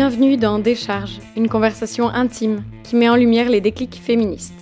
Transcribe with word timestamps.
Bienvenue 0.00 0.36
dans 0.36 0.60
Décharge, 0.60 1.18
une 1.36 1.48
conversation 1.48 2.08
intime 2.08 2.62
qui 2.84 2.94
met 2.94 3.08
en 3.08 3.16
lumière 3.16 3.48
les 3.48 3.60
déclics 3.60 4.00
féministes. 4.00 4.54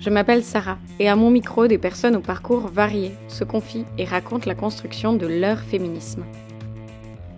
Je 0.00 0.10
m'appelle 0.10 0.42
Sarah 0.42 0.78
et 0.98 1.08
à 1.08 1.14
mon 1.14 1.30
micro, 1.30 1.68
des 1.68 1.78
personnes 1.78 2.16
au 2.16 2.20
parcours 2.20 2.66
varié 2.66 3.12
se 3.28 3.44
confient 3.44 3.84
et 3.98 4.04
racontent 4.04 4.48
la 4.48 4.56
construction 4.56 5.12
de 5.12 5.28
leur 5.28 5.60
féminisme. 5.60 6.24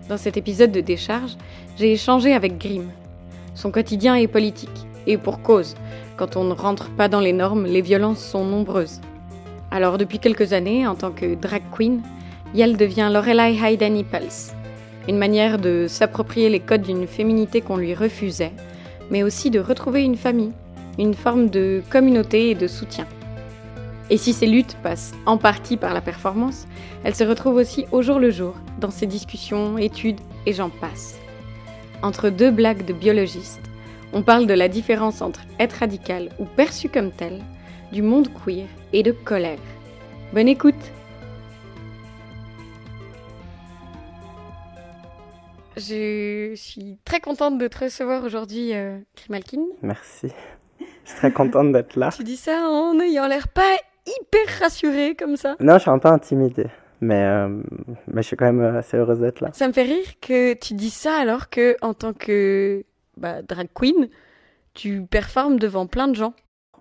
Dans 0.09 0.16
cet 0.16 0.38
épisode 0.38 0.72
de 0.72 0.80
Décharge, 0.80 1.36
j'ai 1.77 1.92
échangé 1.92 2.32
avec 2.32 2.56
Grimm. 2.56 2.88
Son 3.55 3.70
quotidien 3.70 4.14
est 4.14 4.28
politique, 4.28 4.87
et 5.06 5.18
pour 5.18 5.42
cause. 5.42 5.74
Quand 6.16 6.37
on 6.37 6.45
ne 6.45 6.55
rentre 6.55 6.88
pas 6.88 7.09
dans 7.09 7.20
les 7.20 7.34
normes, 7.34 7.66
les 7.66 7.82
violences 7.82 8.24
sont 8.24 8.46
nombreuses. 8.46 9.02
Alors 9.70 9.98
depuis 9.98 10.20
quelques 10.20 10.55
années, 10.55 10.87
en 10.87 10.95
tant 10.95 11.10
que 11.10 11.34
drag 11.34 11.64
queen, 11.70 12.00
Yel 12.55 12.78
devient 12.78 13.10
Lorelai 13.12 13.59
Hayden 13.62 13.92
Nipples, 13.92 14.55
une 15.09 15.19
manière 15.19 15.59
de 15.59 15.87
s'approprier 15.88 16.48
les 16.48 16.60
codes 16.60 16.83
d'une 16.83 17.06
féminité 17.06 17.60
qu'on 17.60 17.77
lui 17.77 17.95
refusait, 17.95 18.52
mais 19.10 19.23
aussi 19.23 19.51
de 19.51 19.60
retrouver 19.60 20.02
une 20.02 20.16
famille, 20.16 20.52
une 20.98 21.14
forme 21.14 21.48
de 21.48 21.83
communauté 21.91 22.51
et 22.51 22.55
de 22.55 22.66
soutien. 22.66 23.06
Et 24.11 24.16
si 24.16 24.33
ces 24.33 24.47
luttes 24.47 24.77
passent 24.83 25.14
en 25.27 25.37
partie 25.37 25.77
par 25.77 25.92
la 25.92 26.00
performance, 26.00 26.66
elles 27.05 27.14
se 27.14 27.24
retrouvent 27.24 27.56
aussi 27.56 27.87
au 27.92 28.02
jour 28.02 28.19
le 28.19 28.30
jour, 28.30 28.55
dans 28.80 28.91
ses 28.91 29.06
discussions, 29.06 29.78
études 29.78 30.20
et 30.47 30.52
j'en 30.52 30.70
passe. 30.70 31.19
Entre 32.02 32.30
deux 32.30 32.50
blagues 32.50 32.84
de 32.84 32.92
biologistes, 32.92 33.61
on 34.12 34.23
parle 34.23 34.47
de 34.47 34.55
la 34.55 34.69
différence 34.69 35.23
entre 35.23 35.41
être 35.59 35.78
radical 35.80 36.30
ou 36.38 36.45
perçu 36.45 36.88
comme 36.88 37.11
tel, 37.11 37.42
du 37.92 38.02
monde 38.02 38.28
queer 38.45 38.67
et 38.92 39.02
de 39.02 39.12
colère. 39.12 39.58
Bonne 40.33 40.48
écoute 40.48 40.75
Je 45.77 46.55
suis 46.55 46.98
très 47.05 47.20
contente 47.20 47.58
de 47.58 47.69
te 47.69 47.84
recevoir 47.84 48.24
aujourd'hui, 48.24 48.74
euh. 48.74 48.98
Merci. 49.83 50.28
Je 50.78 50.84
suis 51.10 51.16
très 51.16 51.33
contente 51.33 51.72
d'être 51.72 51.96
là. 51.96 52.10
Tu 52.14 52.24
dis 52.24 52.36
ça 52.36 52.68
en 52.68 52.98
ayant 53.00 53.27
l'air 53.27 53.48
pas 53.48 53.77
hyper 54.06 54.58
rassuré 54.60 55.14
comme 55.14 55.36
ça. 55.36 55.56
Non, 55.60 55.74
je 55.74 55.80
suis 55.80 55.91
un 55.91 55.98
peu 55.98 56.08
intimidée. 56.08 56.68
Mais, 57.02 57.24
euh, 57.24 57.48
mais 58.06 58.22
je 58.22 58.28
suis 58.28 58.36
quand 58.36 58.50
même 58.50 58.77
assez 58.77 58.96
heureuse 58.96 59.20
d'être 59.20 59.41
là. 59.41 59.50
Ça 59.52 59.68
me 59.68 59.72
fait 59.74 59.83
rire 59.83 60.06
que 60.22 60.55
tu 60.55 60.72
dis 60.74 60.91
ça 60.91 61.14
alors 61.14 61.50
que, 61.50 61.77
en 61.83 61.92
tant 61.92 62.14
que 62.14 62.84
bah, 63.18 63.42
drag 63.42 63.68
queen, 63.74 64.08
tu 64.72 65.02
performes 65.02 65.58
devant 65.58 65.86
plein 65.86 66.08
de 66.08 66.14
gens. 66.14 66.33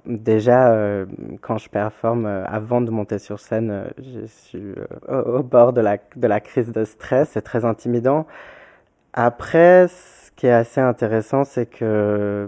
Déjà, 0.05 0.71
euh, 0.71 1.05
quand 1.41 1.57
je 1.57 1.67
performe, 1.67 2.27
euh, 2.27 2.45
avant 2.45 2.80
de 2.80 2.91
monter 2.91 3.17
sur 3.17 3.39
scène, 3.39 3.71
euh, 3.71 3.87
je 3.97 4.25
suis 4.27 4.63
au, 5.07 5.41
bord 5.41 5.73
de 5.73 5.81
la, 5.81 5.97
de 6.15 6.27
la 6.27 6.39
crise 6.39 6.71
de 6.71 6.85
stress. 6.85 7.31
C'est 7.33 7.41
très 7.41 7.65
intimidant. 7.65 8.27
Après, 9.17 9.88
ce 9.88 10.30
qui 10.35 10.45
est 10.45 10.52
assez 10.52 10.81
intéressant, 10.81 11.45
c'est 11.45 11.66
que 11.66 12.47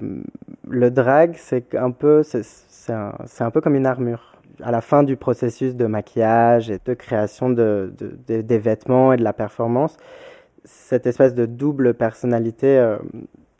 le 0.67 0.91
drag, 0.91 1.35
c'est 1.37 1.73
un 1.75 1.91
peu, 1.91 2.23
c'est 2.23 2.93
un, 2.93 3.51
peu 3.51 3.61
comme 3.61 3.75
une 3.75 3.85
armure. 3.85 4.35
À 4.61 4.71
la 4.71 4.81
fin 4.81 5.03
du 5.03 5.15
processus 5.15 5.75
de 5.75 5.85
maquillage 5.85 6.69
et 6.69 6.79
de 6.83 6.93
création 6.93 7.49
de, 7.49 7.93
de, 8.27 8.41
des 8.41 8.57
vêtements 8.59 9.13
et 9.13 9.17
de 9.17 9.23
la 9.23 9.31
performance, 9.33 9.95
cette 10.65 11.07
espèce 11.07 11.33
de 11.33 11.45
double 11.45 11.93
personnalité 11.93 12.97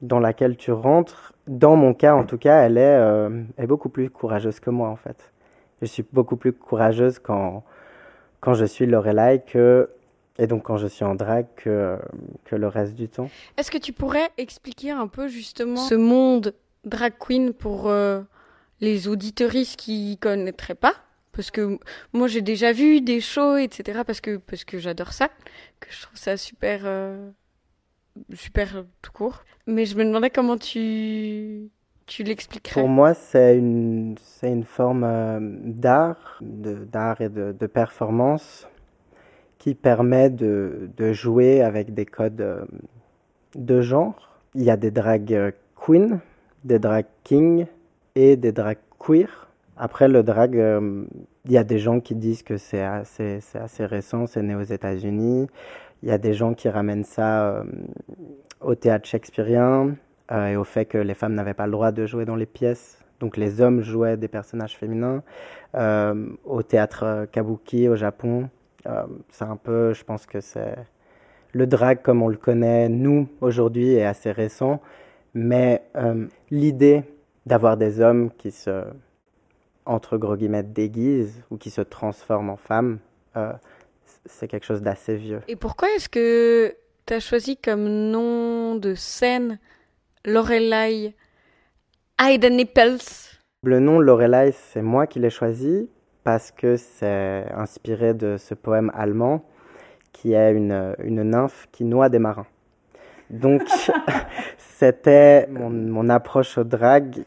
dans 0.01 0.19
laquelle 0.19 0.57
tu 0.57 0.71
rentres, 0.71 1.33
dans 1.47 1.75
mon 1.75 1.93
cas 1.93 2.13
en 2.13 2.25
tout 2.25 2.37
cas, 2.37 2.61
elle 2.63 2.77
est, 2.77 2.81
euh, 2.81 3.43
est 3.57 3.67
beaucoup 3.67 3.89
plus 3.89 4.09
courageuse 4.09 4.59
que 4.59 4.69
moi 4.69 4.89
en 4.89 4.95
fait. 4.95 5.31
Je 5.81 5.85
suis 5.85 6.05
beaucoup 6.11 6.35
plus 6.35 6.53
courageuse 6.53 7.19
quand, 7.19 7.63
quand 8.39 8.53
je 8.53 8.65
suis 8.65 8.85
Lorelai 8.85 9.43
que, 9.45 9.89
et 10.37 10.47
donc 10.47 10.63
quand 10.63 10.77
je 10.77 10.87
suis 10.87 11.05
en 11.05 11.15
drag 11.15 11.45
que, 11.55 11.97
que 12.45 12.55
le 12.55 12.67
reste 12.67 12.95
du 12.95 13.09
temps. 13.09 13.29
Est-ce 13.57 13.71
que 13.71 13.77
tu 13.77 13.93
pourrais 13.93 14.29
expliquer 14.37 14.91
un 14.91 15.07
peu 15.07 15.27
justement 15.27 15.77
ce 15.77 15.95
monde 15.95 16.53
drag 16.85 17.13
queen 17.19 17.53
pour 17.53 17.87
euh, 17.87 18.21
les 18.81 19.07
auditeuristes 19.07 19.77
qui 19.77 20.17
connaîtraient 20.19 20.75
pas? 20.75 20.93
Parce 21.31 21.51
que 21.51 21.77
moi 22.13 22.27
j'ai 22.27 22.41
déjà 22.41 22.71
vu 22.71 23.01
des 23.01 23.21
shows 23.21 23.57
etc 23.57 24.01
parce 24.05 24.21
que 24.21 24.37
parce 24.37 24.63
que 24.63 24.79
j'adore 24.79 25.13
ça 25.13 25.29
que 25.79 25.87
je 25.91 26.01
trouve 26.01 26.17
ça 26.17 26.35
super 26.35 26.81
euh, 26.85 27.29
super 28.33 28.85
tout 29.01 29.11
court. 29.11 29.43
Mais 29.65 29.85
je 29.85 29.95
me 29.97 30.05
demandais 30.05 30.29
comment 30.29 30.57
tu, 30.57 31.69
tu 32.05 32.23
l'expliquerais. 32.23 32.79
Pour 32.79 32.89
moi, 32.89 33.13
c'est 33.13 33.57
une, 33.57 34.15
c'est 34.21 34.51
une 34.51 34.63
forme 34.63 35.03
euh, 35.03 35.39
d'art, 35.41 36.39
d'art 36.41 37.21
et 37.21 37.29
de, 37.29 37.51
de, 37.51 37.67
performance 37.67 38.67
qui 39.67 39.75
permet 39.75 40.29
de, 40.29 40.89
de, 40.95 41.11
jouer 41.11 41.61
avec 41.61 41.93
des 41.93 42.05
codes 42.05 42.39
euh, 42.39 42.63
de 43.55 43.81
genre. 43.81 44.39
Il 44.55 44.63
y 44.63 44.69
a 44.69 44.77
des 44.77 44.91
drag 44.91 45.33
euh, 45.33 45.51
queens, 45.75 46.21
des 46.63 46.79
drag 46.79 47.05
kings 47.25 47.65
et 48.15 48.37
des 48.37 48.53
drag 48.53 48.77
queer. 48.97 49.49
Après, 49.75 50.07
le 50.07 50.23
drag, 50.23 50.55
il 51.47 51.51
y 51.51 51.57
a 51.57 51.65
des 51.65 51.79
gens 51.79 51.99
qui 51.99 52.15
disent 52.15 52.43
que 52.43 52.57
c'est 52.57 52.81
assez, 52.81 53.39
assez 53.53 53.85
récent, 53.85 54.25
c'est 54.25 54.41
né 54.41 54.55
aux 54.55 54.63
États-Unis. 54.63 55.47
Il 56.03 56.09
y 56.09 56.11
a 56.11 56.17
des 56.17 56.33
gens 56.33 56.53
qui 56.53 56.69
ramènent 56.69 57.03
ça 57.03 57.49
euh, 57.49 57.63
au 58.61 58.75
théâtre 58.75 59.07
shakespearien 59.07 59.95
euh, 60.31 60.47
et 60.47 60.55
au 60.55 60.63
fait 60.63 60.85
que 60.85 60.97
les 60.97 61.13
femmes 61.13 61.33
n'avaient 61.33 61.53
pas 61.53 61.65
le 61.65 61.71
droit 61.71 61.91
de 61.91 62.05
jouer 62.05 62.25
dans 62.25 62.35
les 62.35 62.45
pièces. 62.45 62.99
Donc 63.19 63.35
les 63.35 63.61
hommes 63.61 63.81
jouaient 63.81 64.17
des 64.17 64.27
personnages 64.27 64.77
féminins. 64.77 65.23
Euh, 65.75 66.27
au 66.45 66.63
théâtre 66.63 67.27
kabuki 67.31 67.89
au 67.89 67.95
Japon, 67.95 68.49
c'est 69.29 69.45
un 69.45 69.57
peu, 69.57 69.93
je 69.93 70.03
pense 70.03 70.25
que 70.25 70.39
c'est 70.41 70.75
le 71.53 71.67
drag 71.67 72.01
comme 72.01 72.21
on 72.21 72.27
le 72.27 72.37
connaît 72.37 72.89
nous 72.89 73.27
aujourd'hui 73.41 73.93
est 73.93 74.05
assez 74.05 74.31
récent, 74.31 74.81
mais 75.33 75.83
l'idée 76.51 77.03
d'avoir 77.45 77.77
des 77.77 78.01
hommes 78.01 78.31
qui 78.37 78.51
se 78.51 78.83
entre 79.85 80.17
gros 80.17 80.35
guillemets 80.35 80.63
déguisent 80.63 81.43
ou 81.49 81.57
qui 81.57 81.69
se 81.69 81.81
transforment 81.81 82.49
en 82.51 82.57
femmes, 82.57 82.99
c'est 84.25 84.47
quelque 84.47 84.65
chose 84.65 84.81
d'assez 84.81 85.15
vieux. 85.15 85.41
Et 85.47 85.55
pourquoi 85.55 85.89
est-ce 85.95 86.09
que 86.09 86.75
tu 87.05 87.13
as 87.13 87.19
choisi 87.19 87.57
comme 87.57 87.87
nom 87.87 88.75
de 88.75 88.93
scène 88.95 89.59
Lorelai 90.25 91.15
Hayden 92.19 92.57
Nipples 92.57 92.97
Le 93.63 93.79
nom 93.79 93.99
Lorelai, 93.99 94.51
c'est 94.51 94.81
moi 94.81 95.07
qui 95.07 95.19
l'ai 95.19 95.29
choisi 95.29 95.89
parce 96.27 96.51
que 96.51 96.75
c'est 96.75 97.45
inspiré 97.55 98.13
de 98.13 98.35
ce 98.35 98.53
poème 98.53 98.91
allemand 98.93 99.45
qui 100.11 100.33
est 100.33 100.51
une, 100.51 100.93
une 101.01 101.23
nymphe 101.23 101.69
qui 101.71 101.85
noie 101.85 102.09
des 102.09 102.19
marins. 102.19 102.47
Donc, 103.29 103.61
c'était 104.57 105.47
mon, 105.47 105.69
mon, 105.69 106.09
approche 106.09 106.57
au 106.57 106.65
drag. 106.65 107.23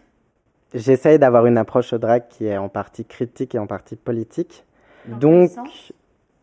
J'essaye 0.74 1.18
d'avoir 1.18 1.46
une 1.46 1.56
approche 1.56 1.94
au 1.94 1.98
drag 1.98 2.24
qui 2.28 2.44
est 2.44 2.58
en 2.58 2.68
partie 2.68 3.06
critique 3.06 3.54
et 3.54 3.58
en 3.58 3.66
partie 3.66 3.96
politique. 3.96 4.66
Donc, 5.06 5.50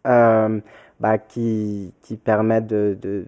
euh, 0.07 0.59
bah, 1.00 1.19
qui, 1.19 1.94
qui 2.01 2.18
permet 2.18 2.62
de, 2.62 2.97
de, 3.00 3.28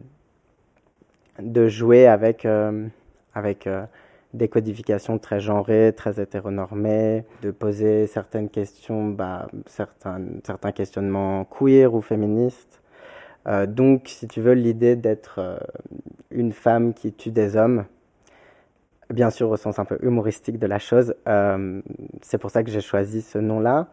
de, 1.40 1.68
jouer 1.68 2.08
avec, 2.08 2.46
euh, 2.46 2.88
avec 3.36 3.68
euh, 3.68 3.86
des 4.34 4.48
codifications 4.48 5.18
très 5.18 5.40
genrées, 5.40 5.94
très 5.96 6.22
hétéronormées, 6.22 7.26
de 7.42 7.52
poser 7.52 8.08
certaines 8.08 8.50
questions, 8.50 9.08
bah, 9.10 9.48
certains, 9.66 10.72
questionnements 10.74 11.46
queer 11.46 11.94
ou 11.94 12.02
féministes. 12.02 12.82
Euh, 13.48 13.66
donc, 13.66 14.04
si 14.08 14.28
tu 14.28 14.42
veux, 14.42 14.54
l'idée 14.54 14.96
d'être 14.96 15.60
une 16.30 16.52
femme 16.52 16.94
qui 16.94 17.12
tue 17.14 17.32
des 17.32 17.56
hommes, 17.56 17.86
bien 19.10 19.32
sûr 19.32 19.50
au 19.50 19.58
sens 19.58 19.80
un 19.80 19.86
peu 19.86 19.98
humoristique 20.04 20.60
de 20.60 20.68
la 20.68 20.78
chose, 20.78 21.16
c'est 22.22 22.38
pour 22.38 22.52
ça 22.52 22.64
que 22.64 22.70
j'ai 22.70 22.82
choisi 22.82 23.22
ce 23.22 23.40
nom-là. 23.40 23.88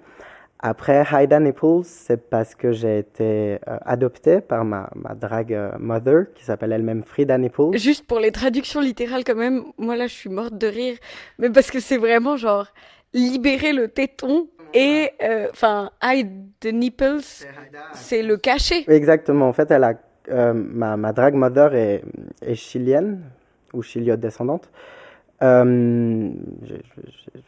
Après, 0.58 1.04
Haida 1.12 1.38
Nipples, 1.38 1.82
c'est 1.84 2.30
parce 2.30 2.54
que 2.54 2.72
j'ai 2.72 2.98
été 2.98 3.58
euh, 3.68 3.76
adoptée 3.84 4.40
par 4.40 4.64
ma, 4.64 4.88
ma 4.94 5.14
drag 5.14 5.52
euh, 5.52 5.70
mother, 5.78 6.32
qui 6.34 6.44
s'appelle 6.44 6.72
elle-même 6.72 7.02
Frida 7.02 7.36
Nipples. 7.36 7.76
Juste 7.76 8.06
pour 8.06 8.20
les 8.20 8.32
traductions 8.32 8.80
littérales 8.80 9.22
quand 9.24 9.34
même, 9.34 9.64
moi 9.76 9.96
là 9.96 10.06
je 10.06 10.14
suis 10.14 10.30
morte 10.30 10.56
de 10.56 10.66
rire, 10.66 10.96
mais 11.38 11.50
parce 11.50 11.70
que 11.70 11.78
c'est 11.78 11.98
vraiment 11.98 12.36
genre 12.36 12.68
libérer 13.12 13.72
le 13.74 13.88
téton 13.88 14.48
et 14.72 15.10
euh, 15.22 15.48
enfin 15.50 15.90
hide 16.02 16.30
the 16.60 16.72
nipples, 16.72 17.20
c'est 17.92 18.22
le 18.22 18.36
cacher. 18.38 18.84
Exactement. 18.88 19.48
En 19.48 19.52
fait, 19.52 19.70
elle 19.70 19.84
a 19.84 19.94
ma, 20.54 20.96
ma 20.96 21.12
drag 21.12 21.34
mother 21.34 21.74
est, 21.74 22.02
est 22.42 22.54
chilienne 22.56 23.22
ou 23.72 23.82
chiliote 23.82 24.20
descendante. 24.20 24.70
Euh, 25.42 26.30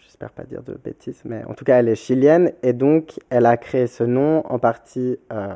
J'espère 0.03 0.31
pas 0.31 0.43
dire 0.45 0.63
de 0.63 0.75
bêtises, 0.75 1.23
mais 1.25 1.45
en 1.45 1.55
tout 1.55 1.65
cas, 1.65 1.79
elle 1.79 1.89
est 1.89 1.95
chilienne 1.95 2.53
et 2.63 2.73
donc 2.73 3.19
elle 3.31 3.47
a 3.47 3.57
créé 3.57 3.87
ce 3.87 4.05
nom 4.05 4.45
en 4.47 4.59
partie 4.59 5.19
euh, 5.33 5.55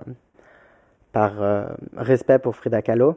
par 1.12 1.42
euh, 1.42 1.66
respect 1.96 2.38
pour 2.38 2.56
Frida 2.56 2.80
Kahlo 2.80 3.16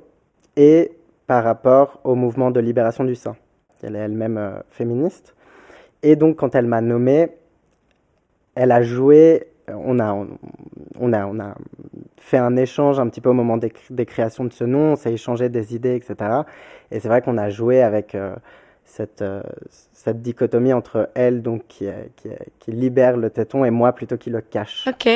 et 0.56 0.91
par 1.27 1.44
rapport 1.44 2.00
au 2.03 2.15
mouvement 2.15 2.51
de 2.51 2.59
libération 2.59 3.03
du 3.03 3.15
sein. 3.15 3.35
Elle 3.83 3.95
est 3.95 4.00
elle-même 4.00 4.63
féministe. 4.69 5.35
Et 6.01 6.15
donc, 6.15 6.38
quand 6.38 6.56
elle 6.56 6.65
m'a 6.65 6.81
nommé, 6.81 7.29
elle 8.56 8.71
a 8.71 8.81
joué, 8.81 9.47
on 9.68 10.00
a, 10.00 10.13
on 11.00 11.13
a, 11.13 11.25
on 11.27 11.39
a 11.39 11.56
fait 12.18 12.38
un 12.38 12.56
échange 12.56 13.00
un 13.00 13.07
petit 13.07 13.21
peu 13.21 13.29
au 13.29 13.33
moment 13.33 13.57
des, 13.57 13.69
créations 14.06 14.45
de 14.45 14.53
ce 14.53 14.63
nom, 14.63 14.94
on 14.94 14.95
s'est 14.95 15.13
échangé 15.13 15.50
des 15.50 15.75
idées, 15.75 15.95
etc. 15.95 16.41
Et 16.89 17.00
c'est 17.00 17.07
vrai 17.07 17.21
qu'on 17.21 17.38
a 17.38 17.50
joué 17.50 17.83
avec 17.83 18.18
cette, 18.85 19.23
cette 19.91 20.21
dichotomie 20.21 20.71
entre 20.71 21.09
elle, 21.15 21.41
donc 21.41 21.67
qui, 21.67 21.87
qui, 22.15 22.29
qui, 22.59 22.71
libère 22.71 23.17
le 23.17 23.29
téton, 23.29 23.65
et 23.65 23.71
moi 23.71 23.91
plutôt 23.93 24.17
qui 24.17 24.29
le 24.29 24.41
cache. 24.41 24.87
Ok. 24.87 25.09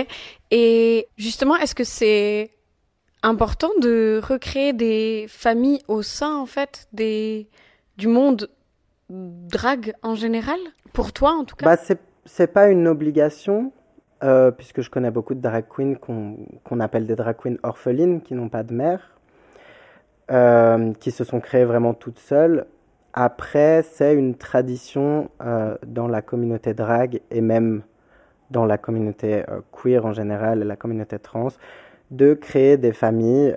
Et 0.52 1.08
justement, 1.18 1.56
est-ce 1.56 1.76
que 1.76 1.84
c'est 1.84 2.52
important 3.24 3.70
de 3.82 4.20
recréer 4.24 4.74
des 4.74 5.26
familles 5.30 5.82
au 5.88 6.02
sein, 6.02 6.36
en 6.36 6.46
fait, 6.46 6.88
des, 6.94 7.48
du 7.98 8.08
monde 8.08 8.50
drag 9.10 9.94
en 10.02 10.16
général? 10.16 10.60
Pour 10.94 11.14
toi, 11.14 11.32
en 11.32 11.46
tout 11.46 11.56
cas? 11.56 11.66
Bah, 11.66 11.96
C'est 12.26 12.54
pas 12.54 12.70
une 12.70 12.88
obligation, 12.88 13.72
euh, 14.24 14.52
puisque 14.52 14.82
je 14.82 14.90
connais 14.90 15.12
beaucoup 15.12 15.36
de 15.36 15.42
drag 15.42 15.66
queens 15.70 15.96
qu'on 15.96 16.80
appelle 16.80 17.06
des 17.06 17.16
drag 17.16 17.38
queens 17.38 17.58
orphelines, 17.64 18.22
qui 18.22 18.34
n'ont 18.34 18.50
pas 18.50 18.64
de 18.64 18.74
mère, 18.74 19.18
euh, 20.32 20.94
qui 21.00 21.12
se 21.12 21.24
sont 21.24 21.40
créées 21.40 21.66
vraiment 21.66 21.94
toutes 21.94 22.20
seules. 22.20 22.66
Après, 23.14 23.84
c'est 23.84 24.14
une 24.14 24.36
tradition 24.36 25.30
euh, 25.42 25.76
dans 25.86 26.08
la 26.08 26.22
communauté 26.22 26.74
drag 26.74 27.22
et 27.32 27.42
même 27.42 27.82
dans 28.52 28.66
la 28.66 28.78
communauté 28.78 29.44
queer 29.72 30.06
en 30.06 30.14
général 30.14 30.64
la 30.64 30.76
communauté 30.76 31.20
trans 31.20 31.50
de 32.10 32.34
créer 32.34 32.78
des 32.78 32.94
familles 32.94 33.56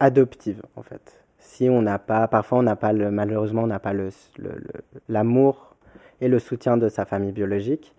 adoptives 0.00 0.62
en 0.76 0.82
fait 0.82 1.18
si 1.48 1.68
on 1.68 1.82
n'a 1.82 1.98
pas, 1.98 2.28
parfois 2.28 2.58
on 2.58 2.62
n'a 2.62 2.76
pas 2.76 2.92
le, 2.92 3.10
malheureusement 3.10 3.62
on 3.62 3.66
n'a 3.66 3.78
pas 3.78 3.94
l'amour 5.08 5.74
le, 6.20 6.26
et 6.26 6.28
le 6.28 6.38
soutien 6.38 6.76
de 6.76 6.88
sa 6.88 7.04
famille 7.04 7.32
biologique, 7.32 7.94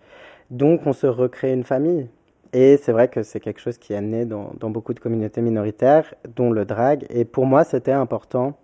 donc 0.50 0.86
on 0.86 0.92
se 0.92 1.06
recrée 1.06 1.52
une 1.52 1.64
famille. 1.64 2.08
Et 2.52 2.76
c'est 2.78 2.92
vrai 2.92 3.08
que 3.08 3.22
c'est 3.22 3.38
quelque 3.38 3.60
chose 3.60 3.78
qui 3.78 3.92
est 3.92 4.00
né 4.00 4.24
dans, 4.24 4.52
dans, 4.58 4.70
beaucoup 4.70 4.92
de 4.92 4.98
communautés 4.98 5.40
minoritaires, 5.40 6.14
dont 6.34 6.50
le 6.50 6.64
drag. 6.64 7.06
Et 7.08 7.24
pour 7.24 7.46
moi, 7.46 7.62
c'était 7.62 7.92
important 7.92 8.56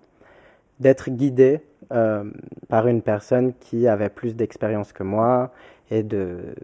d'être 0.81 1.11
guidé 1.11 1.61
euh, 1.93 2.25
par 2.69 2.89
une 2.89 3.03
personne 3.03 3.53
qui 3.55 3.89
avait 3.89 4.09
plus 4.09 4.37
d'expérience 4.37 4.93
que 4.93 5.03
moi 5.03 5.53
et 5.91 6.03
de, 6.03 6.55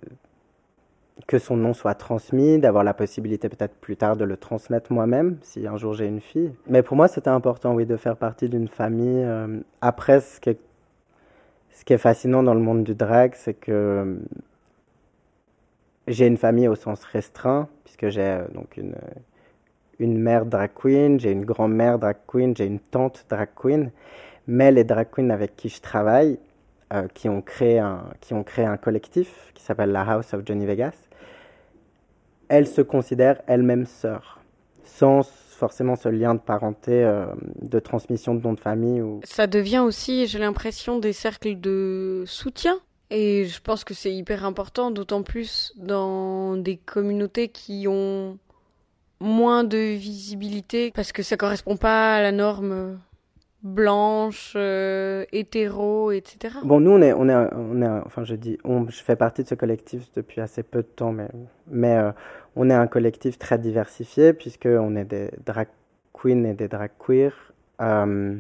que 1.27 1.39
son 1.39 1.57
nom 1.57 1.75
soit 1.75 1.95
transmis, 1.95 2.59
d'avoir 2.59 2.85
la 2.85 2.95
possibilité 2.95 3.49
peut-être 3.49 3.75
plus 3.75 3.97
tard 3.97 4.17
de 4.17 4.25
le 4.25 4.37
transmettre 4.37 4.93
moi-même, 4.93 5.39
si 5.43 5.67
un 5.67 5.77
jour 5.77 5.95
j'ai 5.95 6.07
une 6.07 6.21
fille. 6.21 6.53
Mais 6.67 6.83
pour 6.83 6.97
moi, 6.97 7.09
c'était 7.09 7.31
important, 7.31 7.75
oui, 7.75 7.87
de 7.87 7.97
faire 7.97 8.17
partie 8.17 8.49
d'une 8.49 8.69
famille. 8.69 9.23
Euh, 9.25 9.61
après, 9.81 10.21
ce 10.21 10.41
qui, 10.41 10.51
est, 10.51 11.99
fascinant 11.99 12.43
dans 12.43 12.55
le 12.55 12.61
monde 12.61 12.85
du 12.85 12.95
drag, 12.95 13.35
c'est 13.35 13.55
que 13.55 13.73
euh, 13.73 14.17
j'ai 16.09 16.27
une 16.27 16.37
famille 16.37 16.69
au 16.69 16.75
sens 16.75 17.05
restreint, 17.05 17.69
puisque 17.85 18.09
j'ai 18.09 18.41
donc 18.55 18.77
une, 18.77 18.95
une 20.03 20.19
mère 20.19 20.47
drag 20.47 20.71
queen, 20.75 21.19
j'ai 21.19 21.31
une 21.31 21.45
grand-mère 21.45 21.99
drag 21.99 22.17
queen, 22.27 22.57
j'ai 22.57 22.67
une 22.67 22.81
tante 22.81 23.25
drag 23.29 23.49
queen. 23.55 23.91
Mais 24.47 24.73
les 24.73 24.85
drag 24.85 25.09
queens 25.11 25.31
avec 25.31 25.57
qui 25.57 25.69
je 25.69 25.81
travaille, 25.81 26.39
qui, 27.15 27.29
ont 27.29 27.41
créé 27.41 27.79
un, 27.79 28.05
qui 28.21 28.35
ont 28.35 28.43
créé 28.43 28.65
un 28.65 28.77
collectif 28.77 29.51
qui 29.55 29.63
s'appelle 29.63 29.93
la 29.93 30.03
House 30.03 30.35
of 30.35 30.43
Johnny 30.45 30.67
Vegas, 30.67 30.95
elles 32.49 32.67
se 32.67 32.83
considèrent 32.83 33.41
elles-mêmes 33.47 33.87
sœurs, 33.87 34.41
sans 34.85 35.23
forcément 35.23 35.97
ce 35.97 36.09
lien 36.09 36.35
de 36.35 36.41
parenté, 36.41 37.05
euh, 37.05 37.27
de 37.63 37.79
transmission 37.79 38.35
de 38.35 38.43
nom 38.43 38.53
de 38.53 38.61
famille. 38.61 39.01
Ou... 39.01 39.21
Ça 39.25 39.47
devient 39.47 39.79
aussi, 39.79 40.27
j'ai 40.27 40.39
l'impression, 40.39 40.99
des 40.99 41.13
cercles 41.13 41.59
de 41.59 42.25
soutien. 42.27 42.79
Et 43.11 43.45
je 43.45 43.61
pense 43.61 43.85
que 43.85 43.95
c'est 43.95 44.13
hyper 44.13 44.45
important, 44.45 44.91
d'autant 44.91 45.23
plus 45.23 45.73
dans 45.77 46.57
des 46.57 46.79
communautés 46.79 47.49
qui 47.49 47.87
ont 47.87 48.39
moins 49.23 49.65
de 49.65 49.79
visibilité, 49.79 50.93
parce 50.95 51.13
que 51.13 51.23
ça 51.23 51.37
correspond 51.37 51.77
pas 51.77 52.17
à 52.17 52.23
la 52.23 52.33
norme 52.33 52.99
blanche, 53.63 54.55
euh, 54.57 55.25
hétéro, 55.33 56.11
etc. 56.11 56.57
Bon, 56.65 56.81
nous, 56.81 56.91
on 56.91 57.01
est, 57.01 57.13
on 57.13 57.29
est, 57.29 57.35
on 57.55 58.03
enfin, 58.05 58.25
je 58.25 58.35
dis, 58.35 58.59
on, 58.65 58.89
je 58.89 59.03
fais 59.03 59.17
partie 59.17 59.45
de 59.45 59.49
ce 59.49 59.55
collectif 59.55 60.11
depuis 60.15 60.41
assez 60.41 60.63
peu 60.63 60.83
de 60.83 60.89
temps, 60.89 61.13
mais, 61.13 61.29
mais 61.69 61.97
euh, 61.97 62.13
on 62.57 62.71
est 62.71 62.75
un 62.75 62.89
collectif 62.89 63.39
très 63.39 63.59
diversifié 63.59 64.33
puisqu'on 64.33 64.97
est 64.97 65.05
des 65.05 65.31
drag 65.47 65.69
queens 66.13 66.45
et 66.45 66.55
des 66.55 66.69
drag 66.69 66.91
queers. 66.99 67.53
Euh, 67.81 68.37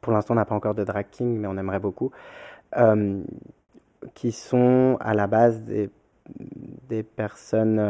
pour 0.00 0.12
l'instant, 0.12 0.34
on 0.34 0.36
n'a 0.36 0.44
pas 0.44 0.54
encore 0.54 0.74
de 0.74 0.84
drag 0.84 1.06
king, 1.10 1.38
mais 1.38 1.48
on 1.48 1.56
aimerait 1.56 1.80
beaucoup. 1.80 2.12
Euh, 2.76 3.22
qui 4.14 4.30
sont 4.30 4.96
à 5.00 5.14
la 5.14 5.26
base 5.26 5.62
des, 5.62 5.90
des 6.88 7.02
personnes. 7.02 7.80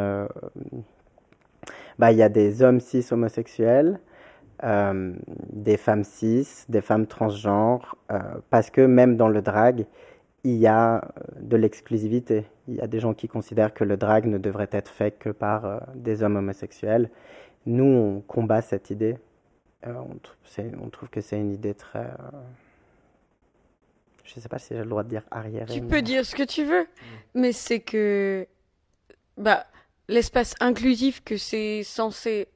Euh, 1.96 2.00
bah, 2.00 2.12
il 2.12 2.18
y 2.18 2.22
a 2.22 2.28
des 2.28 2.62
hommes 2.62 2.80
cis 2.80 3.04
homosexuels, 3.10 3.98
des 4.62 5.76
femmes 5.76 6.04
cis, 6.04 6.46
des 6.68 6.80
femmes 6.80 7.06
transgenres, 7.06 7.96
parce 8.50 8.70
que 8.70 8.80
même 8.80 9.16
dans 9.16 9.28
le 9.28 9.42
drag, 9.42 9.86
il 10.46 10.56
y 10.56 10.66
a 10.68 10.96
euh, 10.96 11.00
de 11.40 11.56
l'exclusivité. 11.56 12.44
Il 12.68 12.74
y 12.74 12.80
a 12.80 12.86
des 12.86 13.00
gens 13.00 13.14
qui 13.14 13.26
considèrent 13.26 13.74
que 13.74 13.84
le 13.84 13.96
drag 13.96 14.26
ne 14.26 14.38
devrait 14.38 14.68
être 14.70 14.90
fait 14.90 15.18
que 15.18 15.30
par 15.30 15.64
euh, 15.64 15.78
des 15.94 16.22
hommes 16.22 16.36
homosexuels. 16.36 17.10
Nous, 17.66 17.84
on 17.84 18.20
combat 18.20 18.62
cette 18.62 18.90
idée. 18.90 19.18
Euh, 19.86 19.94
on, 19.94 20.88
trouve 20.88 21.10
que 21.10 21.20
c'est 21.20 21.38
une 21.38 21.52
idée 21.52 21.74
très... 21.74 22.08
je 24.24 24.36
ne 24.36 24.40
sais 24.40 24.48
pas 24.48 24.58
si 24.58 24.74
j'ai 24.74 24.80
le 24.80 24.88
droit 24.88 25.02
de 25.02 25.08
dire 25.08 25.22
arrière. 25.30 25.66
Tu 25.66 25.80
peux 25.80 26.02
dire 26.02 26.24
ce 26.24 26.34
que 26.36 26.44
tu 26.44 26.64
veux, 26.64 26.86
mais 27.34 27.52
c'est 27.52 27.80
que 27.80 28.46
bah, 29.36 29.66
l'espace 30.08 30.54
inclusif 30.60 31.22
que 31.24 31.36
c'est 31.36 31.82
censé 31.82 32.48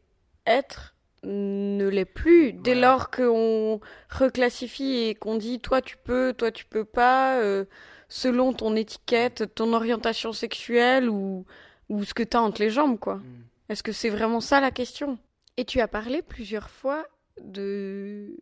être 0.47 0.95
ne 1.23 1.87
l'est 1.89 2.05
plus 2.05 2.53
dès 2.53 2.75
lors 2.75 3.11
qu'on 3.11 3.81
reclassifie 4.09 5.09
et 5.09 5.15
qu'on 5.15 5.37
dit 5.37 5.61
toi 5.61 5.83
tu 5.83 5.97
peux, 5.99 6.33
toi 6.33 6.51
tu 6.51 6.65
peux 6.65 6.85
pas, 6.85 7.39
euh, 7.41 7.65
selon 8.09 8.53
ton 8.53 8.75
étiquette, 8.77 9.55
ton 9.55 9.73
orientation 9.73 10.33
sexuelle 10.33 11.11
ou, 11.11 11.45
ou 11.89 12.05
ce 12.05 12.15
que 12.15 12.23
tu 12.23 12.37
as 12.37 12.43
entre 12.43 12.63
les 12.63 12.71
jambes, 12.71 12.99
quoi. 12.99 13.17
Mm. 13.17 13.45
Est-ce 13.69 13.83
que 13.83 13.93
c'est 13.93 14.09
vraiment 14.09 14.41
ça 14.41 14.61
la 14.61 14.71
question? 14.71 15.19
Et 15.57 15.65
tu 15.65 15.81
as 15.81 15.89
parlé 15.89 16.23
plusieurs 16.23 16.71
fois 16.71 17.07
de 17.41 18.37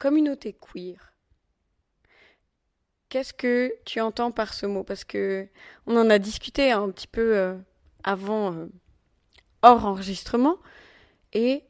communauté 0.00 0.54
queer. 0.54 1.12
Qu'est-ce 3.08 3.32
que 3.32 3.72
tu 3.84 4.00
entends 4.00 4.32
par 4.32 4.54
ce 4.54 4.66
mot? 4.66 4.82
Parce 4.82 5.04
que 5.04 5.46
on 5.86 5.96
en 5.96 6.10
a 6.10 6.18
discuté 6.18 6.72
un 6.72 6.90
petit 6.90 7.06
peu 7.06 7.36
euh, 7.36 7.54
avant, 8.06 8.54
euh, 8.54 8.66
hors 9.60 9.84
enregistrement, 9.84 10.56
et 11.34 11.64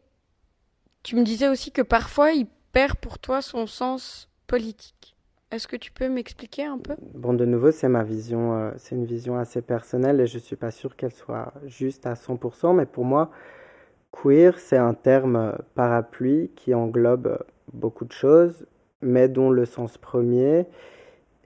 tu 1.03 1.17
me 1.17 1.25
disais 1.25 1.49
aussi 1.49 1.73
que 1.73 1.83
parfois 1.83 2.31
il 2.31 2.47
perd 2.73 2.95
pour 2.97 3.19
toi 3.19 3.43
son 3.43 3.67
sens 3.67 4.29
politique. 4.47 5.17
Est-ce 5.51 5.67
que 5.67 5.77
tu 5.77 5.93
peux 5.93 6.09
m'expliquer 6.09 6.65
un 6.65 6.79
peu? 6.79 6.97
Bon, 7.15 7.33
de 7.33 7.45
nouveau, 7.45 7.71
c'est 7.71 7.89
ma 7.89 8.03
vision, 8.03 8.57
euh, 8.59 8.71
c'est 8.77 8.97
une 8.97 9.07
vision 9.07 9.39
assez 9.39 9.63
personnelle 9.63 10.21
et 10.21 10.27
je 10.27 10.39
suis 10.39 10.57
pas 10.57 10.71
sûr 10.71 10.97
qu'elle 10.97 11.13
soit 11.13 11.53
juste 11.65 12.07
à 12.07 12.15
100%, 12.15 12.75
mais 12.75 12.87
pour 12.87 13.05
moi, 13.05 13.31
queer, 14.11 14.59
c'est 14.59 14.77
un 14.77 14.95
terme 14.95 15.57
parapluie 15.75 16.51
qui 16.57 16.75
englobe 16.75 17.39
beaucoup 17.73 18.05
de 18.05 18.13
choses, 18.13 18.67
mais 19.01 19.29
dont 19.29 19.51
le 19.51 19.65
sens 19.65 19.99
premier 19.99 20.67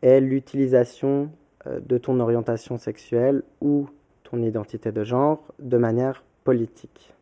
est 0.03 0.21
l'utilisation 0.21 1.31
euh, 1.67 1.81
de 1.81 1.99
ton 1.99 2.21
orientation 2.21 2.79
sexuelle 2.79 3.43
ou 3.61 3.89
ton 4.31 4.43
identité 4.43 4.93
de 4.93 5.05
genre 5.05 5.43
de 5.59 5.77
manière 5.77 6.23
politique. 6.45 7.13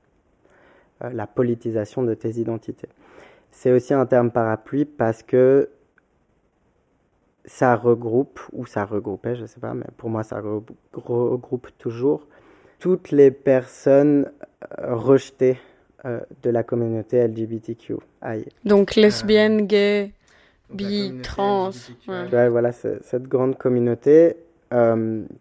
Euh, 1.05 1.11
la 1.11 1.29
politisation 1.29 2.03
de 2.03 2.15
tes 2.15 2.41
identités. 2.41 2.89
C'est 3.53 3.71
aussi 3.71 3.95
un 3.95 4.05
terme 4.05 4.33
parapluie 4.33 4.85
parce 4.85 5.23
que 5.23 5.69
ça 7.45 7.77
regroupe, 7.77 8.41
ou 8.53 8.67
ça 8.67 8.85
regroupait, 8.85 9.37
je 9.37 9.43
ne 9.43 9.47
sais 9.47 9.61
pas, 9.61 9.75
mais 9.75 9.87
pour 9.97 10.11
moi 10.11 10.25
ça 10.25 10.41
regroupe 10.41 11.69
toujours 11.79 12.27
toutes 12.81 13.11
les 13.11 13.31
personnes 13.31 14.31
euh, 14.81 14.95
rejetées 14.97 15.59
euh, 16.05 16.21
de 16.43 16.51
la 16.51 16.65
communauté 16.65 17.27
LGBTQ. 17.27 17.97
Donc 18.65 18.97
lesbiennes, 18.97 19.67
gays, 19.67 20.13
bi, 20.69 21.21
trans. 21.23 21.71
Ouais. 22.09 22.49
voilà, 22.49 22.73
cette 22.73 23.29
grande 23.29 23.57
communauté 23.57 24.37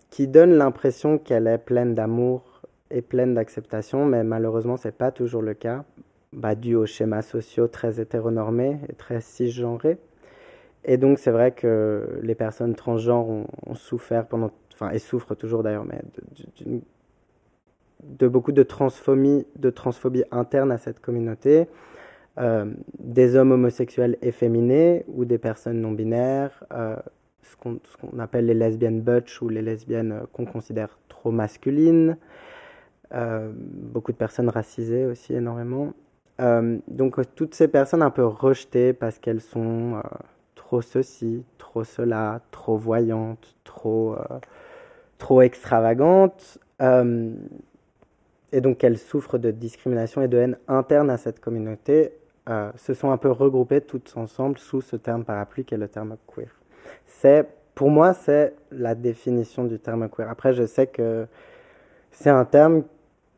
qui 0.10 0.28
donne 0.28 0.54
l'impression 0.54 1.18
qu'elle 1.18 1.48
est 1.48 1.58
pleine 1.58 1.96
d'amour 1.96 2.58
est 2.90 3.02
pleine 3.02 3.34
d'acceptation, 3.34 4.06
mais 4.06 4.24
malheureusement, 4.24 4.78
ce 4.78 4.88
n'est 4.88 4.94
pas 4.94 5.12
toujours 5.12 5.42
le 5.42 5.54
cas, 5.54 5.84
bah, 6.34 6.56
dû 6.56 6.76
aux 6.76 6.86
schémas 6.86 7.22
sociaux 7.22 7.68
très 7.68 8.00
hétéronormés 8.00 8.80
et 8.90 8.94
très 8.94 9.22
cisgenrés. 9.22 9.98
Et 10.86 10.98
donc, 10.98 11.20
c'est 11.20 11.32
vrai 11.32 11.52
que 11.52 12.20
les 12.22 12.36
personnes 12.36 12.76
transgenres 12.76 13.28
ont, 13.30 13.76
souffert 13.76 14.26
pendant, 14.26 14.52
enfin, 14.74 14.92
et 14.92 15.00
souffrent 15.00 15.36
toujours 15.36 15.64
d'ailleurs, 15.64 15.86
mais 15.86 16.02
de, 16.66 16.82
de, 18.04 18.28
beaucoup 18.28 18.54
de 18.54 18.64
transphobie, 18.64 19.46
de 19.58 19.70
transphobie 19.70 20.24
interne 20.32 20.72
à 20.72 20.78
cette 20.78 21.02
communauté. 21.02 21.68
Euh, 22.40 22.72
des 23.00 23.36
hommes 23.36 23.52
homosexuels 23.52 24.16
efféminés 24.22 25.04
ou 25.08 25.26
des 25.26 25.40
personnes 25.40 25.82
non 25.82 25.92
binaires, 25.92 26.64
euh, 26.72 26.96
ce 27.44 27.56
qu'on 27.56 28.20
appelle 28.20 28.46
les 28.46 28.54
lesbiennes 28.54 29.02
butch 29.02 29.42
ou 29.42 29.50
les 29.50 29.62
lesbiennes 29.62 30.22
qu'on 30.34 30.46
considère 30.46 30.98
trop 31.08 31.32
masculines, 31.32 32.18
beaucoup 33.12 34.12
de 34.12 34.18
personnes 34.18 34.50
racisées 34.50 35.06
aussi 35.06 35.34
énormément. 35.34 35.94
donc 36.40 37.20
toutes 37.36 37.56
ces 37.56 37.68
personnes 37.68 38.02
un 38.02 38.10
peu 38.10 38.26
rejetées 38.26 38.94
parce 38.94 39.18
qu'elles 39.18 39.42
sont 39.42 40.02
trop 40.56 40.82
ceci, 40.82 41.46
trop 41.58 41.84
cela, 41.86 42.42
trop 42.52 42.78
voyantes, 42.78 43.56
trop, 43.64 44.18
extravagantes 45.42 46.60
et 48.52 48.62
donc 48.62 48.78
qu'elles 48.78 48.98
souffrent 48.98 49.38
de 49.38 49.52
discrimination 49.52 50.22
et 50.22 50.28
de 50.28 50.38
haine 50.38 50.58
interne 50.68 51.10
à 51.10 51.18
cette 51.18 51.40
communauté, 51.40 52.14
euh, 52.50 52.72
se 52.78 52.94
sont 52.94 53.12
un 53.12 53.18
peu 53.18 53.30
regroupées 53.30 53.82
toutes 53.82 54.16
ensemble 54.16 54.58
sous 54.58 54.82
ce 54.82 54.96
terme 54.96 55.26
parapluie 55.26 55.66
qui 55.66 55.74
est 55.74 55.78
le 55.78 55.90
terme 55.90 56.16
queer. 56.34 56.50
C'est, 57.08 57.48
pour 57.74 57.90
moi, 57.90 58.14
c'est 58.14 58.54
la 58.72 58.94
définition 58.94 59.64
du 59.64 59.80
terme 59.80 60.10
queer. 60.10 60.30
Après, 60.30 60.54
je 60.54 60.66
sais 60.66 60.88
que 60.88 61.28
c'est 62.12 62.30
un 62.30 62.46
terme 62.46 62.84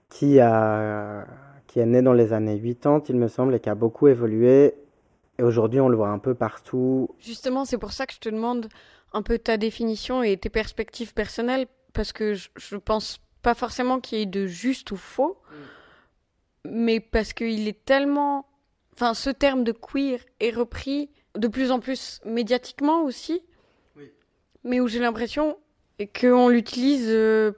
qui, 0.10 0.40
a, 0.40 1.26
qui 1.68 1.80
est 1.80 1.86
né 1.86 2.02
dans 2.02 2.14
les 2.14 2.34
années 2.34 2.60
80, 2.60 3.04
il 3.10 3.16
me 3.16 3.28
semble, 3.28 3.56
et 3.56 3.60
qui 3.60 3.70
a 3.70 3.76
beaucoup 3.76 4.08
évolué. 4.08 4.76
Et 5.38 5.44
aujourd'hui, 5.44 5.80
on 5.80 5.88
le 5.88 5.96
voit 5.96 6.10
un 6.10 6.20
peu 6.20 6.34
partout. 6.36 7.10
Justement, 7.20 7.64
c'est 7.64 7.78
pour 7.78 7.94
ça 7.94 8.06
que 8.06 8.14
je 8.14 8.20
te 8.20 8.30
demande 8.30 8.68
un 9.14 9.22
peu 9.22 9.38
ta 9.38 9.58
définition 9.58 10.22
et 10.22 10.36
tes 10.38 10.50
perspectives 10.50 11.14
personnelles, 11.14 11.68
parce 11.94 12.12
que 12.12 12.34
je, 12.34 12.50
je 12.58 12.76
pense 12.76 13.20
pas 13.42 13.54
forcément 13.54 14.00
qu'il 14.00 14.20
y 14.20 14.22
ait 14.22 14.26
de 14.26 14.46
juste 14.48 14.92
ou 14.92 14.98
faux, 14.98 15.38
mm. 16.66 16.70
mais 16.72 17.00
parce 17.00 17.34
qu'il 17.34 17.68
est 17.68 17.86
tellement. 17.86 18.46
Enfin, 18.94 19.14
ce 19.14 19.30
terme 19.30 19.64
de 19.64 19.72
queer 19.72 20.20
est 20.42 20.52
repris 20.52 21.10
de 21.38 21.48
plus 21.48 21.72
en 21.72 21.80
plus 21.80 22.20
médiatiquement 22.26 23.04
aussi, 23.04 23.42
mais 24.70 24.80
où 24.80 24.88
j'ai 24.88 25.00
l'impression 25.00 25.58
qu'on 26.20 26.48
l'utilise 26.48 27.08
euh, 27.10 27.52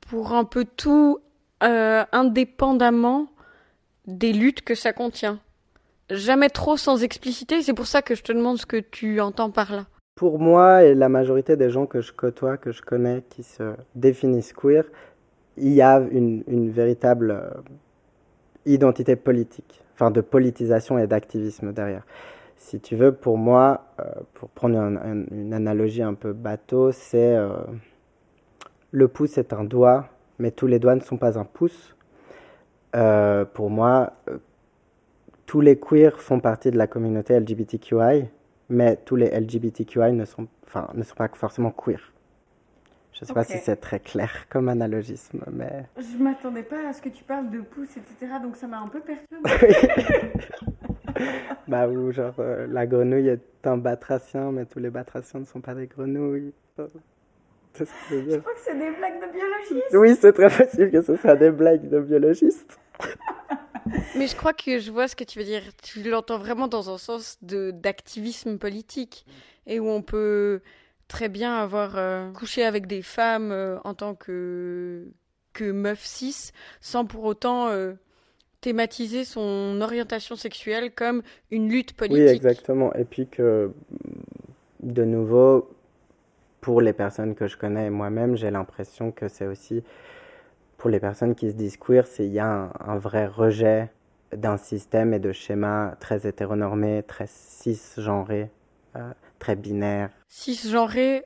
pour 0.00 0.32
un 0.32 0.44
peu 0.44 0.64
tout 0.64 1.18
euh, 1.62 2.04
indépendamment 2.10 3.28
des 4.06 4.32
luttes 4.32 4.62
que 4.62 4.74
ça 4.74 4.92
contient. 4.92 5.38
Jamais 6.10 6.48
trop 6.48 6.78
sans 6.78 7.04
expliciter, 7.04 7.62
c'est 7.62 7.74
pour 7.74 7.86
ça 7.86 8.00
que 8.00 8.14
je 8.14 8.22
te 8.22 8.32
demande 8.32 8.56
ce 8.56 8.64
que 8.64 8.78
tu 8.78 9.20
entends 9.20 9.50
par 9.50 9.72
là. 9.72 9.86
Pour 10.16 10.38
moi 10.38 10.82
et 10.82 10.94
la 10.94 11.10
majorité 11.10 11.56
des 11.56 11.70
gens 11.70 11.86
que 11.86 12.00
je 12.00 12.12
côtoie, 12.12 12.56
que 12.56 12.72
je 12.72 12.80
connais, 12.82 13.22
qui 13.28 13.42
se 13.42 13.74
définissent 13.94 14.54
queer, 14.54 14.84
il 15.58 15.74
y 15.74 15.82
a 15.82 16.00
une, 16.10 16.70
véritable 16.70 17.30
euh, 17.30 17.50
identité 18.64 19.16
politique, 19.16 19.82
enfin 19.94 20.10
de 20.10 20.22
politisation 20.22 20.98
et 20.98 21.06
d'activisme 21.06 21.72
derrière. 21.72 22.04
Si 22.58 22.80
tu 22.80 22.96
veux, 22.96 23.12
pour 23.12 23.38
moi, 23.38 23.86
euh, 24.00 24.04
pour 24.34 24.50
prendre 24.50 24.76
une 24.76 25.54
analogie 25.54 26.02
un 26.02 26.14
peu 26.14 26.32
bateau, 26.32 26.92
c'est 26.92 27.36
euh, 27.36 27.56
le 28.90 29.08
pouce 29.08 29.38
est 29.38 29.52
un 29.52 29.64
doigt, 29.64 30.08
mais 30.38 30.50
tous 30.50 30.66
les 30.66 30.78
doigts 30.78 30.96
ne 30.96 31.00
sont 31.00 31.16
pas 31.16 31.38
un 31.38 31.44
pouce. 31.44 31.94
pour 32.92 33.70
moi, 33.70 34.12
tous 35.46 35.60
les 35.60 35.78
queers 35.78 36.20
font 36.20 36.40
partie 36.40 36.70
de 36.70 36.76
la 36.76 36.86
communauté 36.86 37.38
LGBTQI, 37.38 38.28
mais 38.68 38.96
tous 38.96 39.16
les 39.16 39.30
LGBTQI 39.30 40.12
ne 40.12 40.24
sont, 40.24 40.46
enfin, 40.66 40.90
ne 40.94 41.02
sont 41.02 41.14
pas 41.14 41.28
forcément 41.32 41.70
queer. 41.70 42.12
Je 43.12 43.24
ne 43.24 43.26
sais 43.26 43.34
pas 43.34 43.44
si 43.44 43.58
c'est 43.58 43.76
très 43.76 43.98
clair 43.98 44.46
comme 44.48 44.68
analogisme, 44.68 45.42
mais... 45.50 45.86
Je 45.96 46.18
ne 46.18 46.22
m'attendais 46.22 46.62
pas 46.62 46.88
à 46.88 46.92
ce 46.92 47.02
que 47.02 47.08
tu 47.08 47.24
parles 47.24 47.50
de 47.50 47.60
pouce, 47.60 47.96
etc. 47.96 48.34
Donc 48.42 48.56
ça 48.56 48.66
m'a 48.66 48.78
un 48.78 48.88
peu 48.88 49.00
perturbé. 49.00 49.50
bah 51.68 51.88
ou 51.88 52.12
genre 52.12 52.34
euh, 52.38 52.66
la 52.68 52.86
grenouille 52.86 53.28
est 53.28 53.66
un 53.66 53.76
batracien, 53.76 54.52
mais 54.52 54.64
tous 54.66 54.78
les 54.78 54.90
batraciens 54.90 55.40
ne 55.40 55.44
sont 55.44 55.60
pas 55.60 55.74
des 55.74 55.86
grenouilles. 55.86 56.52
je 56.76 56.84
crois 58.38 58.52
que 58.54 58.60
c'est 58.60 58.78
des 58.78 58.90
blagues 58.90 59.20
de 59.20 59.32
biologistes. 59.32 59.94
Oui, 59.94 60.16
c'est 60.20 60.32
très 60.32 60.48
possible 60.48 60.90
que 60.90 61.02
ce 61.02 61.16
soit 61.16 61.36
des 61.36 61.50
blagues 61.50 61.88
de 61.88 62.00
biologistes. 62.00 62.78
Mais 64.16 64.26
je 64.26 64.36
crois 64.36 64.52
que 64.52 64.78
je 64.78 64.90
vois 64.90 65.08
ce 65.08 65.16
que 65.16 65.24
tu 65.24 65.38
veux 65.38 65.44
dire. 65.44 65.62
Tu 65.82 66.02
l'entends 66.02 66.38
vraiment 66.38 66.68
dans 66.68 66.92
un 66.92 66.98
sens 66.98 67.38
d'activisme 67.42 68.58
politique 68.58 69.24
et 69.66 69.80
où 69.80 69.88
on 69.88 70.02
peut 70.02 70.60
très 71.08 71.28
bien 71.28 71.56
avoir 71.56 71.96
euh, 71.96 72.30
couché 72.32 72.64
avec 72.64 72.86
des 72.86 73.02
femmes 73.02 73.50
euh, 73.50 73.78
en 73.84 73.94
tant 73.94 74.14
que, 74.14 75.08
que 75.54 75.70
meuf 75.70 76.04
cis 76.04 76.52
sans 76.80 77.06
pour 77.06 77.24
autant 77.24 77.68
euh, 77.68 77.94
thématiser 78.60 79.24
son 79.24 79.80
orientation 79.80 80.36
sexuelle 80.36 80.92
comme 80.92 81.22
une 81.50 81.68
lutte 81.68 81.92
politique. 81.94 82.22
Oui, 82.22 82.28
exactement. 82.28 82.92
Et 82.94 83.04
puis 83.04 83.26
que, 83.26 83.72
de 84.82 85.04
nouveau, 85.04 85.70
pour 86.60 86.80
les 86.80 86.92
personnes 86.92 87.34
que 87.34 87.46
je 87.46 87.56
connais 87.56 87.90
moi-même, 87.90 88.36
j'ai 88.36 88.50
l'impression 88.50 89.12
que 89.12 89.28
c'est 89.28 89.46
aussi, 89.46 89.82
pour 90.76 90.90
les 90.90 91.00
personnes 91.00 91.34
qui 91.34 91.50
se 91.50 91.56
disent 91.56 91.76
queer, 91.76 92.04
il 92.18 92.26
y 92.26 92.38
a 92.38 92.72
un, 92.78 92.98
vrai 92.98 93.26
rejet 93.26 93.90
d'un 94.36 94.56
système 94.56 95.14
et 95.14 95.18
de 95.18 95.32
schémas 95.32 95.96
très 95.96 96.26
hétéronormés, 96.26 97.02
très 97.06 97.26
cisgenrés 97.26 98.50
très 99.38 99.56
binaire. 99.56 100.10
Cisgenré, 100.28 101.24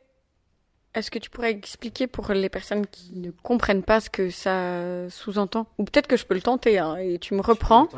est-ce 0.94 1.10
que 1.10 1.18
tu 1.18 1.30
pourrais 1.30 1.50
expliquer 1.50 2.06
pour 2.06 2.32
les 2.32 2.48
personnes 2.48 2.86
qui 2.86 3.16
ne 3.16 3.30
comprennent 3.30 3.82
pas 3.82 4.00
ce 4.00 4.10
que 4.10 4.30
ça 4.30 5.08
sous-entend? 5.08 5.66
Ou 5.78 5.84
peut-être 5.84 6.06
que 6.06 6.16
je 6.16 6.26
peux 6.26 6.34
le 6.34 6.42
tenter, 6.42 6.78
hein, 6.78 6.96
et 6.96 7.18
tu 7.18 7.34
me 7.34 7.40
reprends. 7.40 7.88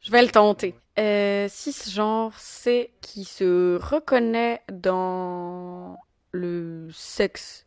Je 0.00 0.10
vais 0.10 0.22
le 0.22 0.28
tenter. 0.28 0.74
Euh, 0.98 1.48
cisgenre, 1.48 2.32
c'est 2.38 2.90
qui 3.00 3.24
se 3.24 3.76
reconnaît 3.76 4.62
dans 4.72 5.96
le 6.32 6.88
sexe 6.92 7.66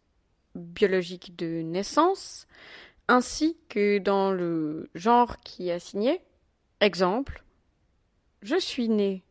biologique 0.55 1.36
de 1.38 1.62
naissance, 1.62 2.47
ainsi 3.07 3.57
que 3.69 4.00
dans 4.00 4.31
le 4.31 4.89
genre 4.95 5.38
qui 5.38 5.69
est 5.69 5.74
assigné. 5.74 6.21
Exemple, 6.81 7.43
je 8.41 8.59
suis 8.59 8.89
née 8.89 9.24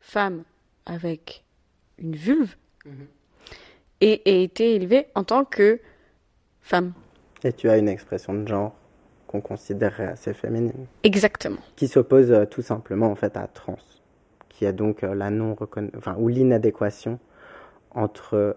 femme 0.00 0.44
avec 0.86 1.44
une 1.98 2.16
vulve 2.16 2.56
mhm. 2.84 3.06
Et 4.00 4.22
ait 4.28 4.42
été 4.42 4.74
élevée 4.74 5.06
en 5.14 5.24
tant 5.24 5.44
que 5.44 5.80
femme. 6.60 6.92
Et 7.44 7.52
tu 7.52 7.68
as 7.68 7.78
une 7.78 7.88
expression 7.88 8.34
de 8.34 8.46
genre 8.46 8.74
qu'on 9.26 9.40
considérerait 9.40 10.08
assez 10.08 10.34
féminine. 10.34 10.86
Exactement. 11.04 11.58
Qui 11.76 11.88
s'oppose 11.88 12.32
euh, 12.32 12.46
tout 12.46 12.62
simplement 12.62 13.06
en 13.06 13.14
fait 13.14 13.36
à 13.36 13.46
trans, 13.46 13.78
qui 14.48 14.64
est 14.64 14.72
donc 14.72 15.04
euh, 15.04 15.14
la 15.14 15.30
non 15.30 15.56
enfin 15.96 16.16
ou 16.18 16.28
l'inadéquation 16.28 17.18
entre 17.92 18.34
euh, 18.34 18.52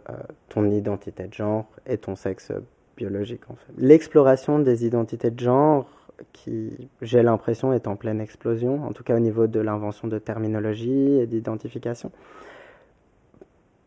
ton 0.50 0.70
identité 0.70 1.28
de 1.28 1.34
genre 1.34 1.66
et 1.86 1.98
ton 1.98 2.16
sexe 2.16 2.52
biologique 2.98 3.50
en 3.50 3.56
fait. 3.56 3.74
L'exploration 3.78 4.60
des 4.60 4.86
identités 4.86 5.32
de 5.32 5.40
genre 5.40 5.88
qui, 6.32 6.90
j'ai 7.02 7.24
l'impression, 7.24 7.74
est 7.74 7.88
en 7.88 7.96
pleine 7.96 8.22
explosion, 8.22 8.86
en 8.86 8.94
tout 8.94 9.04
cas 9.04 9.16
au 9.16 9.20
niveau 9.20 9.48
de 9.48 9.60
l'invention 9.60 10.08
de 10.08 10.20
terminologie 10.20 11.20
et 11.20 11.28
d'identification. 11.28 12.12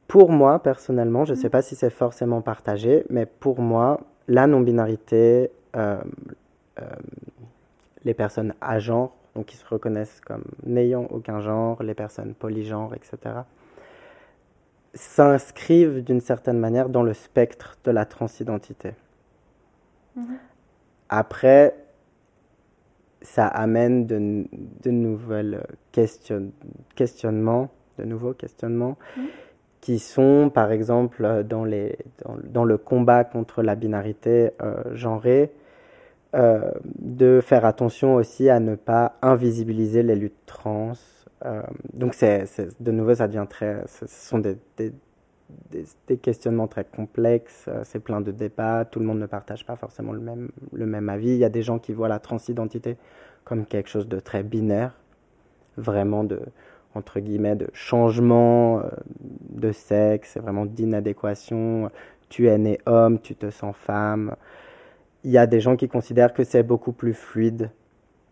Pour 0.08 0.30
moi, 0.30 0.62
personnellement, 0.62 1.24
je 1.24 1.32
ne 1.32 1.38
sais 1.38 1.48
mm. 1.48 1.50
pas 1.50 1.62
si 1.62 1.74
c'est 1.74 1.90
forcément 1.90 2.40
partagé, 2.40 3.04
mais 3.10 3.26
pour 3.26 3.60
moi, 3.60 4.00
la 4.28 4.46
non-binarité, 4.46 5.50
euh, 5.74 5.98
euh, 6.80 6.84
les 8.04 8.14
personnes 8.14 8.54
à 8.60 8.78
genre, 8.78 9.16
donc 9.34 9.46
qui 9.46 9.56
se 9.56 9.66
reconnaissent 9.66 10.20
comme 10.20 10.44
n'ayant 10.64 11.06
aucun 11.10 11.40
genre, 11.40 11.82
les 11.82 11.94
personnes 11.94 12.34
polygenres, 12.34 12.94
etc., 12.94 13.40
s'inscrivent 14.94 16.02
d'une 16.02 16.20
certaine 16.20 16.58
manière 16.58 16.88
dans 16.88 17.02
le 17.02 17.12
spectre 17.12 17.76
de 17.84 17.90
la 17.90 18.06
transidentité. 18.06 18.92
Mm-hmm. 20.16 20.22
Après, 21.08 21.74
ça 23.20 23.46
amène 23.46 24.06
de, 24.06 24.46
de 24.82 24.90
nouvelles 24.90 25.66
questions, 25.92 26.52
questionnements, 26.94 27.68
de 27.98 28.04
nouveaux 28.04 28.32
questionnements. 28.32 28.96
Mm 29.16 29.22
qui 29.86 30.00
sont, 30.00 30.50
par 30.52 30.72
exemple, 30.72 31.44
dans, 31.44 31.64
les, 31.64 31.96
dans, 32.42 32.64
le 32.64 32.76
combat 32.76 33.22
contre 33.22 33.62
la 33.62 33.76
binarité 33.76 34.50
euh, 34.60 34.82
genrée, 34.94 35.52
euh, 36.34 36.72
de 36.98 37.40
faire 37.40 37.64
attention 37.64 38.16
aussi 38.16 38.50
à 38.50 38.58
ne 38.58 38.74
pas 38.74 39.14
invisibiliser 39.22 40.02
les 40.02 40.16
luttes 40.16 40.44
trans. 40.44 40.94
Euh, 41.44 41.62
donc, 41.92 42.14
c'est, 42.14 42.46
de 42.80 42.90
nouveau, 42.90 43.14
ça 43.14 43.28
devient 43.28 43.46
très. 43.48 43.84
Ce 43.86 44.08
sont 44.08 44.40
des, 44.40 44.58
des, 44.76 44.92
des, 46.08 46.16
questionnements 46.16 46.66
très 46.66 46.84
complexes, 46.84 47.70
c'est 47.84 48.00
plein 48.00 48.20
de 48.20 48.32
débats, 48.32 48.84
tout 48.84 48.98
le 48.98 49.06
monde 49.06 49.20
ne 49.20 49.26
partage 49.26 49.64
pas 49.64 49.76
forcément 49.76 50.10
le 50.10 50.18
même, 50.18 50.50
le 50.72 50.86
même 50.86 51.08
avis. 51.08 51.28
Il 51.28 51.38
y 51.38 51.44
a 51.44 51.48
des 51.48 51.62
gens 51.62 51.78
qui 51.78 51.92
voient 51.92 52.08
la 52.08 52.18
transidentité 52.18 52.96
comme 53.44 53.66
quelque 53.66 53.88
chose 53.88 54.08
de 54.08 54.18
très 54.18 54.42
binaire, 54.42 54.98
vraiment 55.76 56.24
de 56.24 56.40
entre 56.96 57.20
guillemets, 57.20 57.56
de 57.56 57.68
changement 57.72 58.80
euh, 58.80 58.88
de 59.50 59.72
sexe, 59.72 60.36
vraiment 60.38 60.66
d'inadéquation. 60.66 61.90
Tu 62.28 62.48
es 62.48 62.58
né 62.58 62.78
homme, 62.86 63.20
tu 63.20 63.34
te 63.34 63.50
sens 63.50 63.76
femme. 63.76 64.34
Il 65.24 65.30
y 65.30 65.38
a 65.38 65.46
des 65.46 65.60
gens 65.60 65.76
qui 65.76 65.88
considèrent 65.88 66.32
que 66.32 66.44
c'est 66.44 66.62
beaucoup 66.62 66.92
plus 66.92 67.14
fluide 67.14 67.70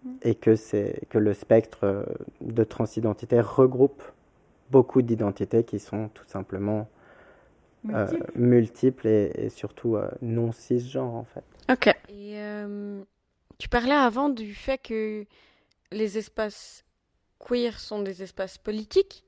mm. 0.04 0.10
et 0.22 0.34
que, 0.34 0.56
c'est, 0.56 1.02
que 1.10 1.18
le 1.18 1.34
spectre 1.34 1.80
euh, 1.84 2.04
de 2.40 2.64
transidentité 2.64 3.40
regroupe 3.40 4.02
beaucoup 4.70 5.02
d'identités 5.02 5.62
qui 5.64 5.78
sont 5.78 6.08
tout 6.08 6.24
simplement 6.26 6.88
multiples, 8.34 9.06
euh, 9.06 9.28
et, 9.34 9.50
surtout 9.50 9.98
non 10.22 10.52
cisgenres 10.52 11.14
en 11.14 11.24
fait. 11.24 11.44
Ok. 11.70 11.94
Et 12.08 12.38
tu 13.58 13.68
parlais 13.68 13.94
avant 13.94 14.30
du 14.30 14.54
fait 14.54 14.78
que 14.78 15.26
les 15.92 16.18
espaces 16.18 16.84
queer 17.38 17.78
sont 17.78 18.02
des 18.02 18.22
espaces 18.22 18.58
politiques, 18.58 19.24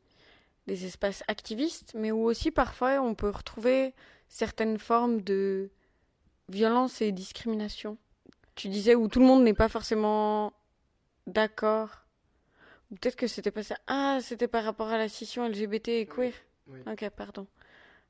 des 0.67 0.85
espaces 0.85 1.23
activistes, 1.29 1.95
mais 1.95 2.11
où 2.11 2.23
aussi 2.25 2.51
parfois 2.51 3.01
on 3.01 3.15
peut 3.15 3.31
retrouver 3.31 3.95
certaines 4.29 4.79
formes 4.79 5.21
de 5.21 5.71
violence 6.49 7.01
et 7.03 7.13
discrimination. 7.13 7.99
Tu 8.55 8.69
disais 8.69 8.95
où 8.95 9.09
tout 9.09 9.21
le 9.21 9.27
monde 9.27 9.45
n'est 9.45 9.55
pas 9.55 9.69
forcément 9.69 10.53
d'accord. 11.27 12.05
Peut-être 12.91 13.17
que 13.17 13.27
c'était 13.27 13.51
pas 13.51 13.63
ça. 13.63 13.77
Ah, 13.87 14.19
c'était 14.23 14.49
par 14.49 14.65
rapport 14.65 14.89
à 14.89 14.99
la 14.99 15.09
scission 15.09 15.47
LGBT 15.47 15.89
et 15.89 16.07
queer. 16.07 16.33
Ok, 16.87 17.09
pardon. 17.11 17.47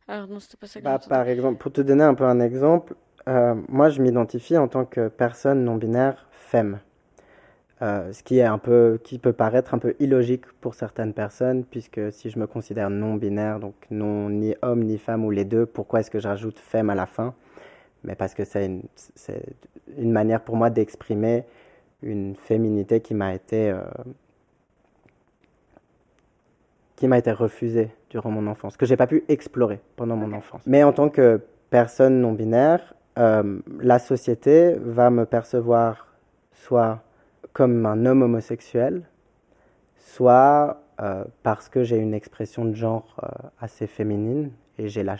Alors 0.08 0.28
non, 0.28 0.38
c'était 0.38 0.56
pas 0.56 0.66
ça. 0.66 0.80
Que 0.80 0.84
bah, 0.84 1.00
par 1.08 1.26
exemple, 1.28 1.58
pour 1.58 1.72
te 1.72 1.80
donner 1.80 2.04
un 2.04 2.14
peu 2.14 2.24
un 2.24 2.40
exemple, 2.40 2.94
euh, 3.28 3.54
moi 3.68 3.88
je 3.88 4.00
m'identifie 4.00 4.56
en 4.56 4.68
tant 4.68 4.84
que 4.84 5.08
personne 5.08 5.64
non 5.64 5.76
binaire 5.76 6.28
femme. 6.30 6.80
Euh, 7.82 8.10
ce 8.12 8.22
qui 8.22 8.38
est 8.38 8.44
un 8.44 8.56
peu, 8.56 8.98
qui 9.04 9.18
peut 9.18 9.34
paraître 9.34 9.74
un 9.74 9.78
peu 9.78 9.94
illogique 10.00 10.46
pour 10.62 10.74
certaines 10.74 11.12
personnes, 11.12 11.62
puisque 11.64 12.10
si 12.10 12.30
je 12.30 12.38
me 12.38 12.46
considère 12.46 12.88
non 12.88 13.16
binaire, 13.16 13.60
donc 13.60 13.74
non 13.90 14.30
ni 14.30 14.54
homme 14.62 14.82
ni 14.82 14.96
femme 14.96 15.26
ou 15.26 15.30
les 15.30 15.44
deux, 15.44 15.66
pourquoi 15.66 16.00
est-ce 16.00 16.10
que 16.10 16.18
je 16.18 16.26
rajoute 16.26 16.58
femme 16.58 16.88
à 16.88 16.94
la 16.94 17.04
fin? 17.04 17.34
Mais 18.02 18.14
parce 18.14 18.32
que 18.32 18.44
c'est 18.44 18.64
une, 18.64 18.82
une, 19.98 20.10
manière 20.10 20.40
pour 20.40 20.56
moi 20.56 20.70
d'exprimer 20.70 21.44
une 22.02 22.34
féminité 22.34 23.00
qui 23.00 23.12
m'a 23.12 23.34
été 23.34 23.70
euh, 23.70 23.82
qui 26.94 27.08
m'a 27.08 27.18
été 27.18 27.30
refusée 27.30 27.90
durant 28.08 28.30
mon 28.30 28.46
enfance, 28.46 28.78
que 28.78 28.86
j'ai 28.86 28.96
pas 28.96 29.06
pu 29.06 29.24
explorer 29.28 29.80
pendant 29.96 30.16
mon 30.16 30.32
enfance. 30.32 30.62
Mais 30.66 30.82
en 30.82 30.94
tant 30.94 31.10
que 31.10 31.42
personne 31.68 32.22
non 32.22 32.32
binaire, 32.32 32.94
euh, 33.18 33.58
la 33.80 33.98
société 33.98 34.76
va 34.80 35.10
me 35.10 35.26
percevoir 35.26 36.06
soit 36.52 37.02
comme 37.56 37.86
un 37.86 38.04
homme 38.04 38.20
homosexuel, 38.20 39.00
soit 39.96 40.82
euh, 41.00 41.24
parce 41.42 41.70
que 41.70 41.84
j'ai 41.84 41.96
une 41.96 42.12
expression 42.12 42.66
de 42.66 42.74
genre 42.74 43.16
euh, 43.22 43.48
assez 43.58 43.86
féminine 43.86 44.50
et 44.76 44.90
j'ai 44.90 45.02
la, 45.02 45.16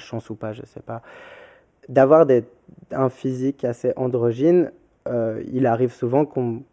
chance 0.00 0.28
ou 0.28 0.34
pas, 0.34 0.52
je 0.52 0.66
sais 0.66 0.80
pas, 0.80 1.02
d'avoir 1.88 2.26
un 2.90 3.08
physique 3.08 3.64
assez 3.64 3.92
androgyne. 3.94 4.72
Euh, 5.06 5.40
il 5.52 5.68
arrive 5.68 5.92
souvent 5.92 6.24
qu'on 6.24 6.64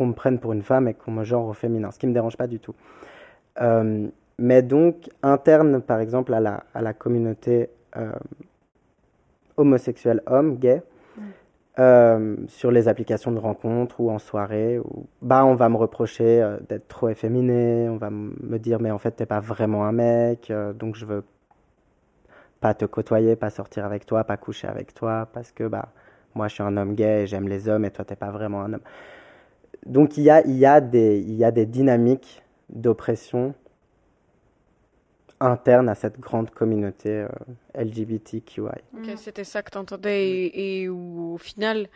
me 0.00 0.12
prenne 0.12 0.38
pour 0.38 0.52
une 0.52 0.62
femme 0.62 0.86
et 0.86 0.92
qu'on 0.92 1.12
me 1.12 1.24
genre 1.24 1.46
au 1.46 1.54
féminin, 1.54 1.90
ce 1.90 1.98
qui 1.98 2.06
me 2.06 2.12
dérange 2.12 2.36
pas 2.36 2.46
du 2.46 2.60
tout. 2.60 2.74
mais 4.38 4.60
donc, 4.60 5.08
interne, 5.22 5.80
par 5.80 6.00
exemple, 6.00 6.34
à 6.34 6.82
la 6.82 6.92
communauté 6.92 7.70
homosexuelle 9.56 10.22
homme, 10.26 10.58
gay, 10.58 10.82
euh, 11.78 12.36
sur 12.48 12.70
les 12.72 12.88
applications 12.88 13.30
de 13.30 13.38
rencontres 13.38 14.00
ou 14.00 14.10
en 14.10 14.18
soirée, 14.18 14.80
bah, 15.22 15.44
on 15.44 15.54
va 15.54 15.68
me 15.68 15.76
reprocher 15.76 16.42
euh, 16.42 16.58
d'être 16.68 16.88
trop 16.88 17.08
efféminé, 17.08 17.88
on 17.88 17.96
va 17.96 18.10
me 18.10 18.58
dire 18.58 18.80
mais 18.80 18.90
en 18.90 18.98
fait 18.98 19.12
t'es 19.12 19.26
pas 19.26 19.40
vraiment 19.40 19.84
un 19.84 19.92
mec, 19.92 20.50
euh, 20.50 20.72
donc 20.72 20.96
je 20.96 21.06
veux 21.06 21.24
pas 22.60 22.74
te 22.74 22.84
côtoyer, 22.84 23.36
pas 23.36 23.50
sortir 23.50 23.84
avec 23.84 24.06
toi, 24.06 24.24
pas 24.24 24.36
coucher 24.36 24.66
avec 24.66 24.92
toi, 24.92 25.28
parce 25.32 25.52
que 25.52 25.68
bah 25.68 25.90
moi 26.34 26.48
je 26.48 26.54
suis 26.54 26.62
un 26.64 26.76
homme 26.76 26.94
gay 26.94 27.22
et 27.22 27.26
j'aime 27.28 27.48
les 27.48 27.68
hommes 27.68 27.84
et 27.84 27.90
toi 27.92 28.04
t'es 28.04 28.16
pas 28.16 28.30
vraiment 28.30 28.62
un 28.62 28.72
homme. 28.74 28.82
Donc 29.86 30.16
il 30.16 30.24
y 30.24 30.30
a, 30.30 30.44
y 30.46 30.66
a, 30.66 30.78
il 30.78 31.34
y 31.34 31.44
a 31.44 31.50
des 31.52 31.66
dynamiques 31.66 32.42
d'oppression 32.70 33.54
interne 35.40 35.88
à 35.88 35.94
cette 35.94 36.18
grande 36.18 36.50
communauté 36.50 37.10
euh, 37.10 37.28
LGBTQI. 37.74 38.62
Ok, 38.96 39.10
c'était 39.16 39.44
ça 39.44 39.62
que 39.62 39.70
tu 39.70 39.78
entendais 39.78 40.28
et, 40.28 40.82
et, 40.82 40.88
où 40.88 41.34
au 41.34 41.38
final 41.38 41.88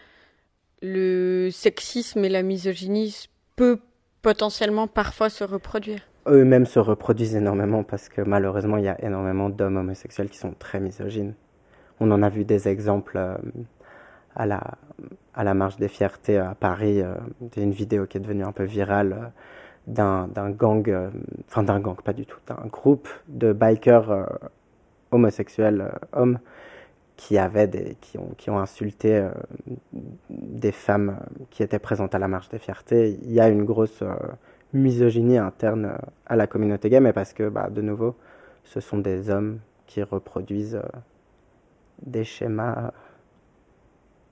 le 0.81 1.51
sexisme 1.51 2.25
et 2.25 2.29
la 2.29 2.43
misogynie 2.43 3.29
peut 3.57 3.79
potentiellement 4.23 4.87
parfois 4.87 5.31
se 5.31 5.45
reproduire. 5.45 6.01
Eux-mêmes 6.27 6.67
se 6.67 6.79
reproduisent 6.79 7.35
énormément 7.35 7.83
parce 7.83 8.09
que 8.09 8.23
malheureusement 8.23 8.77
il 8.77 8.85
y 8.85 8.89
a 8.89 9.03
énormément 9.05 9.49
d'hommes 9.49 9.77
homosexuels 9.77 10.31
qui 10.31 10.39
sont 10.39 10.55
très 10.59 10.81
misogynes. 10.81 11.35
On 12.01 12.11
en 12.11 12.23
a 12.23 12.29
vu 12.29 12.45
des 12.45 12.69
exemples 12.69 13.17
euh, 13.17 13.37
à, 14.35 14.47
la, 14.47 14.63
à 15.35 15.45
la 15.45 15.55
marche 15.55 15.77
des 15.77 15.89
fiertés 15.89 16.39
à 16.39 16.55
Paris. 16.55 17.01
Euh, 17.01 17.15
une 17.57 17.73
vidéo 17.73 18.07
qui 18.07 18.19
est 18.19 18.21
devenue 18.21 18.45
un 18.45 18.53
peu 18.53 18.65
virale 18.65 19.33
d'un 19.87 20.51
gang, 20.51 20.89
euh, 20.89 21.11
enfin 21.49 21.63
d'un 21.63 21.81
gang, 21.81 22.01
pas 22.01 22.13
du 22.13 22.27
tout, 22.27 22.39
d'un 22.47 22.67
groupe 22.69 23.09
de 23.29 23.53
bikers 23.53 24.11
euh, 24.11 24.27
homosexuels 25.11 25.81
euh, 25.81 25.91
hommes 26.13 26.39
qui 27.17 27.39
avaient 27.39 27.67
des, 27.67 27.97
qui 28.01 28.19
ont, 28.19 28.31
qui 28.37 28.51
ont 28.51 28.59
insulté 28.59 29.29
des 30.31 30.73
femmes 30.73 31.21
qui 31.51 31.63
étaient 31.63 31.79
présentes 31.79 32.15
à 32.17 32.19
la 32.19 32.27
marche 32.27 32.49
des 32.49 32.59
fiertés. 32.59 33.19
Il 33.23 33.31
y 33.31 33.39
a 33.39 33.49
une 33.49 33.65
grosse 33.65 34.03
misogynie 34.73 35.39
interne 35.39 35.99
à 36.27 36.35
la 36.35 36.49
communauté 36.49 36.89
gay, 36.91 36.99
mais 36.99 37.13
parce 37.13 37.33
que, 37.33 37.49
bah, 37.49 37.69
de 37.71 37.81
nouveau, 37.81 38.17
ce 38.65 38.81
sont 38.81 38.99
des 38.99 39.31
hommes 39.31 39.61
qui 39.87 40.03
reproduisent 40.03 40.81
des 42.01 42.25
schémas 42.25 42.91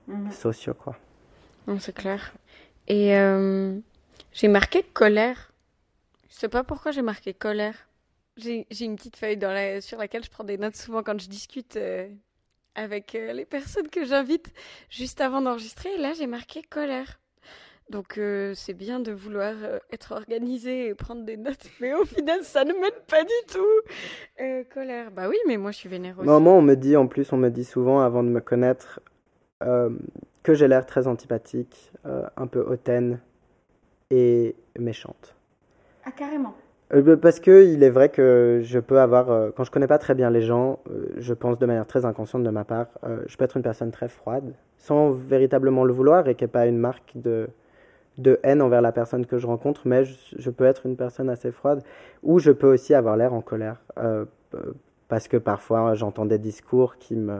mhm. 0.07 0.31
sociaux, 0.31 0.73
quoi. 0.73 0.95
C'est 1.77 1.95
clair. 1.95 2.33
Et 2.89 3.15
j'ai 4.33 4.47
marqué 4.47 4.83
colère. 4.83 5.51
Je 6.29 6.35
sais 6.35 6.49
pas 6.49 6.63
pourquoi 6.63 6.91
j'ai 6.91 7.01
marqué 7.01 7.33
colère. 7.33 7.87
J'ai 8.37 8.65
une 8.79 8.95
petite 8.95 9.17
feuille 9.17 9.37
dans 9.37 9.51
la, 9.51 9.81
sur 9.81 9.97
laquelle 9.97 10.23
je 10.23 10.29
prends 10.31 10.43
des 10.43 10.57
notes 10.57 10.75
souvent 10.75 11.03
quand 11.03 11.19
je 11.19 11.27
discute 11.27 11.75
euh, 11.75 12.07
avec 12.75 13.13
euh, 13.13 13.33
les 13.33 13.45
personnes 13.45 13.89
que 13.89 14.05
j'invite 14.05 14.51
juste 14.89 15.21
avant 15.21 15.41
d'enregistrer. 15.41 15.97
là, 15.97 16.13
j'ai 16.13 16.27
marqué 16.27 16.61
colère. 16.63 17.19
Donc 17.89 18.17
euh, 18.17 18.53
c'est 18.55 18.73
bien 18.73 19.01
de 19.01 19.11
vouloir 19.11 19.53
être 19.91 20.13
organisé 20.13 20.87
et 20.87 20.95
prendre 20.95 21.25
des 21.25 21.35
notes, 21.35 21.67
mais 21.81 21.93
au 21.93 22.05
final 22.05 22.41
ça 22.43 22.63
ne 22.63 22.71
m'aide 22.71 23.05
pas 23.05 23.23
du 23.23 23.51
tout. 23.51 24.63
colère, 24.73 25.11
bah 25.11 25.27
oui, 25.27 25.35
mais 25.45 25.57
moi 25.57 25.71
je 25.71 25.77
suis 25.77 25.89
vénère 25.89 26.17
aussi. 26.17 26.25
Moi, 26.27 26.37
on 26.37 26.61
me 26.61 26.75
dit 26.75 26.95
en 26.95 27.07
plus, 27.07 27.33
on 27.33 27.37
me 27.37 27.49
dit 27.49 27.65
souvent 27.65 27.99
avant 27.99 28.23
de 28.23 28.29
me 28.29 28.39
connaître 28.39 29.01
que 29.59 30.53
j'ai 30.53 30.67
l'air 30.67 30.85
très 30.85 31.05
antipathique, 31.07 31.91
un 32.05 32.47
peu 32.47 32.61
hautaine, 32.61 33.19
et 34.11 34.55
méchante. 34.77 35.35
Ah, 36.05 36.11
carrément. 36.11 36.53
Euh, 36.93 37.01
bah, 37.01 37.17
parce 37.17 37.39
que 37.39 37.65
il 37.65 37.83
est 37.83 37.89
vrai 37.89 38.09
que 38.09 38.59
je 38.63 38.79
peux 38.79 38.99
avoir, 38.99 39.31
euh, 39.31 39.49
quand 39.55 39.63
je 39.63 39.71
connais 39.71 39.87
pas 39.87 39.97
très 39.97 40.13
bien 40.13 40.29
les 40.29 40.41
gens, 40.41 40.79
euh, 40.89 41.05
je 41.17 41.33
pense 41.33 41.57
de 41.57 41.65
manière 41.65 41.87
très 41.87 42.05
inconsciente 42.05 42.43
de 42.43 42.49
ma 42.49 42.63
part, 42.63 42.87
je 43.27 43.37
peux 43.37 43.45
être 43.45 43.57
une 43.57 43.63
personne 43.63 43.91
très 43.91 44.09
froide, 44.09 44.53
sans 44.77 45.11
véritablement 45.11 45.83
le 45.83 45.93
vouloir 45.93 46.27
et 46.27 46.35
qui 46.35 46.43
n'est 46.43 46.49
pas 46.49 46.67
une 46.67 46.77
marque 46.77 47.13
de, 47.15 47.47
de 48.17 48.39
haine 48.43 48.61
envers 48.61 48.81
la 48.81 48.91
personne 48.91 49.25
que 49.25 49.37
je 49.37 49.47
rencontre, 49.47 49.81
mais 49.85 50.03
je, 50.03 50.15
je 50.37 50.49
peux 50.49 50.65
être 50.65 50.85
une 50.85 50.97
personne 50.97 51.29
assez 51.29 51.51
froide, 51.51 51.81
ou 52.23 52.39
je 52.39 52.51
peux 52.51 52.71
aussi 52.71 52.93
avoir 52.93 53.15
l'air 53.15 53.33
en 53.33 53.41
colère, 53.41 53.77
parce 55.07 55.27
que 55.27 55.37
parfois 55.37 55.93
j'entends 55.93 56.25
des 56.25 56.39
discours 56.39 56.97
qui 56.97 57.15
me 57.15 57.39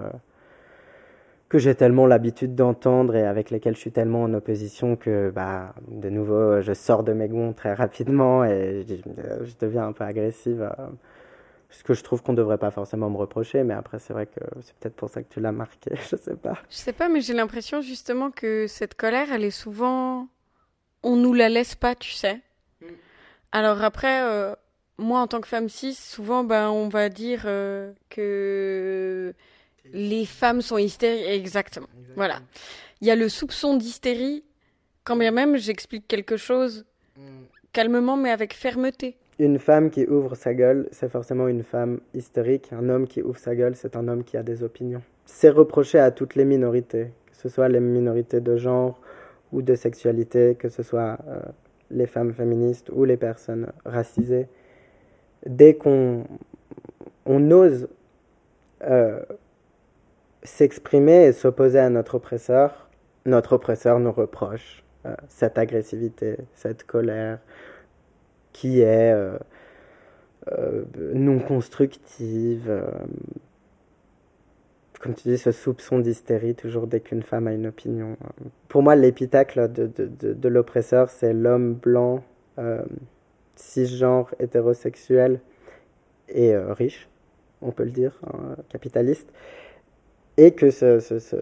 que 1.52 1.60
j'ai 1.60 1.76
tellement 1.76 2.08
l'habitude 2.08 2.56
d'entendre 2.56 3.14
et 3.14 3.28
avec 3.28 3.50
lesquels 3.50 3.76
je 3.76 3.82
suis 3.82 3.92
tellement 3.92 4.24
en 4.24 4.34
opposition 4.34 4.96
que, 4.96 5.32
bah, 5.32 5.76
de 5.90 6.10
nouveau, 6.10 6.62
je 6.62 6.72
sors 6.72 7.04
de 7.04 7.12
mes 7.12 7.28
gonds 7.28 7.52
très 7.52 7.74
rapidement 7.74 8.46
et 8.46 8.86
je, 8.88 9.54
deviens 9.60 9.88
un 9.88 9.92
peu 9.92 10.06
agressive. 10.06 10.62
Euh, 10.62 10.86
ce 11.70 11.84
que 11.84 11.94
je 11.94 12.04
trouve 12.04 12.24
qu'on 12.24 12.32
ne 12.32 12.38
devrait 12.38 12.58
pas 12.58 12.72
forcément 12.72 13.10
me 13.10 13.18
reprocher, 13.18 13.66
mais 13.66 13.74
après, 13.74 14.00
c'est 14.00 14.14
vrai 14.14 14.28
que 14.28 14.40
c'est 14.62 14.74
peut-être 14.76 14.96
pour 14.96 15.10
ça 15.10 15.24
que 15.24 15.28
tu 15.28 15.42
l'as 15.42 15.52
marqué, 15.52 15.92
je 16.10 16.16
sais 16.16 16.38
pas. 16.38 16.54
Je 16.70 16.78
sais 16.78 16.94
pas, 16.94 17.10
mais 17.10 17.20
j'ai 17.20 17.34
l'impression 17.34 17.82
justement 17.82 18.32
que 18.32 18.66
cette 18.68 18.96
colère, 18.96 19.34
elle 19.34 19.44
est 19.44 19.52
souvent. 19.52 20.30
On 21.04 21.18
nous 21.18 21.34
la 21.34 21.50
laisse 21.50 21.76
pas, 21.76 21.96
tu 21.96 22.12
sais. 22.12 22.40
Mm. 22.80 22.86
Alors 23.52 23.84
après, 23.84 24.24
euh, 24.24 24.56
moi 24.98 25.20
en 25.20 25.28
tant 25.28 25.42
que 25.42 25.50
femme 25.50 25.68
cis, 25.68 25.96
souvent, 25.96 26.46
ben, 26.46 26.70
on 26.70 26.88
va 26.88 27.10
dire 27.10 27.42
euh, 27.44 27.92
que 28.10 29.34
les 29.91 30.26
femmes 30.26 30.62
sont 30.62 30.78
hystériques, 30.78 31.28
exactement. 31.28 31.88
Voilà. 32.15 32.39
Il 33.02 33.08
y 33.08 33.12
a 33.12 33.15
le 33.15 33.30
soupçon 33.30 33.78
d'hystérie, 33.78 34.44
quand 35.04 35.15
bien 35.15 35.32
même 35.32 35.58
j'explique 35.58 36.08
quelque 36.08 36.38
chose 36.38 36.86
mm. 37.17 37.22
calmement 37.74 38.17
mais 38.17 38.32
avec 38.32 38.54
fermeté. 38.54 39.17
Une 39.39 39.58
femme 39.58 39.89
qui 39.89 40.06
ouvre 40.06 40.36
sa 40.36 40.54
gueule, 40.54 40.88
c'est 40.91 41.10
forcément 41.10 41.48
une 41.48 41.63
femme 41.63 42.00
hystérique. 42.13 42.72
Un 42.74 42.89
homme 42.89 43.08
qui 43.08 43.24
ouvre 43.24 43.39
sa 43.39 43.56
gueule, 43.56 43.76
c'est 43.76 43.96
un 43.96 44.08
homme 44.08 44.24
qui 44.24 44.38
a 44.38 44.44
des 44.44 44.62
opinions. 44.62 45.02
C'est 45.26 45.50
reproché 45.50 45.98
à 45.98 46.12
toutes 46.12 46.36
les 46.36 46.46
minorités, 46.46 47.08
que 47.26 47.36
ce 47.36 47.50
soit 47.50 47.67
les 47.67 47.80
minorités 47.80 48.39
de 48.39 48.56
genre 48.58 49.00
ou 49.52 49.63
de 49.63 49.74
sexualité, 49.74 50.56
que 50.60 50.70
ce 50.70 50.84
soit 50.84 51.17
euh, 51.28 51.39
les 51.89 52.06
femmes 52.06 52.34
féministes 52.34 52.91
ou 52.94 53.04
les 53.04 53.17
personnes 53.17 53.72
racisées. 53.84 54.48
Dès 55.46 55.74
qu'on 55.74 56.24
on 57.26 57.52
ose 57.52 57.88
euh, 58.84 59.22
s'exprimer 60.43 61.25
et 61.25 61.34
s'opposer 61.34 61.80
à 61.80 61.89
notre 61.89 62.15
oppresseur, 62.15 62.89
notre 63.25 63.54
oppresseur 63.54 63.99
nous 63.99 64.12
reproche 64.12 64.84
euh, 65.06 65.15
cette 65.30 65.58
agressivité, 65.58 66.38
cette 66.54 66.86
colère 66.86 67.39
qui 68.54 68.82
est 68.82 69.13
euh, 69.13 69.38
euh, 70.51 70.84
non 71.13 71.39
constructive, 71.39 72.84
comme 74.99 75.15
tu 75.15 75.30
dis, 75.30 75.38
ce 75.38 75.51
soupçon 75.51 75.99
d'hystérie 75.99 76.54
toujours 76.54 76.86
dès 76.88 76.99
qu'une 76.99 77.23
femme 77.23 77.47
a 77.47 77.54
une 77.54 77.67
opinion. 77.67 78.17
Pour 78.67 78.84
moi, 78.84 78.95
l'épitacle 78.95 79.71
de, 79.71 79.88
de, 79.88 80.34
de, 80.34 80.47
l'oppresseur, 80.49 81.10
c'est 81.10 81.34
l'homme 81.34 81.73
blanc, 81.73 82.23
cisgenre, 83.56 84.34
hétérosexuel 84.39 85.39
et 86.30 86.56
riche, 86.56 87.10
on 87.62 87.71
peut 87.71 87.84
le 87.84 87.91
dire, 87.91 88.19
hein, 88.27 88.56
capitaliste, 88.69 89.32
et 90.38 90.52
que 90.52 90.72
ce, 90.72 91.00
ce, 91.00 91.20
ce, 91.20 91.36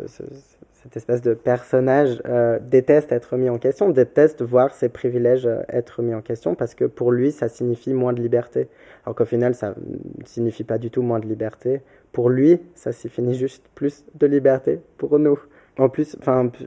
cette 0.84 0.96
espèce 0.96 1.22
de 1.22 1.34
personnage 1.34 2.22
euh, 2.26 2.58
déteste 2.62 3.12
être 3.12 3.36
mis 3.36 3.50
en 3.50 3.58
question, 3.58 3.90
déteste 3.90 4.42
voir 4.42 4.74
ses 4.74 4.88
privilèges 4.88 5.46
euh, 5.46 5.62
être 5.68 6.02
mis 6.02 6.14
en 6.14 6.22
question, 6.22 6.56
parce 6.56 6.74
que 6.74 6.86
pour 6.86 7.12
lui, 7.12 7.32
ça 7.34 7.50
signifie 7.50 7.94
moins 7.94 8.14
de 8.14 8.22
liberté. 8.22 8.70
Alors 9.06 9.16
qu'au 9.16 9.26
final, 9.26 9.56
ça 9.56 9.76
ne 9.76 10.26
signifie 10.26 10.64
pas 10.64 10.78
du 10.78 10.90
tout 10.90 11.02
moins 11.02 11.20
de 11.20 11.28
liberté. 11.28 11.82
Pour 12.14 12.30
lui, 12.30 12.62
ça 12.76 12.94
signifie 12.94 13.34
juste 13.34 13.66
plus 13.76 14.06
de 14.16 14.26
liberté 14.26 14.80
pour 14.98 15.20
nous. 15.20 15.38
En 15.78 15.90
plus, 15.90 16.18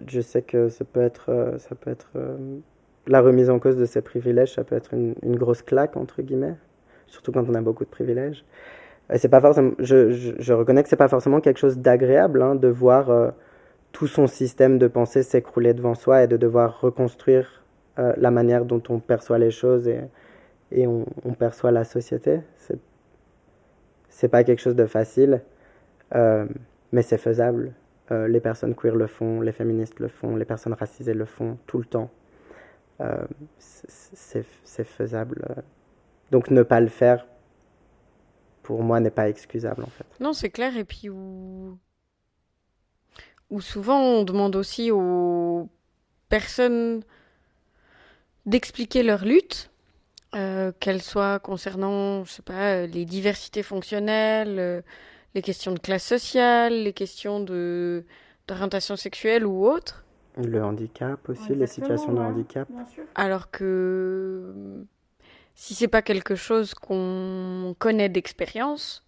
je 0.06 0.20
sais 0.20 0.42
que 0.42 0.68
ça 0.68 0.84
peut 0.84 1.02
être, 1.02 1.30
euh, 1.30 1.58
ça 1.58 1.74
peut 1.74 1.90
être 1.90 2.10
la 3.06 3.20
remise 3.22 3.48
en 3.48 3.58
cause 3.58 3.78
de 3.78 3.86
ses 3.86 4.02
privilèges, 4.02 4.54
ça 4.54 4.64
peut 4.64 4.76
être 4.76 4.92
une 4.94 5.36
grosse 5.36 5.62
claque 5.62 5.96
entre 5.96 6.22
guillemets, 6.22 6.54
surtout 7.06 7.32
quand 7.32 7.48
on 7.48 7.54
a 7.54 7.60
beaucoup 7.62 7.84
de 7.84 7.90
privilèges. 7.90 8.44
C'est 9.16 9.28
pas 9.28 9.40
forcément, 9.40 9.72
je, 9.78 10.10
je, 10.38 10.52
reconnais 10.52 10.82
que 10.82 10.88
c'est 10.88 10.96
pas 10.96 11.08
forcément 11.08 11.40
quelque 11.40 11.58
chose 11.58 11.78
d'agréable 11.78 12.40
hein, 12.40 12.54
de 12.54 12.68
voir 12.68 13.32
tout 13.92 14.06
son 14.06 14.26
système 14.26 14.78
de 14.78 14.88
pensée 14.88 15.22
s'écrouler 15.22 15.74
devant 15.74 15.94
soi 15.94 16.24
et 16.24 16.26
de 16.26 16.36
devoir 16.36 16.80
reconstruire 16.80 17.62
euh, 17.98 18.12
la 18.16 18.30
manière 18.30 18.64
dont 18.64 18.82
on 18.88 18.98
perçoit 18.98 19.38
les 19.38 19.50
choses 19.50 19.86
et, 19.86 20.00
et 20.70 20.86
on, 20.86 21.04
perçoit 21.38 21.70
la 21.70 21.84
société. 21.84 22.40
C'est, 22.56 22.78
c'est 24.08 24.28
pas 24.28 24.44
quelque 24.44 24.60
chose 24.60 24.76
de 24.76 24.86
facile, 24.86 25.42
euh, 26.14 26.46
mais 26.92 27.02
c'est 27.02 27.18
faisable. 27.18 27.72
Euh, 28.10 28.28
les 28.28 28.40
personnes 28.40 28.74
queer 28.74 28.96
le 28.96 29.06
font, 29.06 29.40
les 29.42 29.52
féministes 29.52 30.00
le 30.00 30.08
font, 30.08 30.36
les 30.36 30.44
personnes 30.44 30.72
racisées 30.72 31.14
le 31.14 31.26
font 31.26 31.58
tout 31.66 31.78
le 31.78 31.84
temps. 31.84 32.10
Euh, 33.00 33.24
c'est 33.58 34.84
faisable. 34.84 35.44
Donc 36.30 36.50
ne 36.50 36.62
pas 36.62 36.80
le 36.80 36.88
faire, 36.88 37.26
pour 38.62 38.82
moi, 38.82 39.00
n'est 39.00 39.10
pas 39.10 39.28
excusable 39.28 39.82
en 39.82 39.90
fait. 39.90 40.06
Non, 40.20 40.32
c'est 40.32 40.50
clair. 40.50 40.76
Et 40.76 40.84
puis, 40.84 41.08
où 41.08 41.78
où 43.50 43.60
souvent 43.60 44.00
on 44.00 44.24
demande 44.24 44.56
aussi 44.56 44.90
aux 44.90 45.68
personnes 46.30 47.02
d'expliquer 48.46 49.02
leur 49.02 49.24
lutte, 49.26 49.70
euh, 50.34 50.72
qu'elles 50.80 51.02
soient 51.02 51.38
concernant, 51.38 52.24
je 52.24 52.32
sais 52.32 52.42
pas, 52.42 52.86
les 52.86 53.04
diversités 53.04 53.62
fonctionnelles, 53.62 54.58
euh, 54.58 54.80
les 55.34 55.42
questions 55.42 55.72
de 55.72 55.78
classe 55.78 56.06
sociale, 56.06 56.84
les 56.84 56.94
questions 56.94 57.40
de 57.40 58.04
d'orientation 58.48 58.96
sexuelle 58.96 59.46
ou 59.46 59.66
autre. 59.66 60.04
Le 60.42 60.64
handicap 60.64 61.28
aussi, 61.28 61.54
les 61.54 61.66
situations 61.66 62.12
de 62.14 62.18
handicap. 62.18 62.66
Alors 63.14 63.50
que 63.50 64.84
si 65.54 65.74
c'est 65.74 65.88
pas 65.88 66.02
quelque 66.02 66.34
chose 66.34 66.74
qu'on 66.74 67.74
connaît 67.78 68.08
d'expérience, 68.08 69.04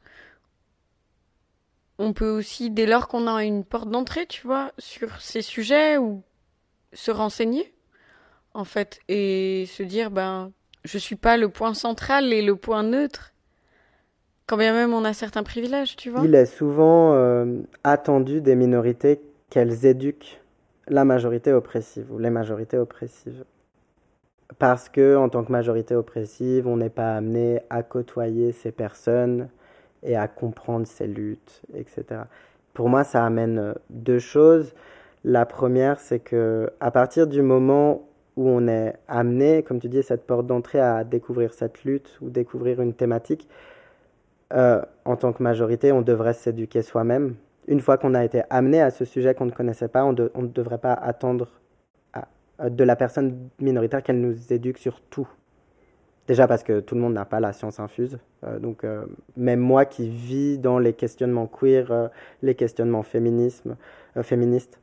on 1.99 2.13
peut 2.13 2.31
aussi, 2.31 2.71
dès 2.71 2.87
lors 2.87 3.09
qu'on 3.09 3.27
a 3.27 3.45
une 3.45 3.65
porte 3.65 3.89
d'entrée, 3.89 4.27
tu 4.27 4.47
vois, 4.47 4.73
sur 4.79 5.21
ces 5.21 5.43
sujets, 5.43 5.97
ou 5.97 6.23
se 6.93 7.11
renseigner, 7.11 7.73
en 8.53 8.65
fait, 8.65 9.01
et 9.09 9.67
se 9.67 9.83
dire, 9.83 10.11
ben, 10.11 10.53
je 10.85 10.99
suis 10.99 11.17
pas 11.17 11.37
le 11.37 11.49
point 11.49 11.75
central 11.75 12.33
et 12.33 12.43
le 12.43 12.57
point 12.57 12.83
neutre, 12.83 13.33
quand 14.47 14.57
bien 14.57 14.73
même 14.73 14.93
on 14.93 15.05
a 15.05 15.13
certains 15.13 15.43
privilèges, 15.43 15.97
tu 15.97 16.11
vois. 16.11 16.23
Il 16.25 16.35
est 16.35 16.47
souvent 16.47 17.15
euh, 17.15 17.63
attendu 17.83 18.41
des 18.41 18.57
minorités 18.57 19.21
qu'elles 19.51 19.87
éduquent 19.87 20.41
la 20.89 21.05
majorité 21.05 21.53
oppressive 21.53 22.13
ou 22.13 22.19
les 22.19 22.31
majorités 22.31 22.77
oppressives. 22.77 23.45
Parce 24.59 24.89
que, 24.89 25.17
en 25.17 25.29
tant 25.29 25.45
que 25.45 25.53
majorité 25.53 25.95
oppressive, 25.95 26.67
on 26.67 26.77
n'est 26.77 26.91
pas 26.91 27.17
amené 27.17 27.61
à 27.71 27.83
côtoyer 27.83 28.53
ces 28.53 28.73
personnes, 28.73 29.49
et 30.05 30.17
à 30.17 30.29
comprendre 30.29 30.87
ses 30.87 31.07
luttes, 31.07 31.63
etc. 31.75 32.23
Pour 32.75 32.89
moi, 32.89 33.03
ça 33.05 33.25
amène 33.25 33.59
euh, 33.59 33.75
deux 33.91 34.19
choses. 34.19 34.75
La 35.25 35.47
première, 35.47 35.99
c'est 35.99 36.21
que 36.21 36.71
à 36.81 36.91
partir 36.91 37.27
du 37.27 37.43
moment 37.43 38.07
où 38.37 38.49
on 38.49 38.69
est 38.69 38.95
amené, 39.09 39.63
comme 39.63 39.81
tu 39.81 39.89
dis, 39.89 40.03
cette 40.03 40.27
porte 40.27 40.47
d'entrée 40.47 40.81
à 40.81 41.05
découvrir 41.05 41.55
cette 41.55 41.85
lutte 41.85 42.19
ou 42.21 42.31
découvrir 42.31 42.81
une 42.83 42.93
thématique, 42.93 43.49
euh, 44.53 44.83
en 45.05 45.17
tant 45.17 45.33
que 45.33 45.43
majorité, 45.43 45.93
on 45.93 46.03
devrait 46.03 46.35
s'éduquer 46.35 46.83
soi-même. 46.83 47.37
Une 47.67 47.81
fois 47.81 47.97
qu'on 47.97 48.15
a 48.15 48.25
été 48.25 48.43
amené 48.51 48.83
à 48.83 48.91
ce 48.91 49.07
sujet 49.07 49.35
qu'on 49.35 49.47
ne 49.47 49.51
connaissait 49.51 49.89
pas, 49.89 50.05
on, 50.05 50.13
ne 50.13 50.47
devrait 50.49 50.79
pas 50.79 50.93
attendre 50.93 51.49
de 52.63 52.85
la 52.85 52.97
personne 52.97 53.49
minoritaire 53.59 54.03
qu'elle 54.03 54.21
nous 54.21 54.53
éduque 54.53 54.79
sur 54.79 55.01
tout. 55.01 55.29
Déjà 56.27 56.49
parce 56.49 56.63
que 56.63 56.81
tout 56.81 56.95
le 56.95 57.03
monde 57.03 57.13
n'a 57.13 57.27
pas 57.27 57.39
la 57.41 57.53
science 57.53 57.81
infuse. 57.81 58.19
Euh, 58.45 58.59
donc, 58.59 58.85
euh, 58.85 59.05
même 59.37 59.61
moi 59.61 59.85
qui 59.85 60.09
vis 60.09 60.59
dans 60.59 60.79
les 60.79 60.95
questionnements 60.95 61.47
queer, 61.47 61.91
euh, 61.91 62.09
les 62.43 62.55
questionnements 62.55 63.03
féminisme, 63.03 63.77
féministes, 64.23 64.79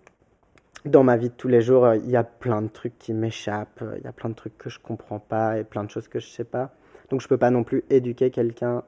dans 0.86 1.04
ma 1.04 1.18
vie 1.18 1.30
de 1.30 1.34
tous 1.34 1.48
les 1.48 1.62
jours, 1.62 1.94
il 1.94 2.10
y 2.10 2.16
a 2.16 2.24
plein 2.24 2.62
de 2.62 2.68
trucs 2.68 2.98
qui 3.00 3.14
m'échappent, 3.14 3.84
il 3.98 4.04
y 4.04 4.08
a 4.08 4.12
plein 4.12 4.30
de 4.30 4.36
trucs 4.36 4.58
que 4.58 4.70
je 4.70 4.80
comprends 4.80 5.20
pas 5.20 5.58
et 5.58 5.64
plein 5.64 5.84
de 5.84 5.90
choses 5.90 6.08
que 6.08 6.20
je 6.20 6.28
sais 6.28 6.44
pas. 6.44 6.72
Donc, 7.10 7.22
je 7.22 7.28
peux 7.28 7.38
pas 7.38 7.52
non 7.52 7.64
plus 7.64 7.84
éduquer 7.90 8.30
quelqu'un. 8.30 8.84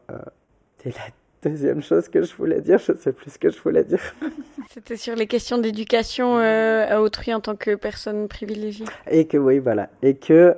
Deuxième 1.43 1.81
chose 1.81 2.07
que 2.09 2.23
je 2.23 2.33
voulais 2.35 2.61
dire, 2.61 2.79
je 2.79 2.93
sais 2.93 3.11
plus 3.11 3.31
ce 3.31 3.39
que 3.39 3.49
je 3.49 3.59
voulais 3.61 3.83
dire. 3.83 4.01
C'était 4.69 4.97
sur 4.97 5.15
les 5.15 5.27
questions 5.27 5.57
d'éducation 5.57 6.37
à 6.37 6.99
autrui 6.99 7.33
en 7.33 7.39
tant 7.39 7.55
que 7.55 7.75
personne 7.75 8.27
privilégiée. 8.27 8.85
Et 9.09 9.25
que 9.25 9.37
oui, 9.37 9.59
voilà. 9.59 9.89
Et 10.01 10.15
que 10.15 10.55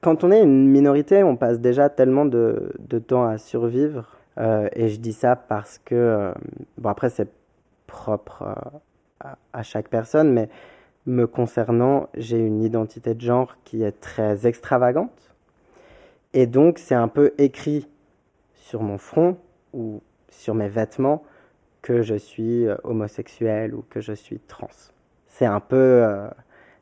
quand 0.00 0.24
on 0.24 0.30
est 0.30 0.42
une 0.42 0.68
minorité, 0.68 1.22
on 1.22 1.36
passe 1.36 1.60
déjà 1.60 1.88
tellement 1.88 2.24
de, 2.24 2.72
de 2.78 2.98
temps 2.98 3.26
à 3.26 3.38
survivre. 3.38 4.16
Euh, 4.38 4.68
et 4.74 4.88
je 4.88 4.98
dis 4.98 5.12
ça 5.12 5.36
parce 5.36 5.78
que, 5.78 5.94
euh, 5.94 6.32
bon 6.78 6.88
après 6.88 7.10
c'est 7.10 7.28
propre 7.86 8.42
euh, 8.42 8.78
à, 9.20 9.36
à, 9.52 9.62
chaque 9.62 9.88
personne, 9.88 10.32
mais 10.32 10.48
me 11.06 11.26
concernant, 11.26 12.08
j'ai 12.16 12.38
une 12.38 12.62
identité 12.62 13.14
de 13.14 13.20
genre 13.20 13.56
qui 13.64 13.82
est 13.82 14.00
très 14.00 14.46
extravagante. 14.46 15.34
Et 16.32 16.46
donc 16.46 16.78
c'est 16.78 16.94
un 16.94 17.08
peu 17.08 17.32
écrit 17.38 17.88
sur 18.54 18.82
mon 18.82 18.98
front 18.98 19.36
ou 19.72 20.02
sur 20.28 20.54
mes 20.54 20.68
vêtements 20.68 21.24
que 21.82 22.02
je 22.02 22.14
suis 22.14 22.66
homosexuel 22.84 23.74
ou 23.74 23.82
que 23.88 24.00
je 24.00 24.12
suis 24.12 24.38
trans. 24.38 24.68
C'est 25.28 25.46
un 25.46 25.60
peu... 25.60 26.06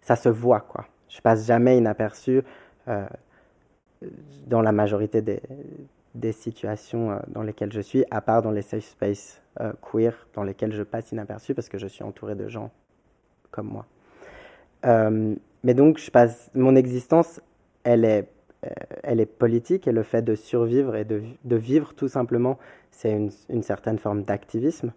ça 0.03 0.17
se 0.17 0.29
voit 0.29 0.61
quoi. 0.61 0.87
Je 1.09 1.21
passe 1.21 1.47
jamais 1.47 1.79
inaperçu 1.79 2.43
euh, 2.89 3.07
dans 4.47 4.63
la 4.63 4.73
majorité 4.73 5.23
des, 5.23 5.41
des 6.15 6.33
situations 6.33 7.11
euh, 7.11 7.19
dans 7.29 7.43
lesquelles 7.43 7.73
je 7.73 7.81
suis, 7.81 8.05
à 8.11 8.21
part 8.21 8.43
dans 8.43 8.51
les 8.51 8.63
safe 8.63 8.85
spaces 8.85 9.43
euh, 9.61 9.73
queer, 9.83 10.15
dans 10.35 10.45
lesquels 10.45 10.73
je 10.73 10.83
passe 10.83 11.11
inaperçu 11.13 11.55
parce 11.55 11.69
que 11.69 11.79
je 11.79 11.87
suis 11.87 12.05
entouré 12.05 12.35
de 12.35 12.49
gens 12.49 12.71
comme 13.51 13.69
moi. 13.69 13.87
mais 15.65 15.75
donc, 15.75 15.99
je 15.99 16.11
passe, 16.11 16.51
mon 16.55 16.77
existence, 16.77 17.41
elle 17.83 18.05
est, 18.05 18.29
elle 19.03 19.21
est 19.21 19.27
politique 19.27 19.87
et 19.87 19.93
le 19.93 20.03
fait 20.03 20.23
de 20.23 20.35
survivre 20.35 20.97
et 20.97 21.05
de, 21.05 21.23
vivre 21.57 21.95
tout 21.95 22.09
simplement, 22.09 22.59
c'est 22.91 23.13
une, 23.49 23.63
certaine 23.63 23.99
forme 23.99 24.23
d'activisme. 24.23 24.93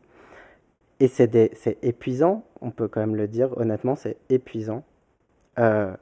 Et 0.99 1.07
c'est 1.07 1.77
épuisant, 1.81 2.43
on 2.61 2.71
peut 2.71 2.87
quand 2.87 2.99
même 2.99 3.15
le 3.15 3.27
dire 3.27 3.57
honnêtement, 3.57 3.95
c'est 3.95 4.17
épuisant. 4.29 4.83
Euh, 5.59 5.93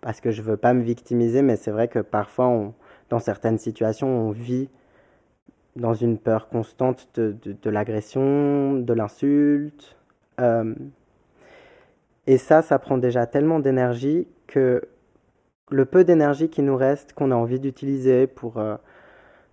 parce 0.00 0.20
que 0.20 0.30
je 0.30 0.42
veux 0.42 0.56
pas 0.56 0.72
me 0.72 0.82
victimiser, 0.82 1.42
mais 1.42 1.56
c'est 1.56 1.72
vrai 1.72 1.88
que 1.88 1.98
parfois, 1.98 2.72
dans 3.10 3.18
certaines 3.18 3.58
situations, 3.58 4.08
on 4.08 4.30
vit 4.30 4.68
dans 5.74 5.94
une 5.94 6.18
peur 6.18 6.48
constante 6.48 7.08
de 7.18 7.70
l'agression, 7.70 8.74
de 8.74 8.92
l'insulte. 8.92 9.96
Euh, 10.40 10.74
et 12.26 12.38
ça, 12.38 12.62
ça 12.62 12.78
prend 12.78 12.98
déjà 12.98 13.26
tellement 13.26 13.60
d'énergie 13.60 14.26
que 14.46 14.82
le 15.70 15.84
peu 15.84 16.04
d'énergie 16.04 16.48
qui 16.48 16.62
nous 16.62 16.76
reste, 16.76 17.12
qu'on 17.12 17.30
a 17.30 17.34
envie 17.34 17.58
d'utiliser 17.60 18.26
pour 18.26 18.58
euh, 18.58 18.76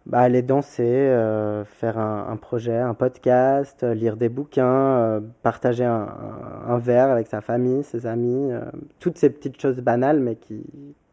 bah, 0.05 0.19
aller 0.19 0.41
danser, 0.41 0.83
euh, 0.83 1.65
faire 1.65 1.97
un, 1.97 2.37
projet, 2.37 2.77
un 2.77 2.93
podcast, 2.93 3.83
euh, 3.83 3.93
lire 3.93 4.17
des 4.17 4.29
bouquins, 4.29 5.21
partager 5.41 5.85
un, 5.85 6.77
verre 6.77 7.09
avec 7.09 7.27
sa 7.27 7.41
famille, 7.41 7.83
ses 7.83 8.05
amis, 8.05 8.51
toutes 8.99 9.17
ces 9.17 9.29
petites 9.29 9.59
choses 9.59 9.79
banales 9.79 10.19
mais 10.19 10.35
qui, 10.35 10.63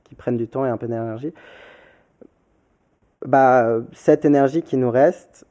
qui 0.05 0.15
prennent 0.15 0.37
du 0.37 0.49
temps 0.49 0.67
et 0.67 0.69
un 0.69 0.77
peu 0.77 0.87
d'énergie. 0.87 1.33
Bah, 3.27 3.81
cette 3.93 4.25
énergie 4.25 4.63
qui 4.63 4.77
nous 4.77 4.91
reste, 4.91 5.47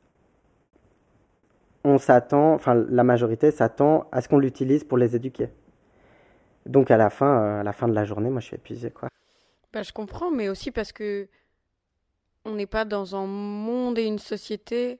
on 1.84 1.98
s'attend, 1.98 2.54
enfin 2.54 2.76
la 2.90 3.04
majorité 3.04 3.52
s'attend 3.52 4.08
à 4.12 4.22
ce 4.22 4.28
qu'on 4.28 4.40
l'utilise 4.40 4.84
pour 4.84 4.98
les 4.98 5.16
éduquer. 5.16 5.50
Donc 6.66 6.92
à 6.92 6.98
la 6.98 7.10
fin, 7.10 7.60
à 7.60 7.64
la 7.64 7.74
fin 7.74 7.88
de 7.88 7.94
la 7.94 8.06
journée, 8.06 8.30
moi 8.30 8.42
je 8.42 8.48
suis 8.48 8.56
épuisé 8.56 8.92
quoi. 8.92 9.10
Bah, 9.74 9.84
je 9.84 9.92
comprends, 9.92 10.32
mais 10.32 10.50
aussi 10.50 10.72
parce 10.72 10.92
que 10.92 11.28
on 12.46 12.56
n'est 12.56 12.66
pas 12.66 12.86
dans 12.86 13.16
un 13.16 13.26
monde 13.26 14.00
et 14.00 14.06
une 14.06 14.20
société 14.20 15.00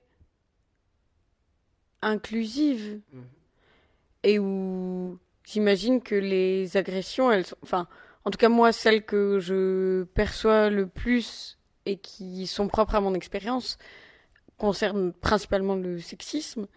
inclusive 2.02 3.02
mhm. 3.12 3.24
et 4.24 4.40
où 4.40 5.18
j'imagine 5.44 6.02
que 6.02 6.16
les 6.16 6.78
agressions, 6.78 7.32
elles 7.32 7.46
sont, 7.46 7.58
enfin, 7.64 7.88
en 8.26 8.32
tout 8.32 8.38
cas 8.38 8.50
moi, 8.50 8.72
celles 8.72 9.04
que 9.04 9.40
je 9.40 10.04
perçois 10.14 10.70
le 10.70 10.88
plus 10.88 11.58
et 11.86 11.98
qui 11.98 12.46
sont 12.48 12.68
propres 12.68 12.96
à 12.96 13.02
mon 13.02 13.14
expérience 13.14 13.78
concernent 14.58 15.14
principalement 15.14 15.76
le 15.76 16.00
sexisme 16.00 16.62
mhm. 16.62 16.68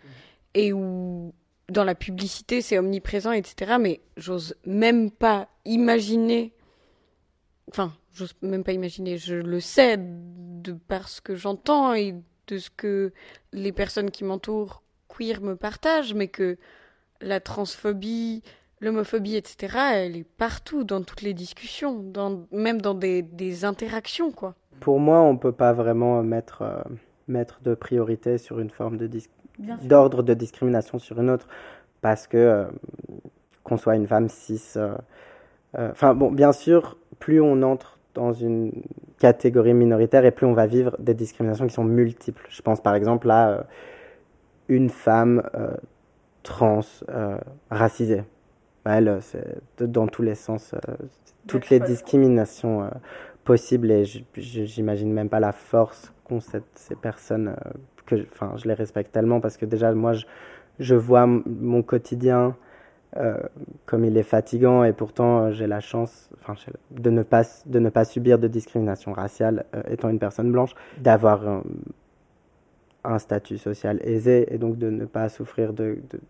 et 0.55 0.73
où 0.73 1.35
dans 1.69 1.85
la 1.85 1.95
publicité 1.95 2.63
c'est 2.63 2.79
omniprésent, 2.79 3.33
etc. 3.33 3.77
Mais 3.81 4.01
j'ose 4.17 4.55
même 4.65 5.11
pas 5.11 5.49
imaginer, 5.65 6.53
enfin, 7.71 7.93
j'ose 8.13 8.35
même 8.43 8.65
pas 8.65 8.73
imaginer, 8.73 9.19
je 9.19 9.35
le 9.35 9.61
sais 9.61 9.99
de 9.99 10.73
par 10.73 11.09
ce 11.09 11.21
que 11.21 11.35
j'entends 11.35 11.95
et 11.95 12.15
de 12.49 12.59
ce 12.59 12.71
que 12.71 13.13
les 13.53 13.73
personnes 13.73 14.11
qui 14.11 14.25
m'entourent 14.25 14.83
queer 15.09 15.41
me 15.41 15.57
partagent, 15.57 16.15
mais 16.15 16.29
que 16.29 16.59
la 17.21 17.41
transphobie, 17.41 18.43
l'homophobie, 18.81 19.37
etc., 19.37 19.77
elle 19.95 20.17
est 20.17 20.25
partout, 20.25 20.85
dans 20.85 21.03
toutes 21.03 21.23
les 21.23 21.35
discussions, 21.35 21.99
dans, 21.99 22.47
même 22.51 22.81
dans 22.81 22.95
des, 22.95 23.23
des 23.23 23.65
interactions, 23.65 24.33
quoi. 24.33 24.55
Pour 24.81 24.99
moi, 24.99 25.21
on 25.21 25.35
ne 25.35 25.39
peut 25.39 25.53
pas 25.53 25.73
vraiment 25.73 26.23
mettre, 26.23 26.63
euh, 26.63 26.83
mettre 27.29 27.61
de 27.63 27.75
priorité 27.75 28.39
sur 28.39 28.59
une 28.59 28.71
forme 28.71 28.97
de 28.97 29.09
d'ordre 29.85 30.23
de 30.23 30.35
discrimination 30.35 30.99
sur 30.99 31.21
une 31.21 31.31
autre, 31.31 31.47
parce 32.01 32.27
que 32.27 32.37
euh, 32.37 32.65
qu'on 33.63 33.77
soit 33.77 33.97
une 33.97 34.07
femme 34.07 34.29
cis... 34.29 34.61
Euh, 34.77 34.97
enfin, 35.77 36.15
bon, 36.15 36.31
bien 36.31 36.53
sûr, 36.53 36.97
plus 37.19 37.41
on 37.41 37.63
entre 37.63 37.99
dans 38.15 38.33
une 38.33 38.73
catégorie 39.19 39.75
minoritaire 39.75 40.25
et 40.25 40.31
plus 40.31 40.47
on 40.47 40.53
va 40.53 40.67
vivre 40.67 40.97
des 40.99 41.15
discriminations 41.15 41.67
qui 41.67 41.75
sont 41.75 41.85
multiples. 41.85 42.45
Je 42.51 42.61
pense 42.63 42.83
par 42.83 42.95
exemple 42.95 43.31
à 43.31 43.67
une 44.69 44.91
femme 44.91 45.43
trans 46.43 46.81
racisée. 47.71 48.25
Elle, 48.85 49.19
c'est 49.21 49.63
dans 49.79 50.09
tous 50.09 50.23
les 50.23 50.35
sens, 50.35 50.75
toutes 51.47 51.71
les 51.71 51.81
discriminations 51.81 52.91
possible 53.45 53.91
et 53.91 54.05
j'imagine 54.37 55.13
même 55.13 55.29
pas 55.29 55.41
la 55.41 55.53
force 55.53 56.13
qu'ont 56.25 56.41
ces 56.41 56.95
personnes 56.97 57.49
euh, 57.49 57.71
que 58.07 58.15
enfin 58.33 58.53
je 58.57 58.69
les 58.69 58.75
respecte 58.75 59.13
tellement 59.13 59.41
parce 59.41 59.57
que 59.57 59.67
déjà 59.67 59.93
moi 59.93 60.13
je 60.79 60.95
vois 60.95 61.27
mon 61.27 61.83
quotidien 61.83 62.57
euh, 63.17 63.37
comme 63.87 64.05
il 64.05 64.17
est 64.17 64.23
fatigant 64.23 64.85
et 64.85 64.93
pourtant 64.93 65.41
euh, 65.41 65.53
j'ai 65.53 65.67
la 65.67 65.81
chance 65.81 66.31
enfin 66.41 66.55
de 66.91 67.11
ne 67.11 67.23
pas 67.23 67.43
de 67.67 67.79
ne 67.79 67.91
pas 67.91 68.05
subir 68.05 68.39
de 68.39 68.49
discrimination 68.49 69.13
raciale 69.13 69.67
étant 69.91 70.09
une 70.09 70.19
personne 70.19 70.51
blanche 70.51 70.75
d'avoir 70.99 71.47
un, 71.47 71.63
un, 73.05 73.19
statut 73.19 73.59
social 73.59 74.01
aisé 74.03 74.53
et 74.55 74.59
donc 74.59 74.79
de 74.79 74.89
ne 74.89 75.05
pas 75.05 75.29
souffrir 75.29 75.73
de, 75.73 75.99
de, 76.11 76.21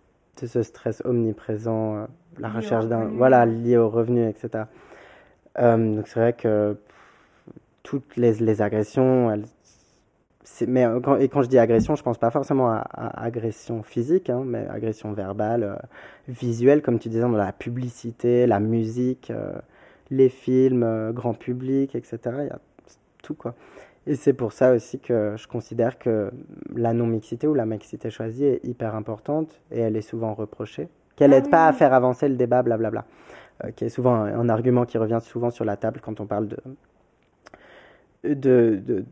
de 0.41 0.47
ce 0.47 0.63
stress 0.63 1.03
omniprésent 1.05 2.09
la 2.39 2.49
recherche 2.49 2.87
d'un 2.87 3.05
voilà 3.05 3.47
lié 3.47 3.77
au 3.77 3.89
revenu 3.89 4.27
etc 4.29 4.65
donc 5.57 6.09
c'est 6.09 6.19
vrai 6.19 6.33
que 6.33 6.77
toutes 7.83 8.17
les, 8.17 8.35
les 8.35 8.63
agressions, 8.63 9.31
elles, 9.31 9.45
mais 10.67 10.85
euh, 10.85 11.01
quand, 11.01 11.17
et 11.17 11.29
quand 11.29 11.43
je 11.43 11.49
dis 11.49 11.59
agression, 11.59 11.95
je 11.95 12.03
pense 12.03 12.19
pas 12.19 12.31
forcément 12.31 12.69
à, 12.71 12.83
agression 13.25 13.83
physique, 13.83 14.31
hein, 14.31 14.43
mais 14.45 14.67
agression 14.69 15.13
verbale, 15.13 15.63
euh, 15.63 15.77
visuelle, 16.29 16.83
comme 16.83 16.99
tu 16.99 17.09
disais, 17.09 17.23
dans 17.23 17.31
la 17.31 17.53
publicité, 17.53 18.47
la 18.47 18.61
musique, 18.61 19.31
euh, 19.31 19.53
les 20.11 20.29
films, 20.29 21.13
grand 21.13 21.35
public, 21.35 21.95
etc. 21.95 22.19
Il 22.41 22.47
y 22.47 22.51
a 22.51 22.59
tout 23.23 23.35
quoi. 23.35 23.55
Et 24.07 24.17
c'est 24.17 24.33
pour 24.33 24.53
ça 24.53 24.73
aussi 24.73 24.99
que 24.99 25.37
je 25.37 25.47
considère 25.47 25.97
que 25.97 26.33
la 26.75 26.93
non-mixité 26.93 27.47
ou 27.47 27.55
la 27.55 27.67
mixité 27.67 28.11
choisie 28.11 28.45
est 28.45 28.65
hyper 28.65 28.97
importante 28.97 29.61
et 29.71 29.79
elle 29.79 29.97
est 29.97 30.03
souvent 30.03 30.35
reprochée. 30.35 30.89
Qu'elle 31.15 31.31
n'aide 31.31 31.45
ah 31.49 31.51
pas 31.51 31.67
à 31.69 31.73
faire 31.73 31.95
avancer 31.95 32.29
le 32.29 32.35
débat, 32.35 32.63
blablabla. 32.63 33.05
qui 33.77 33.85
est 33.85 33.89
souvent 33.91 34.15
un, 34.15 34.49
argument 34.49 34.87
qui 34.87 34.99
revient 34.99 35.21
souvent 35.23 35.51
sur 35.51 35.65
la 35.65 35.77
table 35.77 36.01
quand 36.03 36.19
on 36.21 36.27
parle 36.27 36.49
de, 36.49 36.59
de, 38.25 38.81
de, 38.85 39.05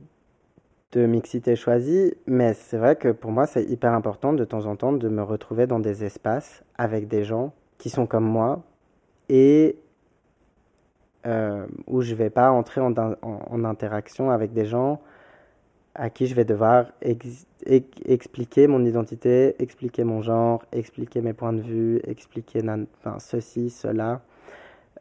de 0.92 1.06
mixité 1.06 1.54
choisie, 1.54 2.14
mais 2.26 2.54
c'est 2.54 2.76
vrai 2.76 2.96
que 2.96 3.08
pour 3.08 3.30
moi, 3.30 3.46
c'est 3.46 3.64
hyper 3.64 3.92
important 3.92 4.32
de 4.32 4.44
temps 4.44 4.66
en 4.66 4.76
temps 4.76 4.92
de 4.92 5.08
me 5.08 5.22
retrouver 5.22 5.66
dans 5.66 5.78
des 5.78 6.04
espaces 6.04 6.64
avec 6.76 7.06
des 7.06 7.24
gens 7.24 7.52
qui 7.78 7.90
sont 7.90 8.06
comme 8.06 8.24
moi 8.24 8.62
et 9.28 9.76
euh, 11.26 11.66
où 11.86 12.02
je 12.02 12.14
vais 12.14 12.30
pas 12.30 12.50
entrer 12.50 12.80
en, 12.80 12.92
en, 12.96 13.64
interaction 13.64 14.30
avec 14.30 14.52
des 14.52 14.64
gens 14.64 15.00
à 15.94 16.08
qui 16.08 16.26
je 16.26 16.34
vais 16.34 16.44
devoir 16.44 16.86
expliquer 18.06 18.66
mon 18.66 18.84
identité, 18.84 19.54
expliquer 19.62 20.02
mon 20.02 20.22
genre, 20.22 20.64
expliquer 20.72 21.20
mes 21.20 21.34
points 21.34 21.52
de 21.52 21.60
vue, 21.60 22.00
expliquer 22.04 22.62
ceci, 23.18 23.70
cela. 23.70 24.22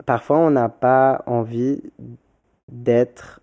Parfois, 0.05 0.39
on 0.39 0.51
n'a 0.51 0.69
pas 0.69 1.23
envie 1.25 1.81
d'être 2.67 3.41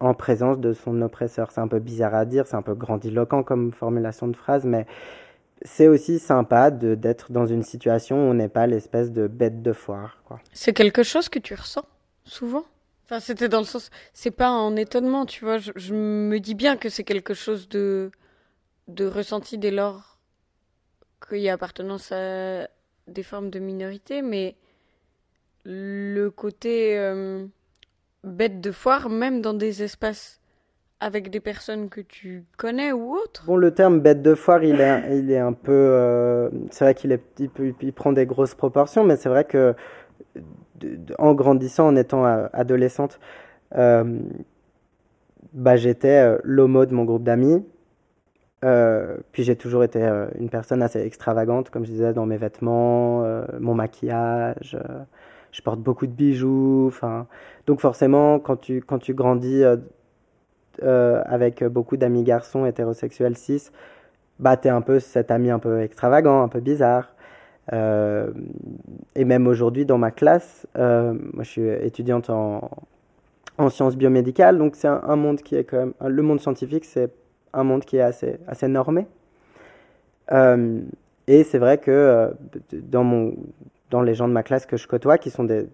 en 0.00 0.14
présence 0.14 0.58
de 0.58 0.72
son 0.72 1.00
oppresseur. 1.02 1.50
C'est 1.50 1.60
un 1.60 1.68
peu 1.68 1.78
bizarre 1.78 2.14
à 2.14 2.24
dire, 2.24 2.46
c'est 2.46 2.56
un 2.56 2.62
peu 2.62 2.74
grandiloquent 2.74 3.42
comme 3.42 3.72
formulation 3.72 4.28
de 4.28 4.36
phrase, 4.36 4.64
mais 4.64 4.86
c'est 5.62 5.88
aussi 5.88 6.18
sympa 6.18 6.70
d'être 6.70 7.32
dans 7.32 7.46
une 7.46 7.62
situation 7.62 8.16
où 8.16 8.30
on 8.30 8.34
n'est 8.34 8.48
pas 8.48 8.66
l'espèce 8.66 9.10
de 9.10 9.26
bête 9.26 9.62
de 9.62 9.72
foire. 9.72 10.22
C'est 10.52 10.72
quelque 10.72 11.02
chose 11.02 11.28
que 11.28 11.38
tu 11.38 11.54
ressens 11.54 11.84
souvent? 12.24 12.64
Enfin, 13.04 13.20
c'était 13.20 13.48
dans 13.48 13.60
le 13.60 13.64
sens, 13.64 13.90
c'est 14.12 14.32
pas 14.32 14.50
en 14.50 14.74
étonnement, 14.74 15.26
tu 15.26 15.44
vois. 15.44 15.58
Je, 15.58 15.94
me 15.94 16.38
dis 16.38 16.54
bien 16.54 16.76
que 16.76 16.88
c'est 16.88 17.04
quelque 17.04 17.34
chose 17.34 17.68
de, 17.68 18.10
de 18.88 19.06
ressenti 19.06 19.58
dès 19.58 19.70
lors 19.70 20.18
qu'il 21.26 21.38
y 21.38 21.48
a 21.48 21.54
appartenance 21.54 22.10
à 22.12 22.68
des 23.06 23.22
formes 23.22 23.50
de 23.50 23.60
minorité, 23.60 24.22
mais 24.22 24.56
le 25.64 26.28
côté 26.30 26.98
euh, 26.98 27.46
bête 28.26 28.60
de 28.60 28.72
foire, 28.72 29.08
même 29.08 29.40
dans 29.40 29.54
des 29.54 29.82
espaces 29.82 30.40
avec 31.00 31.30
des 31.30 31.40
personnes 31.40 31.88
que 31.88 32.00
tu 32.00 32.44
connais 32.56 32.92
ou 32.92 33.14
autres 33.14 33.44
Bon, 33.46 33.56
le 33.56 33.72
terme 33.72 34.00
bête 34.00 34.22
de 34.22 34.34
foire, 34.34 34.64
il 34.64 34.80
est, 34.80 35.18
il 35.18 35.30
est 35.30 35.38
un 35.38 35.52
peu. 35.52 35.72
Euh, 35.72 36.50
c'est 36.70 36.84
vrai 36.84 36.94
qu'il 36.94 37.12
est, 37.12 37.22
il, 37.38 37.92
prend 37.92 38.12
des 38.12 38.26
grosses 38.26 38.54
proportions, 38.54 39.04
mais 39.04 39.16
c'est 39.16 39.28
vrai 39.28 39.44
que 39.44 39.74
en 41.18 41.34
grandissant, 41.34 41.88
en 41.88 41.96
étant 41.96 42.26
euh, 42.26 42.46
adolescente, 42.52 43.18
euh, 43.76 44.18
bah, 45.52 45.76
j'étais 45.76 46.38
l'homo 46.44 46.86
de 46.86 46.94
mon 46.94 47.04
groupe 47.04 47.24
d'amis. 47.24 47.64
puis 49.32 49.42
j'ai 49.44 49.56
toujours 49.56 49.84
été 49.84 50.00
une 50.38 50.50
personne 50.50 50.82
assez 50.82 51.00
extravagante, 51.00 51.70
comme 51.70 51.84
je 51.84 51.92
disais, 51.92 52.12
dans 52.12 52.26
mes 52.26 52.36
vêtements, 52.36 53.22
mon 53.60 53.74
maquillage 53.74 54.78
je 55.56 55.62
porte 55.62 55.80
beaucoup 55.80 56.06
de 56.06 56.12
bijoux. 56.12 56.84
Enfin, 56.86 57.26
donc 57.66 57.80
forcément, 57.80 58.38
quand 58.38 58.56
tu, 58.56 58.82
quand 58.82 58.98
tu 58.98 59.14
grandis 59.14 59.62
euh, 59.62 59.76
euh, 60.82 61.22
avec 61.24 61.64
beaucoup 61.64 61.96
d'amis 61.96 62.24
garçons 62.24 62.66
hétérosexuels 62.66 63.36
cis, 63.36 63.70
bah, 64.38 64.58
tu 64.58 64.68
es 64.68 64.70
un 64.70 64.82
peu 64.82 65.00
cet 65.00 65.30
ami 65.30 65.50
un 65.50 65.58
peu 65.58 65.80
extravagant, 65.80 66.42
un 66.42 66.48
peu 66.48 66.60
bizarre. 66.60 67.14
Euh, 67.72 68.30
et 69.14 69.24
même 69.24 69.46
aujourd'hui, 69.46 69.86
dans 69.86 69.96
ma 69.96 70.10
classe, 70.10 70.66
moi 70.76 71.42
je 71.42 71.48
suis 71.48 71.68
étudiante 71.68 72.28
en, 72.28 72.70
en 73.56 73.70
sciences 73.70 73.96
biomédicales, 73.96 74.58
donc 74.58 74.76
c'est 74.76 74.88
un, 74.88 75.16
monde 75.16 75.40
qui 75.40 75.56
est 75.56 75.64
quand 75.64 75.78
même. 75.78 75.94
Le 76.06 76.22
monde 76.22 76.40
scientifique, 76.40 76.84
c'est 76.84 77.10
un 77.54 77.64
monde 77.64 77.84
qui 77.86 77.96
est 77.96 78.02
assez, 78.02 78.38
assez 78.46 78.68
normé. 78.68 79.06
et 80.30 81.44
c'est 81.44 81.58
vrai 81.58 81.78
que 81.78 82.30
dans 82.72 83.04
mon, 83.04 83.34
dans 83.90 84.02
les 84.02 84.14
gens 84.14 84.28
de 84.28 84.32
ma 84.32 84.42
classe 84.42 84.66
que 84.66 84.76
je 84.76 84.86
côtoie, 84.86 85.18
qui 85.18 85.30
sont 85.30 85.44
des, 85.44 85.66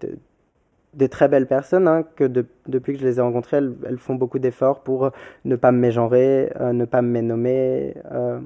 des, 0.93 1.09
très 1.09 1.27
belles 1.27 1.47
personnes, 1.47 1.87
hein, 1.87 2.03
que 2.15 2.25
depuis 2.25 2.93
que 2.93 2.99
je 2.99 3.05
les 3.05 3.17
ai 3.17 3.21
rencontrées, 3.21 3.57
elles, 3.57 3.97
font 3.97 4.15
beaucoup 4.15 4.39
d'efforts 4.39 4.81
pour 4.81 5.11
ne 5.45 5.55
pas 5.55 5.71
me 5.71 5.79
mégenrer, 5.79 6.51
euh, 6.59 6.73
ne 6.73 6.85
pas 6.85 7.01
me 7.01 7.21
nommer, 7.21 7.95
euh, 8.11 8.39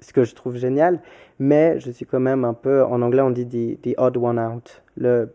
ce 0.00 0.12
que 0.12 0.24
je 0.24 0.34
trouve 0.34 0.56
génial. 0.56 1.00
Mais 1.38 1.78
je 1.80 1.90
suis 1.90 2.06
quand 2.06 2.20
même 2.20 2.44
un 2.44 2.54
peu, 2.54 2.84
en 2.84 3.02
anglais 3.02 3.22
on 3.22 3.30
dit 3.30 3.46
the, 3.46 3.80
the 3.80 3.94
odd 3.98 4.16
one 4.16 4.38
out, 4.38 4.82
le, 4.96 5.32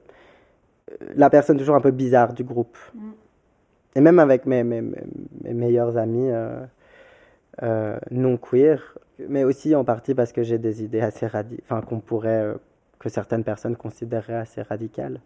la 1.15 1.29
personne 1.29 1.57
toujours 1.57 1.75
un 1.75 1.81
peu 1.81 1.91
bizarre 1.91 2.33
du 2.33 2.43
groupe. 2.43 2.77
Mm. 2.95 3.11
Et 3.95 4.01
même 4.01 4.19
avec 4.19 4.45
mes, 4.45 4.63
mes, 4.63 4.81
mes 4.81 5.53
meilleurs 5.53 5.97
amis 5.97 6.29
euh, 7.63 7.97
non 8.11 8.37
queer, 8.37 8.95
mais 9.27 9.43
aussi 9.43 9.73
en 9.73 9.83
partie 9.83 10.13
parce 10.13 10.31
que 10.31 10.43
j'ai 10.43 10.59
des 10.59 10.83
idées 10.83 11.01
assez 11.01 11.25
radicales, 11.25 11.63
enfin 11.67 11.81
qu'on 11.81 11.99
pourrait 11.99 12.53
que 12.99 13.09
certaines 13.09 13.43
personnes 13.43 13.75
considéreraient 13.75 14.35
assez 14.35 14.61
radicales. 14.61 15.19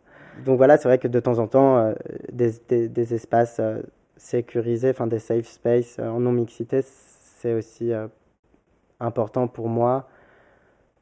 Donc 0.46 0.58
voilà, 0.58 0.78
c'est 0.78 0.88
vrai 0.88 0.98
que 0.98 1.08
de 1.08 1.20
temps 1.20 1.40
en 1.40 1.48
temps, 1.48 1.78
euh, 1.78 1.94
des, 2.32 2.88
des, 2.88 3.14
espaces 3.14 3.58
euh, 3.60 3.82
sécurisés, 4.18 4.90
enfin 4.90 5.08
des 5.08 5.20
safe 5.20 5.48
spaces 5.48 5.98
euh, 6.00 6.08
en 6.08 6.20
non-mixité, 6.20 6.82
c'est 6.84 7.54
aussi 7.54 7.92
important 9.00 9.48
pour 9.48 9.68
moi 9.68 10.08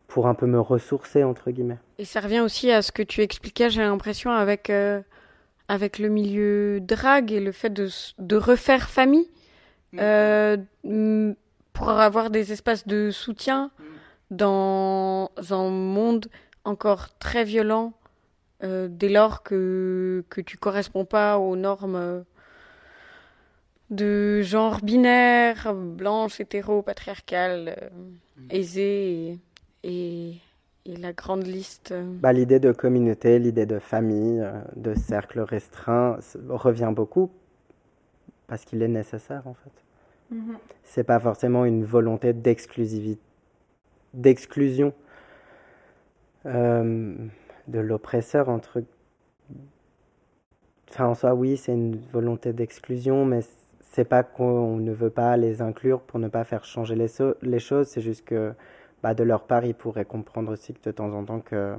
pour 0.07 0.25
un 0.27 0.33
peu 0.33 0.45
me 0.47 0.59
ressourcer, 0.59 1.23
entre 1.23 1.51
guillemets. 1.51 1.77
Et 1.97 2.05
ça 2.05 2.21
revient 2.21 2.39
aussi 2.39 2.71
à 2.71 2.81
ce 2.81 2.93
que 2.93 3.03
tu 3.03 3.21
expliquais, 3.21 3.69
j'ai 3.69 3.81
l'impression, 3.81 4.31
avec, 4.31 4.71
avec 5.67 5.99
le 5.99 6.07
milieu 6.07 6.79
drague 6.79 7.33
et 7.33 7.41
le 7.41 7.51
fait 7.51 7.69
de, 7.69 7.89
de 8.17 8.35
refaire 8.37 8.89
famille. 8.89 9.29
pour 11.73 11.89
avoir 11.89 12.29
des 12.29 12.53
espaces 12.53 12.87
de 12.87 13.11
soutien 13.11 13.69
dans 14.31 15.29
un 15.51 15.69
monde 15.69 16.27
encore 16.69 17.17
très 17.17 17.43
violent 17.43 17.93
euh, 18.63 18.87
dès 18.89 19.09
lors 19.09 19.43
que, 19.43 20.23
que 20.29 20.41
tu 20.41 20.57
corresponds 20.57 21.05
pas 21.05 21.37
aux 21.37 21.55
normes 21.55 22.23
de 23.89 24.41
genre 24.41 24.79
binaire, 24.83 25.73
blanche, 25.73 26.39
hétéro, 26.39 26.81
patriarcale, 26.81 27.75
euh, 27.81 27.89
aisée 28.49 29.39
et, 29.83 30.35
et, 30.85 30.97
la 30.97 31.13
grande 31.13 31.45
liste. 31.45 31.91
euh. 31.91 32.03
Bah, 32.19 32.33
l'idée 32.33 32.59
de 32.59 32.71
communauté, 32.71 33.39
l'idée 33.39 33.65
de 33.65 33.79
famille, 33.79 34.39
euh, 34.39 34.51
de 34.75 34.95
cercle 34.95 35.39
restreint 35.41 36.17
revient 36.49 36.91
beaucoup 36.95 37.29
parce 38.47 38.65
qu'il 38.65 38.81
est 38.81 38.87
nécessaire 38.87 39.43
en 39.45 39.53
fait. 39.53 40.35
C'est 40.83 41.03
pas 41.03 41.19
forcément 41.19 41.65
une 41.65 41.83
volonté 41.83 42.33
d'exclusivité, 42.33 43.21
d'exclusion 44.13 44.93
euh, 46.45 47.15
de 47.67 47.79
l'oppresseur 47.79 48.49
entre. 48.49 48.81
Enfin, 50.89 51.05
en 51.07 51.15
soi, 51.15 51.33
oui, 51.35 51.55
c'est 51.57 51.71
une 51.73 51.97
volonté 52.11 52.51
d'exclusion, 52.53 53.23
mais 53.25 53.39
c'est 53.81 54.03
pas 54.05 54.23
qu'on 54.23 54.75
ne 54.77 54.91
veut 54.91 55.09
pas 55.09 55.37
les 55.37 55.61
inclure 55.61 56.01
pour 56.01 56.19
ne 56.19 56.27
pas 56.27 56.43
faire 56.43 56.65
changer 56.65 56.95
les, 56.95 57.07
so- 57.07 57.35
les 57.41 57.59
choses, 57.59 57.87
c'est 57.87 58.01
juste 58.01 58.25
que 58.25 58.53
bah, 59.03 59.13
de 59.13 59.23
leur 59.23 59.43
part, 59.45 59.65
ils 59.65 59.75
pourraient 59.75 60.05
comprendre 60.05 60.51
aussi 60.51 60.73
que 60.73 60.81
de 60.83 60.91
temps 60.91 61.13
en 61.13 61.23
temps 61.25 61.39
que 61.39 61.75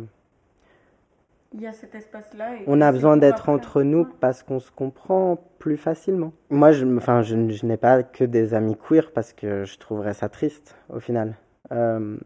Il 1.52 1.60
y 1.60 1.66
a 1.66 1.72
cet 1.72 1.94
espace-là. 1.94 2.50
on 2.66 2.80
a 2.80 2.90
besoin 2.90 3.18
d'être 3.18 3.50
entre 3.50 3.82
nous 3.82 4.06
parce 4.06 4.42
qu'on 4.42 4.60
se 4.60 4.70
comprend 4.70 5.38
plus 5.58 5.76
facilement. 5.76 6.32
Moi, 6.50 6.72
je, 6.72 6.84
enfin, 6.96 7.22
je, 7.22 7.48
je 7.50 7.66
n'ai 7.66 7.76
pas 7.76 8.02
que 8.02 8.24
des 8.24 8.54
amis 8.54 8.76
queer 8.76 9.12
parce 9.12 9.32
que 9.32 9.64
je 9.64 9.78
trouverais 9.78 10.14
ça 10.14 10.28
triste 10.28 10.76
au 10.88 11.00
final. 11.00 11.36
Euh, 11.72 12.16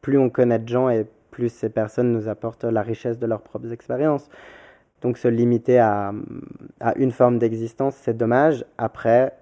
plus 0.00 0.18
on 0.18 0.30
connaît 0.30 0.58
de 0.58 0.68
gens 0.68 0.88
et 0.88 1.06
plus 1.30 1.48
ces 1.48 1.68
personnes 1.68 2.12
nous 2.12 2.28
apportent 2.28 2.64
la 2.64 2.82
richesse 2.82 3.18
de 3.18 3.26
leurs 3.26 3.42
propres 3.42 3.72
expériences. 3.72 4.28
Donc 5.02 5.18
se 5.18 5.28
limiter 5.28 5.78
à, 5.78 6.12
une 6.96 7.12
forme 7.12 7.38
d'existence, 7.38 7.94
c'est 7.94 8.16
dommage. 8.16 8.64
Après, 8.78 9.32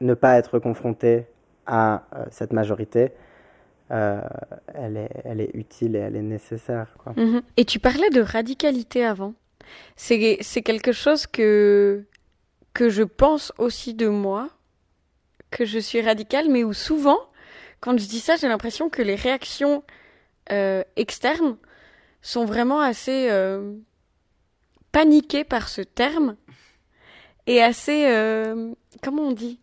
ne 0.00 0.14
pas 0.14 0.38
être 0.38 0.58
confronté 0.58 1.26
à 1.66 2.04
euh, 2.14 2.24
cette 2.30 2.52
majorité, 2.52 3.12
euh, 3.90 4.20
elle, 4.74 4.96
est, 4.96 5.50
utile 5.54 5.96
et 5.96 5.98
elle 5.98 6.16
est 6.16 6.22
nécessaire. 6.22 6.94
Mhm. 7.16 7.42
Et 7.56 7.64
tu 7.64 7.78
parlais 7.78 8.10
de 8.10 8.20
radicalité 8.20 9.04
avant. 9.04 9.34
C'est 9.96 10.38
c'est 10.40 10.62
quelque 10.62 10.92
chose 10.92 11.26
que 11.26 12.04
que 12.72 12.88
je 12.88 13.02
pense 13.02 13.52
aussi 13.58 13.92
de 13.92 14.08
moi, 14.08 14.48
que 15.50 15.64
je 15.64 15.78
suis 15.78 16.00
radicale, 16.00 16.48
mais 16.48 16.64
où 16.64 16.72
souvent, 16.72 17.18
quand 17.80 17.98
je 17.98 18.06
dis 18.06 18.20
ça, 18.20 18.36
j'ai 18.36 18.48
l'impression 18.48 18.88
que 18.88 19.02
les 19.02 19.14
réactions 19.14 19.84
euh, 20.50 20.82
externes 20.96 21.56
sont 22.22 22.44
vraiment 22.44 22.80
assez 22.80 23.28
euh, 23.30 23.74
paniquées 24.92 25.44
par 25.44 25.68
ce 25.68 25.82
terme 25.82 26.36
et 27.46 27.62
assez, 27.62 28.06
euh, 28.08 28.72
comment 29.02 29.22
on 29.22 29.32
dit, 29.32 29.60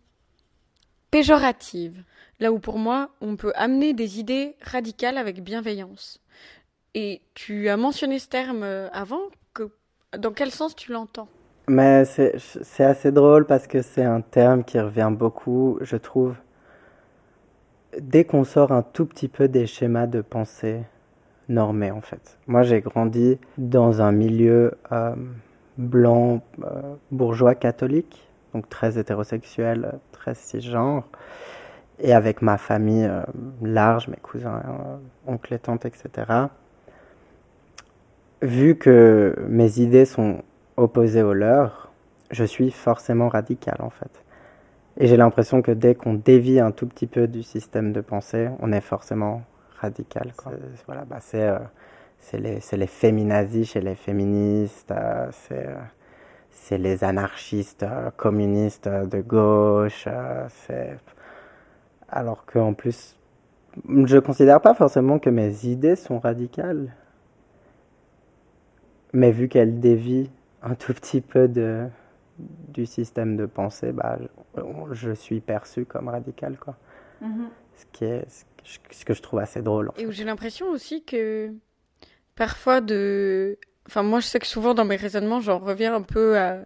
péjoratives. 1.12 2.04
Là 2.39 2.51
où 2.51 2.60
pour 2.60 2.80
moi, 2.80 3.10
on 3.21 3.36
peut 3.36 3.54
amener 3.56 3.93
des 3.93 4.19
idées 4.19 4.56
radicales 4.62 5.17
avec 5.17 5.43
bienveillance. 5.43 6.21
Et 6.93 7.21
tu 7.34 7.69
as 7.69 7.78
mentionné 7.78 8.19
ce 8.19 8.28
terme 8.28 8.63
avant, 8.91 9.21
que 9.54 9.69
dans 10.17 10.32
quel 10.32 10.51
sens 10.51 10.75
tu 10.75 10.91
l'entends? 10.91 11.28
Mais 11.67 12.06
c'est 12.06 12.84
assez 12.84 13.12
drôle 13.12 13.45
parce 13.45 13.67
que 13.67 13.82
c'est 13.82 14.04
un 14.04 14.21
terme 14.21 14.63
qui 14.63 14.80
revient 14.80 15.12
beaucoup, 15.12 15.78
je 15.82 15.97
trouve. 15.97 16.36
Dès 17.99 18.25
qu'on 18.25 18.43
sort 18.43 18.71
un 18.71 18.81
tout 18.81 19.05
petit 19.05 19.27
peu 19.27 19.47
des 19.47 19.67
schémas 19.67 20.08
de 20.08 20.21
pensée 20.21 20.81
normés, 21.47 21.91
en 21.91 22.01
fait. 22.01 22.38
Moi, 22.47 22.63
j'ai 22.63 22.81
grandi 22.81 23.38
dans 23.58 24.01
un 24.01 24.12
milieu 24.12 24.73
euh, 24.91 25.15
blanc, 25.77 26.41
euh, 26.63 26.95
bourgeois, 27.12 27.55
catholique, 27.55 28.27
donc 28.53 28.69
très 28.69 28.97
hétérosexuel, 28.97 29.99
très 30.12 30.36
cisgenre, 30.36 31.03
et 31.99 32.13
avec 32.13 32.41
ma 32.41 32.58
famille 32.58 33.05
euh, 33.05 33.21
large, 33.62 34.08
mes 34.08 34.17
cousins, 34.17 34.62
oncles 35.27 35.53
et 35.53 35.60
tantes, 35.60 35.86
etc. 35.86 36.10
Vu 38.41 38.75
que 38.75 39.36
mes 39.47 39.79
idées 39.79 40.05
sont 40.05 40.41
opposées 40.77 41.23
aux 41.23 41.34
leurs, 41.34 41.91
je 42.31 42.43
suis 42.43 42.71
forcément 42.71 43.29
radical 43.29 43.77
en 43.79 43.89
fait. 43.89 44.24
Et 44.97 45.08
j'ai 45.08 45.17
l'impression 45.17 45.62
que 45.62 45.71
dès 45.71 45.95
qu'on 45.95 46.13
dévie 46.13 46.60
un 46.60 46.71
tout 46.71 46.88
petit 46.88 47.08
peu 47.08 47.27
du 47.27 47.43
système 47.43 47.91
de 47.91 48.01
pensée, 48.01 48.49
on 48.60 48.71
est 48.71 48.81
forcément 48.81 49.41
radical. 49.79 50.34
quoi. 50.38 50.53
C'est- 50.75 50.86
Voilà, 50.86 51.05
bah 51.05 51.17
c'est 51.21 51.43
euh, 51.43 51.60
c'est 52.19 52.39
les, 52.39 52.60
c'est 52.62 52.77
les 52.77 52.88
féminazis 52.88 53.65
chez 53.65 53.81
les 53.81 53.95
féministes, 53.95 54.91
euh, 54.91 55.27
c'est 55.31 55.67
euh, 55.67 55.75
c'est 56.51 56.77
les 56.79 57.03
anarchistes 57.03 57.84
euh, 57.84 58.12
communistes 58.17 58.88
euh, 58.88 59.05
de 59.05 59.21
gauche, 59.21 60.05
euh, 60.08 60.47
c'est 60.67 60.97
alors 62.10 62.45
qu'en 62.45 62.73
plus, 62.73 63.17
je 64.05 64.17
considère 64.19 64.62
pas 64.62 64.73
forcément 64.73 65.19
que 65.19 65.29
mes 65.29 65.65
idées 65.65 65.95
sont 65.95 66.19
radicales, 66.19 66.93
mais 69.13 69.31
vu 69.31 69.47
qu'elles 69.47 69.79
dévient 69.79 70.29
un 70.63 70.75
tout 70.75 70.93
petit 70.93 71.21
peu 71.21 71.47
de 71.47 71.86
du 72.38 72.86
système 72.86 73.38
de 73.38 73.45
pensée, 73.45 73.91
bah, 73.91 74.17
je, 74.56 74.93
je 74.93 75.12
suis 75.12 75.39
perçu 75.39 75.86
comme 75.86 76.10
radical, 76.10 76.58
quoi. 76.58 76.76
Ce 77.76 77.86
qui 77.91 78.06
est 78.06 78.26
ce 78.63 79.06
que 79.06 79.13
je- 79.13 79.21
trouve 79.21 79.39
assez 79.39 79.62
drôle. 79.62 79.91
Et 79.98 80.12
j'ai 80.12 80.24
l'impression 80.24 80.67
aussi 80.69 81.04
que 81.04 81.52
parfois 82.36 82.82
de... 82.82 83.58
Enfin, 83.88 84.04
moi, 84.04 84.19
je 84.19 84.28
sais 84.28 84.39
que 84.39 84.48
souvent 84.48 84.74
dans 84.74 84.86
mes 84.86 84.95
raisonnements, 84.95 85.39
j'en 85.41 85.60
reviens 85.60 85.93
un 85.95 86.02
peu 86.02 86.38
à, 86.38 86.65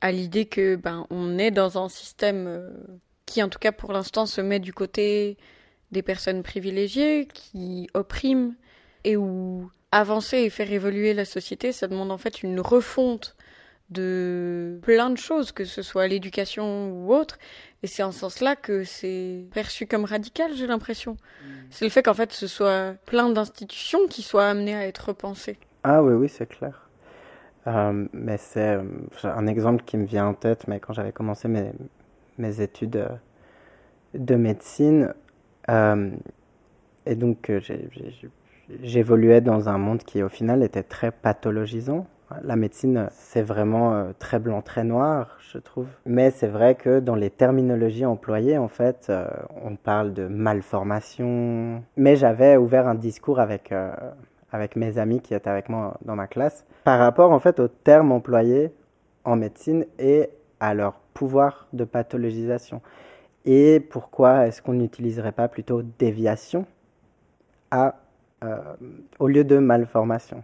à 0.00 0.12
l'idée 0.12 0.46
que 0.46 0.76
ben 0.76 1.06
on 1.10 1.38
est 1.38 1.50
dans 1.50 1.82
un 1.82 1.88
système 1.88 2.46
euh, 2.46 2.70
qui, 3.26 3.42
en 3.42 3.48
tout 3.48 3.58
cas 3.58 3.72
pour 3.72 3.92
l'instant, 3.92 4.24
se 4.26 4.40
met 4.40 4.58
du 4.58 4.72
côté 4.72 5.36
des 5.92 6.02
personnes 6.02 6.42
privilégiées, 6.42 7.26
qui 7.32 7.88
oppriment, 7.94 8.54
et 9.04 9.16
où 9.16 9.70
avancer 9.92 10.38
et 10.38 10.50
faire 10.50 10.70
évoluer 10.72 11.14
la 11.14 11.24
société, 11.24 11.72
ça 11.72 11.88
demande 11.88 12.12
en 12.12 12.18
fait 12.18 12.42
une 12.42 12.60
refonte 12.60 13.36
de 13.90 14.78
plein 14.82 15.10
de 15.10 15.18
choses, 15.18 15.52
que 15.52 15.64
ce 15.64 15.82
soit 15.82 16.06
l'éducation 16.06 16.92
ou 16.92 17.12
autre. 17.12 17.38
Et 17.82 17.86
c'est 17.86 18.02
en 18.02 18.12
ce 18.12 18.20
sens-là 18.20 18.56
que 18.56 18.84
c'est 18.84 19.46
perçu 19.52 19.86
comme 19.86 20.04
radical, 20.04 20.52
j'ai 20.54 20.66
l'impression. 20.66 21.16
C'est 21.70 21.84
le 21.84 21.90
fait 21.90 22.02
qu'en 22.02 22.14
fait 22.14 22.32
ce 22.32 22.46
soit 22.46 22.94
plein 23.06 23.30
d'institutions 23.30 24.06
qui 24.08 24.22
soient 24.22 24.48
amenées 24.48 24.74
à 24.74 24.86
être 24.86 25.08
repensées. 25.08 25.58
Ah 25.82 26.02
oui, 26.02 26.14
oui, 26.14 26.28
c'est 26.28 26.46
clair. 26.46 26.88
Euh, 27.66 28.06
mais 28.12 28.36
c'est 28.38 28.76
euh, 28.76 28.82
un 29.24 29.46
exemple 29.46 29.84
qui 29.84 29.96
me 29.96 30.06
vient 30.06 30.26
en 30.26 30.34
tête, 30.34 30.66
mais 30.66 30.80
quand 30.80 30.92
j'avais 30.92 31.12
commencé 31.12 31.48
mes, 31.48 31.72
mes 32.38 32.60
études 32.60 32.96
euh, 32.96 33.08
de 34.14 34.34
médecine, 34.34 35.14
euh, 35.68 36.10
et 37.06 37.14
donc 37.14 37.50
j'évoluais 38.82 39.40
dans 39.40 39.68
un 39.68 39.78
monde 39.78 40.02
qui 40.02 40.22
au 40.22 40.28
final 40.28 40.62
était 40.62 40.82
très 40.82 41.10
pathologisant. 41.10 42.06
La 42.42 42.56
médecine, 42.56 43.08
c'est 43.10 43.42
vraiment 43.42 43.94
euh, 43.94 44.12
très 44.18 44.38
blanc, 44.38 44.62
très 44.62 44.84
noir, 44.84 45.38
je 45.52 45.58
trouve. 45.58 45.86
Mais 46.06 46.30
c'est 46.30 46.46
vrai 46.46 46.74
que 46.76 47.00
dans 47.00 47.16
les 47.16 47.30
terminologies 47.30 48.06
employées, 48.06 48.56
en 48.56 48.68
fait, 48.68 49.06
euh, 49.10 49.26
on 49.64 49.76
parle 49.76 50.12
de 50.12 50.26
malformation. 50.28 51.82
Mais 51.96 52.16
j'avais 52.16 52.56
ouvert 52.56 52.86
un 52.86 52.94
discours 52.94 53.40
avec, 53.40 53.72
euh, 53.72 53.92
avec 54.52 54.76
mes 54.76 54.98
amis 54.98 55.20
qui 55.20 55.34
étaient 55.34 55.50
avec 55.50 55.68
moi 55.68 55.98
dans 56.04 56.14
ma 56.14 56.26
classe 56.26 56.64
par 56.84 56.98
rapport, 56.98 57.32
en 57.32 57.40
fait, 57.40 57.60
aux 57.60 57.68
termes 57.68 58.12
employés 58.12 58.72
en 59.24 59.36
médecine 59.36 59.84
et 59.98 60.30
à 60.60 60.74
leur 60.74 60.94
pouvoir 61.14 61.66
de 61.72 61.84
pathologisation. 61.84 62.80
Et 63.44 63.80
pourquoi 63.80 64.46
est-ce 64.46 64.62
qu'on 64.62 64.74
n'utiliserait 64.74 65.32
pas 65.32 65.48
plutôt 65.48 65.82
déviation 65.82 66.66
euh, 67.72 67.90
au 69.18 69.28
lieu 69.28 69.44
de 69.44 69.58
malformation? 69.58 70.42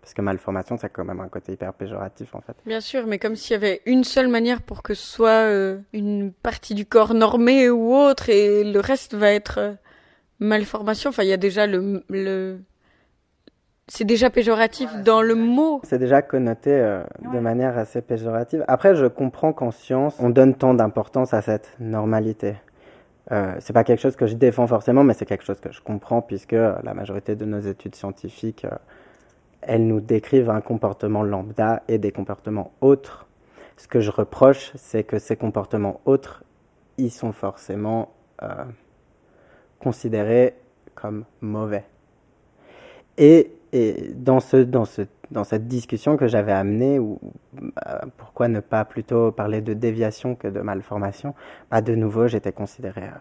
Parce 0.00 0.14
que 0.14 0.22
malformation, 0.22 0.76
ça 0.78 0.86
a 0.86 0.90
quand 0.90 1.04
même 1.04 1.20
un 1.20 1.28
côté 1.28 1.52
hyper 1.52 1.72
péjoratif 1.74 2.34
en 2.34 2.40
fait. 2.40 2.56
Bien 2.64 2.80
sûr, 2.80 3.06
mais 3.06 3.18
comme 3.18 3.36
s'il 3.36 3.52
y 3.52 3.56
avait 3.56 3.82
une 3.84 4.04
seule 4.04 4.28
manière 4.28 4.62
pour 4.62 4.82
que 4.82 4.94
ce 4.94 5.06
soit 5.06 5.28
euh, 5.28 5.78
une 5.92 6.32
partie 6.32 6.74
du 6.74 6.86
corps 6.86 7.14
normée 7.14 7.68
ou 7.68 7.94
autre, 7.94 8.30
et 8.30 8.64
le 8.64 8.80
reste 8.80 9.14
va 9.14 9.32
être 9.32 9.58
euh, 9.58 9.72
malformation. 10.38 11.10
Enfin, 11.10 11.24
il 11.24 11.28
y 11.28 11.32
a 11.32 11.36
déjà 11.36 11.66
le... 11.66 12.02
le... 12.08 12.58
C'est 13.90 14.04
déjà 14.04 14.28
péjoratif 14.28 14.90
dans 15.02 15.22
le 15.22 15.34
mot. 15.34 15.80
C'est 15.82 15.98
déjà 15.98 16.20
connoté 16.20 16.70
euh, 16.72 17.02
de 17.32 17.38
manière 17.38 17.78
assez 17.78 18.02
péjorative. 18.02 18.62
Après, 18.68 18.94
je 18.94 19.06
comprends 19.06 19.54
qu'en 19.54 19.70
science, 19.70 20.14
on 20.20 20.28
donne 20.28 20.54
tant 20.54 20.74
d'importance 20.74 21.32
à 21.32 21.40
cette 21.40 21.72
normalité. 21.80 22.56
Euh, 23.32 23.54
c'est 23.60 23.72
pas 23.72 23.84
quelque 23.84 24.00
chose 24.00 24.16
que 24.16 24.26
je 24.26 24.34
défends 24.34 24.66
forcément, 24.66 25.04
mais 25.04 25.14
c'est 25.14 25.26
quelque 25.26 25.44
chose 25.44 25.60
que 25.60 25.72
je 25.72 25.80
comprends 25.80 26.20
puisque 26.22 26.52
la 26.52 26.94
majorité 26.94 27.34
de 27.34 27.44
nos 27.44 27.60
études 27.60 27.94
scientifiques, 27.94 28.66
euh, 28.66 28.76
elles 29.68 29.86
nous 29.86 30.00
décrivent 30.00 30.50
un 30.50 30.60
comportement 30.60 31.22
lambda 31.22 31.82
et 31.86 31.98
des 31.98 32.10
comportements 32.10 32.72
autres. 32.80 33.26
Ce 33.76 33.86
que 33.86 34.00
je 34.00 34.10
reproche, 34.10 34.72
c'est 34.74 35.04
que 35.04 35.18
ces 35.18 35.36
comportements 35.36 36.00
autres 36.04 36.42
ils 36.98 37.12
sont 37.12 37.32
forcément 37.32 38.12
euh, 38.42 38.64
considérés 39.78 40.56
comme 40.94 41.24
mauvais. 41.40 41.84
Et, 43.16 43.52
dans, 44.14 44.40
ce, 44.40 44.56
dans, 44.56 44.84
ce, 44.84 45.02
dans 45.30 45.44
cette 45.44 45.68
discussion 45.68 46.16
que 46.16 46.26
j'avais 46.26 46.52
amenée, 46.52 46.98
bah, 47.52 48.02
pourquoi 48.16 48.48
ne 48.48 48.60
pas 48.60 48.84
plutôt 48.84 49.30
parler 49.30 49.60
de 49.60 49.74
déviation 49.74 50.34
que 50.34 50.48
de 50.48 50.60
malformation, 50.60 51.34
bah, 51.70 51.80
de 51.80 51.94
nouveau 51.94 52.26
j'étais 52.26 52.52
considéré 52.52 53.02
euh, 53.02 53.18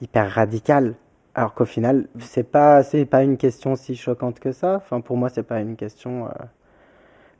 hyper 0.00 0.30
radical. 0.30 0.94
Alors 1.38 1.54
qu'au 1.54 1.66
final, 1.66 2.08
c'est 2.18 2.42
pas 2.42 2.82
pas 3.08 3.22
une 3.22 3.36
question 3.36 3.76
si 3.76 3.94
choquante 3.94 4.40
que 4.40 4.50
ça. 4.50 4.82
Pour 5.04 5.16
moi, 5.16 5.28
c'est 5.28 5.44
pas 5.44 5.60
une 5.60 5.76
question, 5.76 6.26
euh, 6.26 6.30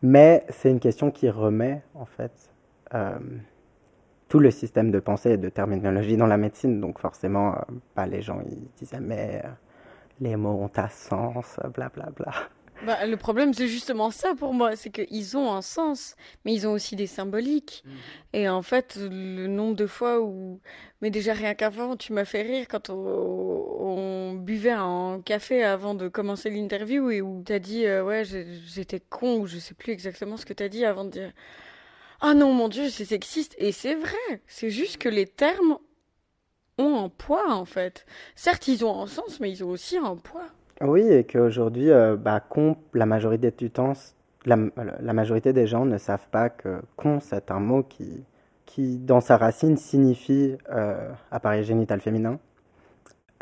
mais 0.03 0.45
c'est 0.51 0.71
une 0.71 0.79
question 0.79 1.11
qui 1.11 1.29
remet 1.29 1.83
en 1.97 2.05
fait 2.05 2.31
euh, 2.95 3.19
tout 4.29 4.39
le 4.39 4.53
système 4.53 4.93
de 4.93 5.01
pensée 5.01 5.33
et 5.33 5.37
de 5.37 5.49
terminologie 5.49 6.17
dans 6.17 6.29
la 6.29 6.37
médecine. 6.37 6.81
Donc 6.81 7.01
forcément, 7.01 7.57
euh, 7.57 7.59
bah, 7.97 8.07
les 8.07 8.23
gens 8.23 8.41
ils 8.49 8.69
disaient 8.77 9.01
mais 9.01 9.43
euh, 9.45 9.49
les 10.21 10.37
mots 10.37 10.63
ont 10.63 10.71
un 10.77 10.89
sens, 10.89 11.59
blablabla. 11.75 12.13
Bla, 12.13 12.13
bla. 12.17 12.35
Bah, 12.87 13.07
le 13.07 13.17
problème, 13.17 13.53
c'est 13.55 13.67
justement 13.67 14.11
ça 14.11 14.35
pour 14.37 14.55
moi, 14.55 14.77
c'est 14.77 14.91
qu'ils 14.91 15.37
ont 15.37 15.53
un 15.53 15.63
sens, 15.63 16.15
mais 16.45 16.55
ils 16.55 16.67
ont 16.67 16.73
aussi 16.73 16.95
des 16.95 17.09
symboliques. 17.09 17.83
Mmh. 17.85 17.91
Et 18.35 18.49
en 18.49 18.63
fait, 18.63 18.97
le 19.01 19.47
nombre 19.47 19.75
de 19.75 19.87
fois 19.87 20.21
où... 20.21 20.61
Mais 21.01 21.11
déjà, 21.11 21.33
rien 21.33 21.55
qu'avant, 21.55 21.97
tu 21.97 22.13
m'as 22.13 22.25
fait 22.25 22.43
rire 22.43 22.67
quand 22.69 22.91
on, 22.91 22.95
on, 22.95 24.35
buvait 24.35 24.71
un 24.71 25.21
café 25.25 25.65
avant 25.65 25.95
de 25.95 26.09
commencer 26.09 26.51
l'interview 26.51 27.11
et 27.11 27.21
où 27.21 27.43
t'as 27.45 27.59
dit, 27.59 27.87
euh, 27.87 28.05
ouais, 28.05 28.25
j'étais 28.25 29.01
con, 29.01 29.41
ou 29.41 29.47
je 29.47 29.59
sais 29.59 29.75
plus 29.75 29.93
exactement 29.93 30.37
ce 30.37 30.47
que 30.47 30.53
t'as 30.53 30.69
dit 30.69 30.85
avant 30.85 31.05
de 31.05 31.11
dire, 31.11 31.33
ah 32.21 32.35
non, 32.35 32.53
mon 32.53 32.69
Dieu, 32.69 32.89
c'est 32.91 33.05
sexiste. 33.05 33.55
Et 33.59 33.73
c'est 33.73 33.95
vrai, 33.95 34.43
c'est 34.47 34.71
juste 34.71 34.99
que 34.99 35.09
les 35.09 35.27
termes 35.27 35.79
ont 36.79 37.05
un 37.05 37.09
poids, 37.09 37.53
en 37.53 37.65
fait. 37.65 38.07
Certes, 38.35 38.69
ils 38.69 38.85
ont 38.85 39.03
un 39.03 39.07
sens, 39.07 39.41
mais 39.41 39.51
ils 39.51 39.65
ont 39.65 39.71
aussi 39.71 39.97
un 39.99 40.17
poids. 40.17 40.49
Oui, 40.81 41.03
et 41.11 41.25
qu'aujourd'hui, 41.25 41.91
euh, 41.91 42.17
bah, 42.17 42.41
la 42.95 43.07
majorité 43.07 43.51
du 43.51 43.71
temps, 43.71 43.95
la, 44.47 44.57
majorité 45.13 45.53
des 45.53 45.67
gens 45.67 45.85
ne 45.85 45.99
savent 45.99 46.29
pas 46.31 46.49
que 46.51 46.81
con, 46.97 47.19
c'est 47.21 47.51
un 47.51 47.59
mot 47.59 47.83
qui, 47.83 48.25
qui, 48.65 48.99
dans 48.99 49.21
sa 49.21 49.37
racine, 49.37 49.77
signifie 49.77 50.57
euh, 50.71 51.11
appareil 51.33 51.65
génital 51.65 52.01
féminin. 52.01 52.39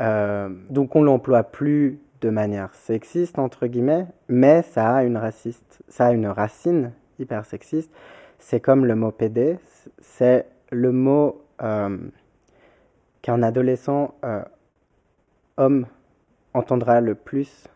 Euh, 0.01 0.49
donc 0.71 0.97
on 0.97 1.03
l'emploie 1.03 1.43
plus 1.43 2.01
de 2.23 2.31
manière 2.31 2.75
sexiste, 2.75 3.39
entre 3.39 3.67
guillemets, 3.67 4.07
mais 4.29 4.63
ça 4.63 4.97
a 4.97 5.05
une, 5.05 5.19
raciste, 5.19 5.83
ça 5.89 6.07
a 6.07 6.13
une 6.13 6.27
racine 6.27 6.93
hyper 7.19 7.45
sexiste. 7.45 7.93
C'est 8.39 8.61
comme 8.61 8.87
le 8.87 8.95
mot 8.95 9.11
PD, 9.13 9.59
c'est 10.01 10.47
le 10.71 10.93
mot 10.93 11.43
qu'un 11.59 13.43
adolescent 13.43 14.15
homme 15.57 15.87
entendra 16.57 17.01
le 17.01 17.15
plus 17.15 17.69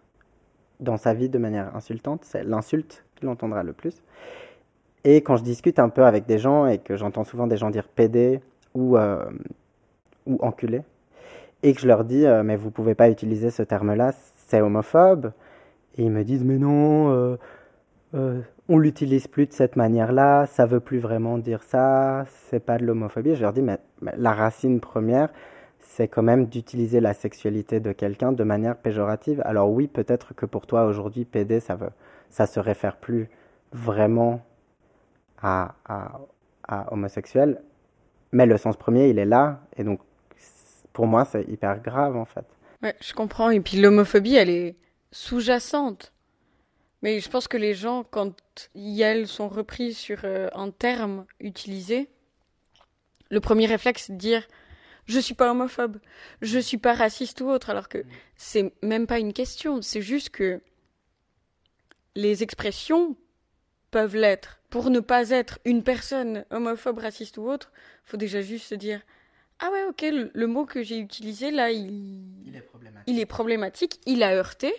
dans 0.81 0.97
sa 0.97 1.13
vie 1.13 1.29
de 1.29 1.39
manière 1.39 1.75
insultante, 1.77 2.25
c'est 2.25 2.43
l'insulte 2.43 3.05
qu'il 3.17 3.29
entendra 3.29 3.63
le 3.63 3.73
plus. 3.73 4.03
Et 5.05 5.17
quand 5.23 5.37
je 5.37 5.43
discute 5.43 5.79
un 5.79 5.89
peu 5.89 6.05
avec 6.05 6.27
des 6.27 6.39
gens 6.39 6.67
et 6.67 6.79
que 6.79 6.97
j'entends 6.97 7.25
souvent 7.25 7.47
des 7.47 7.57
gens 7.57 7.71
dire 7.71 7.87
PD 7.89 8.41
ou, 8.75 8.97
euh, 8.97 9.25
ou 10.27 10.39
enculé, 10.41 10.83
et 11.63 11.75
que 11.75 11.81
je 11.81 11.87
leur 11.87 12.05
dis 12.05 12.25
euh, 12.27 12.43
mais 12.43 12.57
vous 12.57 12.71
pouvez 12.71 12.95
pas 12.95 13.11
utiliser 13.11 13.51
ce 13.51 13.63
terme-là, 13.63 14.13
c'est 14.47 14.61
homophobe, 14.61 15.33
et 15.97 16.03
ils 16.03 16.11
me 16.11 16.25
disent 16.25 16.45
mais 16.45 16.59
non, 16.59 17.11
euh, 17.13 17.37
euh, 18.15 18.41
on 18.69 18.79
l'utilise 18.79 19.27
plus 19.27 19.47
de 19.47 19.53
cette 19.53 19.77
manière-là, 19.77 20.47
ça 20.47 20.67
veut 20.67 20.81
plus 20.81 20.99
vraiment 20.99 21.39
dire 21.39 21.63
ça, 21.63 22.25
c'est 22.49 22.65
pas 22.65 22.79
de 22.79 22.85
l'homophobie. 22.85 23.35
Je 23.35 23.43
leur 23.43 23.53
dis 23.53 23.63
mais, 23.63 23.79
mais 24.01 24.13
la 24.17 24.33
racine 24.33 24.81
première, 24.81 25.31
c'est 25.97 26.07
quand 26.07 26.23
même 26.23 26.47
d'utiliser 26.47 27.01
la 27.01 27.15
sexualité 27.15 27.81
de 27.81 27.91
quelqu'un 27.91 28.31
de 28.31 28.45
manière 28.45 28.77
péjorative. 28.77 29.43
Alors 29.45 29.71
oui, 29.71 29.89
peut-être 29.89 30.35
que 30.35 30.47
pour 30.47 30.67
toi 30.67 30.85
aujourd'hui, 30.85 31.25
PD, 31.25 31.59
ça 31.59 31.75
veut, 31.75 31.91
ça 32.31 32.47
se 32.47 32.61
réfère 32.61 32.97
plus 32.97 33.29
vraiment 33.73 34.41
à, 35.43 35.75
homosexuel, 36.93 37.61
mais 38.31 38.47
le 38.47 38.57
sens 38.57 38.77
premier, 38.77 39.09
il 39.09 39.19
est 39.19 39.27
là, 39.27 39.63
et 39.77 39.83
donc 39.83 39.99
pour 40.93 41.09
moi, 41.09 41.25
c'est 41.25 41.43
hyper 41.49 41.83
grave 41.83 42.17
en 42.17 42.25
fait. 42.25 42.45
Ouais, 42.85 42.95
je 43.01 43.13
comprends. 43.13 43.51
Et 43.51 43.59
puis 43.59 43.81
l'homophobie, 43.81 44.37
elle 44.37 44.51
est 44.51 44.77
sous-jacente. 45.11 46.13
Mais 47.03 47.19
je 47.19 47.29
pense 47.29 47.49
que 47.49 47.57
les 47.57 47.75
gens, 47.75 48.05
quand 48.05 48.33
elles 48.77 49.27
sont 49.27 49.49
repris 49.49 49.93
sur 49.95 50.21
euh, 50.25 50.49
un 50.55 50.71
terme 50.71 51.25
utilisé, 51.41 52.09
le 53.31 53.41
premier 53.41 53.67
réflexe, 53.67 54.05
c'est 54.07 54.13
de 54.13 54.19
dire 54.19 54.47
je 55.07 55.19
suis 55.19 55.35
pas 55.35 55.51
homophobe, 55.51 55.99
je 56.43 56.59
suis 56.59 56.79
pas 56.79 56.95
raciste 56.95 57.41
ou 57.41 57.49
autre, 57.49 57.71
alors 57.71 57.89
que 57.89 58.05
c'est 58.37 58.73
même 58.83 59.07
pas 59.07 59.19
une 59.19 59.33
question, 59.33 59.83
c'est 59.83 60.03
juste 60.03 60.31
que 60.31 60.61
les 62.15 62.43
expressions 62.43 63.17
peuvent 63.91 64.17
l'être. 64.17 64.61
Pour 64.71 64.91
ne 64.91 65.01
pas 65.01 65.31
être 65.31 65.59
une 65.65 65.83
personne 65.83 66.45
homophobe, 66.51 66.99
raciste 66.99 67.39
ou 67.39 67.49
autre, 67.49 67.73
faut 68.05 68.17
déjà 68.17 68.41
juste 68.41 68.67
se 68.67 68.75
dire 68.75 69.01
ah 69.59 69.71
ouais 69.71 69.85
ok 69.85 70.03
le, 70.03 70.31
le 70.33 70.47
mot 70.47 70.65
que 70.65 70.83
j'ai 70.83 70.99
utilisé 70.99 71.51
là 71.51 71.71
il... 71.71 72.47
il 72.47 72.57
est 72.57 72.63
problématique, 72.63 73.05
il, 73.07 73.21
est 73.21 73.27
problématique, 73.27 74.01
il 74.07 74.23
a 74.23 74.35
heurté, 74.35 74.73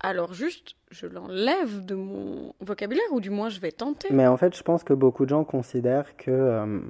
alors 0.00 0.32
juste 0.34 0.76
je 0.94 1.06
l'enlève 1.06 1.84
de 1.84 1.94
mon 1.94 2.54
vocabulaire 2.60 3.04
ou 3.12 3.20
du 3.20 3.30
moins 3.30 3.48
je 3.48 3.60
vais 3.60 3.72
tenter. 3.72 4.08
Mais 4.12 4.26
en 4.26 4.36
fait, 4.36 4.56
je 4.56 4.62
pense 4.62 4.84
que 4.84 4.94
beaucoup 4.94 5.24
de 5.24 5.30
gens 5.30 5.44
considèrent 5.44 6.16
que 6.16 6.30
euh, 6.30 6.80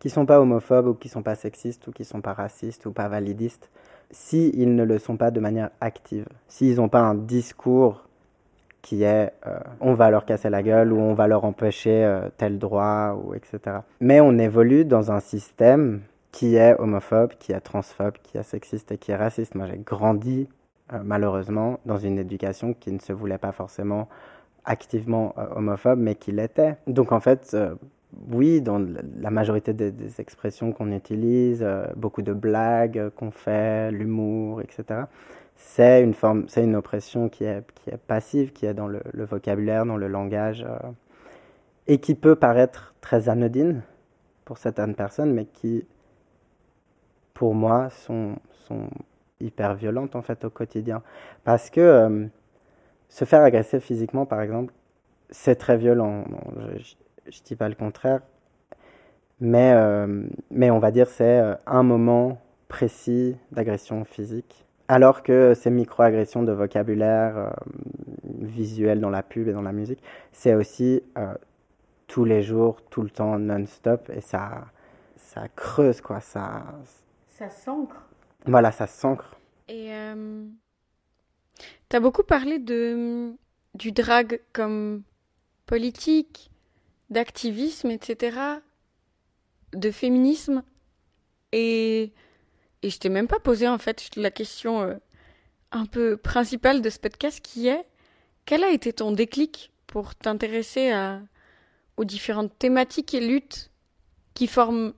qui 0.00 0.10
sont 0.10 0.26
pas 0.26 0.40
homophobes 0.40 0.88
ou 0.88 0.94
qui 0.94 1.08
sont 1.08 1.22
pas 1.22 1.36
sexistes 1.36 1.86
ou 1.86 1.92
qui 1.92 2.04
sont 2.04 2.20
pas 2.20 2.32
racistes 2.32 2.86
ou 2.86 2.92
pas 2.92 3.08
validistes 3.08 3.70
si 4.10 4.50
ils 4.54 4.74
ne 4.74 4.84
le 4.84 4.98
sont 4.98 5.16
pas 5.16 5.30
de 5.30 5.40
manière 5.40 5.70
active. 5.80 6.26
S'ils 6.48 6.76
n'ont 6.76 6.88
pas 6.88 7.00
un 7.00 7.14
discours 7.14 8.04
qui 8.82 9.04
est 9.04 9.32
euh, 9.46 9.58
on 9.80 9.94
va 9.94 10.10
leur 10.10 10.26
casser 10.26 10.50
la 10.50 10.62
gueule 10.62 10.92
ou 10.92 10.98
on 10.98 11.14
va 11.14 11.28
leur 11.28 11.44
empêcher 11.44 12.04
euh, 12.04 12.28
tel 12.36 12.58
droit 12.58 13.16
ou 13.24 13.32
etc. 13.34 13.78
Mais 14.00 14.20
on 14.20 14.38
évolue 14.38 14.84
dans 14.84 15.12
un 15.12 15.20
système 15.20 16.02
qui 16.32 16.56
est 16.56 16.74
homophobe, 16.80 17.34
qui 17.38 17.52
est 17.52 17.60
transphobe, 17.60 18.14
qui 18.24 18.38
est 18.38 18.42
sexiste 18.42 18.90
et 18.90 18.98
qui 18.98 19.12
est 19.12 19.16
raciste. 19.16 19.54
Moi, 19.54 19.66
j'ai 19.66 19.78
grandi 19.78 20.48
malheureusement, 21.04 21.80
dans 21.86 21.98
une 21.98 22.18
éducation 22.18 22.74
qui 22.74 22.92
ne 22.92 22.98
se 22.98 23.12
voulait 23.12 23.38
pas 23.38 23.52
forcément 23.52 24.08
activement 24.64 25.34
euh, 25.38 25.46
homophobe, 25.56 25.98
mais 25.98 26.14
qui 26.14 26.32
l'était. 26.32 26.76
Donc 26.86 27.12
en 27.12 27.20
fait, 27.20 27.50
euh, 27.54 27.74
oui, 28.30 28.60
dans 28.60 28.84
la 29.18 29.30
majorité 29.30 29.72
des, 29.72 30.20
expressions 30.20 30.72
qu'on 30.72 30.92
utilise, 30.92 31.62
euh, 31.62 31.86
beaucoup 31.96 32.22
de 32.22 32.32
blagues 32.32 33.10
qu'on 33.16 33.30
fait, 33.30 33.90
l'humour, 33.90 34.60
etc., 34.60 35.02
c'est 35.56 36.02
une 36.02 36.14
forme, 36.14 36.48
c'est 36.48 36.64
une 36.64 36.74
oppression 36.74 37.28
qui 37.28 37.44
est, 37.44 37.62
qui 37.74 37.90
est 37.90 37.96
passive, 37.96 38.52
qui 38.52 38.66
est 38.66 38.74
dans 38.74 38.88
le, 38.88 39.00
vocabulaire, 39.14 39.86
dans 39.86 39.96
le 39.96 40.08
langage, 40.08 40.64
euh, 40.68 40.78
et 41.86 41.98
qui 41.98 42.14
peut 42.14 42.34
paraître 42.36 42.94
très 43.00 43.28
anodine 43.28 43.82
pour 44.44 44.58
certaines 44.58 44.94
personnes, 44.94 45.32
mais 45.32 45.44
qui, 45.46 45.86
pour 47.32 47.54
moi, 47.54 47.90
sont 47.90 48.36
hyper 49.42 49.74
violente 49.74 50.16
en 50.16 50.22
fait 50.22 50.44
au 50.44 50.50
quotidien. 50.50 51.02
Parce 51.44 51.70
que 51.70 51.80
euh, 51.80 52.26
se 53.08 53.24
faire 53.24 53.42
agresser 53.42 53.80
physiquement, 53.80 54.26
par 54.26 54.40
exemple, 54.40 54.72
c'est 55.30 55.56
très 55.56 55.76
violent. 55.76 56.24
je, 56.76 56.94
je, 57.30 57.42
dis 57.42 57.56
pas 57.56 57.68
le 57.68 57.74
contraire, 57.74 58.20
mais 59.40 59.72
euh, 59.74 60.24
mais 60.50 60.70
on 60.70 60.78
va 60.78 60.90
dire 60.90 61.08
c'est 61.08 61.40
euh, 61.40 61.54
un 61.66 61.82
moment 61.82 62.38
précis 62.68 63.36
d'agression 63.50 64.04
physique. 64.04 64.66
Alors 64.88 65.22
que 65.22 65.54
ces 65.54 65.70
micro-agressions 65.70 66.42
de 66.42 66.52
vocabulaire 66.52 67.54
visuel 68.40 69.00
dans 69.00 69.08
la 69.08 69.22
pub 69.22 69.48
et 69.48 69.52
dans 69.52 69.62
la 69.62 69.72
musique, 69.72 70.02
c'est 70.32 70.54
aussi 70.54 71.02
tous 72.12 72.26
les 72.26 72.42
jours, 72.42 72.82
tout 72.90 73.00
le 73.00 73.08
temps, 73.08 73.38
non-stop, 73.38 74.10
et 74.10 74.20
ça, 74.20 74.66
ça 75.16 75.48
creuse, 75.56 76.02
quoi. 76.02 76.20
Ça, 76.20 76.62
ça 77.26 77.48
s'ancre. 77.48 78.06
Voilà, 78.46 78.72
ça 78.72 78.86
s'ancre. 78.86 79.36
Et 79.68 79.92
euh, 79.92 80.44
tu 81.88 81.96
as 81.96 82.00
beaucoup 82.00 82.24
parlé 82.24 82.58
de, 82.58 83.32
du 83.74 83.92
drag 83.92 84.40
comme 84.52 85.02
politique, 85.66 86.50
d'activisme, 87.10 87.90
etc., 87.90 88.38
de 89.72 89.90
féminisme. 89.90 90.62
Et, 91.52 92.12
et 92.82 92.90
je 92.90 92.98
t'ai 92.98 93.08
même 93.08 93.28
pas 93.28 93.40
posé 93.40 93.68
en 93.68 93.78
fait 93.78 94.16
la 94.16 94.30
question 94.30 94.82
euh, 94.82 94.94
un 95.70 95.86
peu 95.86 96.16
principale 96.16 96.82
de 96.82 96.90
ce 96.90 96.98
podcast 96.98 97.40
qui 97.40 97.68
est 97.68 97.84
quel 98.44 98.64
a 98.64 98.70
été 98.70 98.92
ton 98.92 99.12
déclic 99.12 99.72
pour 99.86 100.14
t'intéresser 100.14 100.90
à, 100.90 101.20
aux 101.96 102.04
différentes 102.04 102.58
thématiques 102.58 103.14
et 103.14 103.20
luttes 103.20 103.70
qui 104.34 104.46
forment 104.46 104.94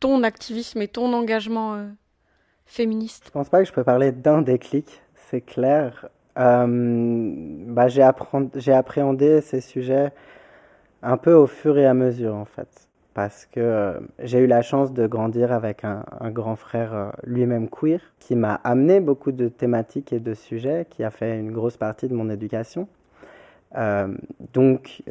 ton 0.00 0.22
activisme 0.22 0.82
et 0.82 0.88
ton 0.88 1.12
engagement 1.12 1.74
euh, 1.74 1.86
féministe 2.66 3.24
Je 3.26 3.30
pense 3.30 3.48
pas 3.48 3.60
que 3.60 3.68
je 3.68 3.72
peux 3.72 3.84
parler 3.84 4.12
d'un 4.12 4.42
déclic, 4.42 5.02
c'est 5.30 5.40
clair. 5.40 6.08
Euh, 6.38 6.66
bah, 7.66 7.88
j'ai, 7.88 8.08
j'ai 8.54 8.72
appréhendé 8.72 9.40
ces 9.40 9.60
sujets 9.60 10.12
un 11.02 11.16
peu 11.16 11.32
au 11.32 11.46
fur 11.46 11.78
et 11.78 11.86
à 11.86 11.94
mesure 11.94 12.34
en 12.34 12.44
fait. 12.44 12.88
parce 13.14 13.46
que 13.46 13.60
euh, 13.60 14.00
j'ai 14.20 14.38
eu 14.38 14.46
la 14.46 14.62
chance 14.62 14.92
de 14.92 15.06
grandir 15.06 15.52
avec 15.52 15.84
un, 15.84 16.04
grand 16.30 16.56
frère 16.56 17.12
lui-même 17.24 17.68
queer 17.68 18.00
qui 18.20 18.36
m'a 18.36 18.54
amené 18.54 19.00
beaucoup 19.00 19.32
de 19.32 19.48
thématiques 19.48 20.12
et 20.12 20.20
de 20.20 20.34
sujets, 20.34 20.86
qui 20.88 21.02
a 21.02 21.10
fait 21.10 21.38
une 21.38 21.50
grosse 21.50 21.76
partie 21.76 22.08
de 22.08 22.14
mon 22.14 22.30
éducation. 22.30 22.88
Donc 24.54 25.02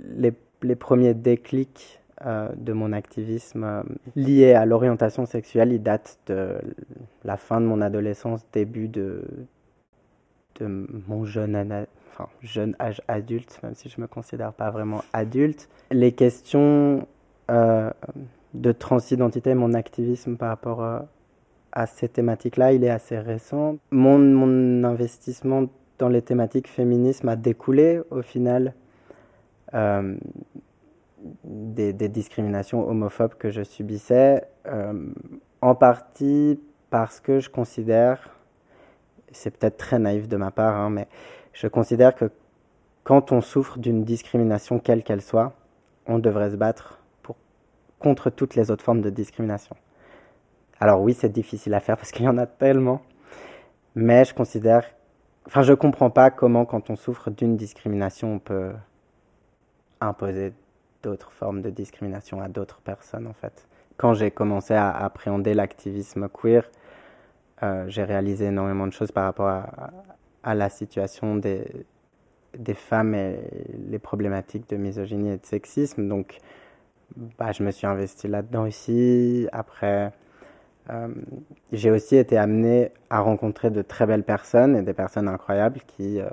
les, 0.00 0.32
les, 0.62 0.76
premiers 0.76 1.14
déclics 1.14 2.00
de 2.24 2.72
mon 2.72 2.92
activisme 2.92 3.84
liés 4.16 4.54
à 4.54 4.64
l'orientation 4.64 5.26
sexuelle, 5.26 5.72
ils 5.72 5.82
datent 5.82 6.18
de 6.26 6.58
la 7.24 7.36
fin 7.36 7.60
de 7.60 7.66
mon 7.66 7.80
adolescence, 7.80 8.46
début 8.52 8.88
de, 8.88 9.24
de 10.60 10.86
mon 11.06 11.24
jeune 11.24 11.76
âge 12.80 13.02
adulte, 13.08 13.60
même 13.62 13.74
si 13.74 13.88
je 13.88 14.00
me 14.00 14.06
considère 14.06 14.52
pas 14.52 14.70
vraiment 14.70 15.02
adulte. 15.12 15.68
Les 15.90 16.12
questions 16.12 17.06
euh, 17.50 17.90
de 18.54 18.72
transidentité, 18.72 19.54
mon 19.54 19.74
activisme 19.74 20.36
par 20.36 20.48
rapport 20.48 20.82
euh, 20.82 21.00
à 21.72 21.86
ces 21.86 22.08
thématiques-là, 22.08 22.72
il 22.72 22.84
est 22.84 22.90
assez 22.90 23.18
récent. 23.18 23.76
Mon, 23.90 24.18
mon, 24.18 24.84
investissement 24.84 25.64
dans 25.98 26.08
les 26.08 26.22
thématiques 26.22 26.68
féminisme 26.68 27.28
a 27.28 27.36
découlé 27.36 28.00
au 28.10 28.22
final 28.22 28.74
euh, 29.74 30.14
des, 31.44 31.92
discriminations 32.08 32.88
homophobes 32.88 33.34
que 33.34 33.50
je 33.50 33.62
subissais, 33.62 34.44
en 35.60 35.74
partie 35.74 36.60
parce 36.90 37.20
que 37.20 37.40
je 37.40 37.50
considère, 37.50 38.30
c'est 39.32 39.50
peut-être 39.50 39.76
très 39.76 39.98
naïf 39.98 40.28
de 40.28 40.36
ma 40.36 40.50
part, 40.50 40.76
hein, 40.76 40.90
mais 40.90 41.08
je 41.52 41.66
considère 41.66 42.14
que 42.14 42.30
quand 43.02 43.32
on 43.32 43.40
souffre 43.40 43.78
d'une 43.78 44.04
discrimination 44.04 44.78
quelle 44.78 45.02
qu'elle 45.02 45.20
soit, 45.20 45.52
on 46.06 46.18
devrait 46.18 46.50
se 46.50 46.56
battre 46.56 47.00
contre 47.98 48.30
toutes 48.30 48.54
les 48.54 48.70
autres 48.70 48.84
formes 48.84 49.00
de 49.00 49.10
discrimination. 49.10 49.76
Alors 50.78 51.00
oui, 51.00 51.14
c'est 51.14 51.30
difficile 51.30 51.74
à 51.74 51.80
faire 51.80 51.96
parce 51.96 52.10
qu'il 52.10 52.24
y 52.24 52.28
en 52.28 52.38
a 52.38 52.46
tellement, 52.46 53.02
mais 53.94 54.24
je 54.24 54.34
considère, 54.34 54.84
enfin 55.46 55.62
je 55.62 55.72
comprends 55.72 56.10
pas 56.10 56.30
comment 56.30 56.64
quand 56.64 56.90
on 56.90 56.96
souffre 56.96 57.30
d'une 57.30 57.56
discrimination, 57.56 58.34
on 58.34 58.38
peut 58.38 58.72
imposer 60.00 60.52
d'autres 61.04 61.30
formes 61.30 61.60
de 61.60 61.70
discrimination 61.70 62.40
à 62.40 62.48
d'autres 62.48 62.80
personnes 62.80 63.26
en 63.26 63.34
fait. 63.34 63.66
Quand 63.96 64.14
j'ai 64.14 64.30
commencé 64.30 64.74
à 64.74 64.90
appréhender 64.90 65.54
l'activisme 65.54 66.28
queer, 66.28 66.64
euh, 67.62 67.84
j'ai 67.88 68.02
réalisé 68.02 68.46
énormément 68.46 68.86
de 68.86 68.92
choses 68.92 69.12
par 69.12 69.24
rapport 69.24 69.48
à, 70.42 70.54
la 70.54 70.68
situation 70.68 71.36
des, 71.36 71.64
femmes 72.74 73.14
et 73.14 73.38
les 73.88 73.98
problématiques 73.98 74.68
de 74.68 74.76
misogynie 74.76 75.30
et 75.30 75.38
de 75.38 75.46
sexisme. 75.46 76.08
Donc, 76.08 76.38
bah, 77.38 77.52
je 77.52 77.62
me 77.62 77.70
suis 77.70 77.86
investi 77.86 78.26
là-dedans 78.26 78.66
aussi. 78.66 79.48
Après, 79.52 80.12
euh, 80.90 81.08
j'ai 81.72 81.90
aussi 81.90 82.16
été 82.16 82.36
amené 82.36 82.90
à 83.10 83.20
rencontrer 83.20 83.70
de 83.70 83.82
très 83.82 84.06
belles 84.06 84.24
personnes 84.24 84.76
et 84.76 84.82
des 84.82 84.92
personnes 84.92 85.28
incroyables 85.28 85.80
qui 85.86 86.20
euh, 86.20 86.28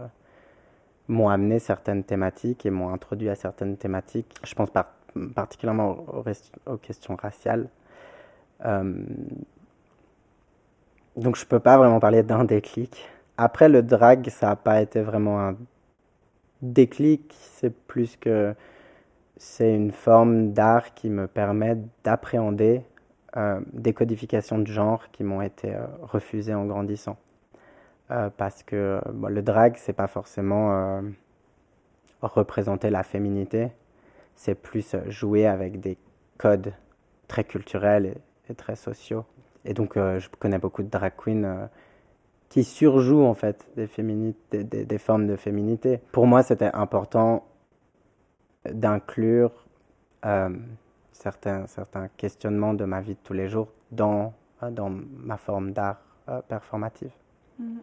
m'ont 1.08 1.30
amené 1.30 1.60
certaines 1.60 2.04
thématiques 2.04 2.66
et 2.66 2.70
m'ont 2.70 2.93
introduit 2.93 3.30
à 3.30 3.36
certaines 3.36 3.78
thématiques. 3.78 4.36
Je 4.43 4.54
pense 4.56 4.70
particulièrement 5.36 6.06
aux, 6.68 6.78
questions 6.78 7.16
raciales. 7.16 7.68
Euh, 8.66 8.93
donc, 11.18 11.36
je 11.36 11.43
ne 11.43 11.47
peux 11.47 11.60
pas 11.60 11.78
vraiment 11.78 11.99
parler 11.99 12.24
d'un 12.24 12.45
déclic. 12.45 13.06
Après, 13.38 13.68
le 13.68 13.82
drag, 13.82 14.30
ça 14.30 14.47
n'a 14.47 14.56
pas 14.56 14.82
été 14.82 15.02
vraiment 15.02 15.39
un 15.39 15.58
déclic, 16.62 17.34
c'est 17.36 17.76
plus 17.76 18.16
que 18.18 18.54
c'est 19.38 19.74
une 19.74 19.91
forme 19.91 20.54
d'art 20.54 20.93
qui 20.93 21.10
me 21.10 21.28
permet 21.28 21.78
d'appréhender 22.04 22.84
euh, 23.38 23.60
des 23.74 23.93
codifications 23.93 24.60
de 24.60 24.68
genre 24.68 25.10
qui 25.12 25.24
m'ont 25.24 25.41
été 25.41 25.74
euh, 25.74 25.86
refusées 26.02 26.54
en 26.54 26.66
grandissant. 26.66 27.18
Euh, 28.12 28.30
parce 28.36 28.64
que 28.64 29.01
le 29.28 29.41
drag, 29.41 29.76
c'est 29.78 29.93
pas 29.93 30.07
forcément 30.07 31.01
représenter 32.22 32.89
la 32.89 33.03
féminité, 33.03 33.70
c'est 34.36 34.55
plus 34.55 34.95
jouer 35.07 35.47
avec 35.47 35.80
des 35.80 35.97
codes 36.38 36.74
très 37.28 37.43
culturels 37.43 38.18
et, 38.49 38.53
très 38.53 38.76
sociaux. 38.76 39.26
Et 39.64 39.74
donc, 39.74 39.93
je 39.95 40.28
connais 40.39 40.59
beaucoup 40.59 40.84
de 40.84 40.89
drag 40.89 41.14
queens 41.16 41.70
qui 42.49 42.66
surjoue 42.66 43.24
en 43.24 43.34
fait 43.34 43.66
des, 43.78 44.97
formes 44.97 45.26
de 45.26 45.38
féminité. 45.38 46.01
Pour 46.12 46.28
moi, 46.28 46.43
c'était 46.43 46.70
important 46.74 47.45
d'inclure 48.70 49.51
euh, 50.26 50.49
certains, 51.14 51.66
questionnements 52.18 52.74
de 52.74 52.84
ma 52.86 53.01
vie 53.01 53.14
de 53.14 53.20
tous 53.24 53.34
les 53.34 53.47
jours 53.47 53.70
dans, 53.91 54.34
euh, 54.64 54.70
ma 55.18 55.38
forme 55.38 55.72
d'art 55.72 56.01
euh, 56.30 56.41
performative. 56.41 57.12
Mm-hmm. 57.62 57.80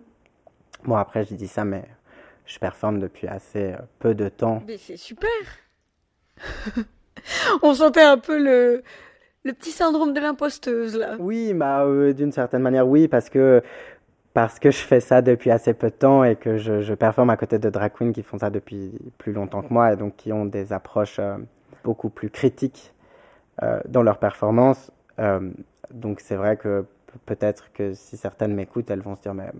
Bon, 0.84 0.96
après, 0.96 1.24
je 1.24 1.34
dis 1.34 1.48
ça, 1.48 1.64
mais 1.64 1.84
je 2.46 2.58
performe 2.58 2.98
depuis 2.98 3.26
assez 3.26 3.74
peu 3.98 4.14
de 4.14 4.28
temps. 4.28 4.62
Mais 4.66 4.78
c'est 4.78 4.96
super 4.96 5.28
On 7.62 7.74
sentait 7.74 8.02
un 8.02 8.18
peu 8.18 8.42
le, 8.42 8.82
le 9.44 9.52
petit 9.52 9.72
syndrome 9.72 10.12
de 10.12 10.20
l'imposteuse, 10.20 10.96
là. 10.96 11.16
Oui, 11.18 11.52
bah, 11.52 11.84
d'une 12.12 12.32
certaine 12.32 12.62
manière, 12.62 12.86
oui, 12.86 13.08
parce 13.08 13.28
que 13.28 13.62
parce 14.34 14.60
que 14.60 14.70
je 14.70 14.78
fais 14.78 15.00
ça 15.00 15.20
depuis 15.20 15.50
assez 15.50 15.74
peu 15.74 15.90
de 15.90 15.96
temps 15.96 16.22
et 16.22 16.36
que 16.36 16.58
je, 16.58 16.80
je, 16.80 16.94
performe 16.94 17.30
à 17.30 17.36
côté 17.36 17.58
de 17.58 17.70
drag 17.70 17.92
queens 17.92 18.12
qui 18.12 18.22
font 18.22 18.38
ça 18.38 18.50
depuis 18.50 18.92
plus 19.18 19.32
longtemps 19.32 19.62
que 19.62 19.72
moi 19.72 19.92
et 19.92 19.96
donc 19.96 20.14
qui 20.14 20.32
ont 20.32 20.44
des 20.44 20.72
approches 20.72 21.18
euh, 21.18 21.38
beaucoup 21.82 22.08
plus 22.08 22.30
critiques 22.30 22.94
euh, 23.64 23.80
dans 23.88 24.02
leur 24.02 24.18
performance. 24.18 24.92
Euh, 25.18 25.50
donc 25.90 26.20
c'est 26.20 26.36
vrai 26.36 26.56
que 26.56 26.84
peut-être 27.26 27.72
que 27.72 27.94
si 27.94 28.16
certaines 28.16 28.54
m'écoutent, 28.54 28.90
elles 28.90 29.00
vont 29.00 29.16
se 29.16 29.22
dire 29.22 29.34
mais 29.34 29.50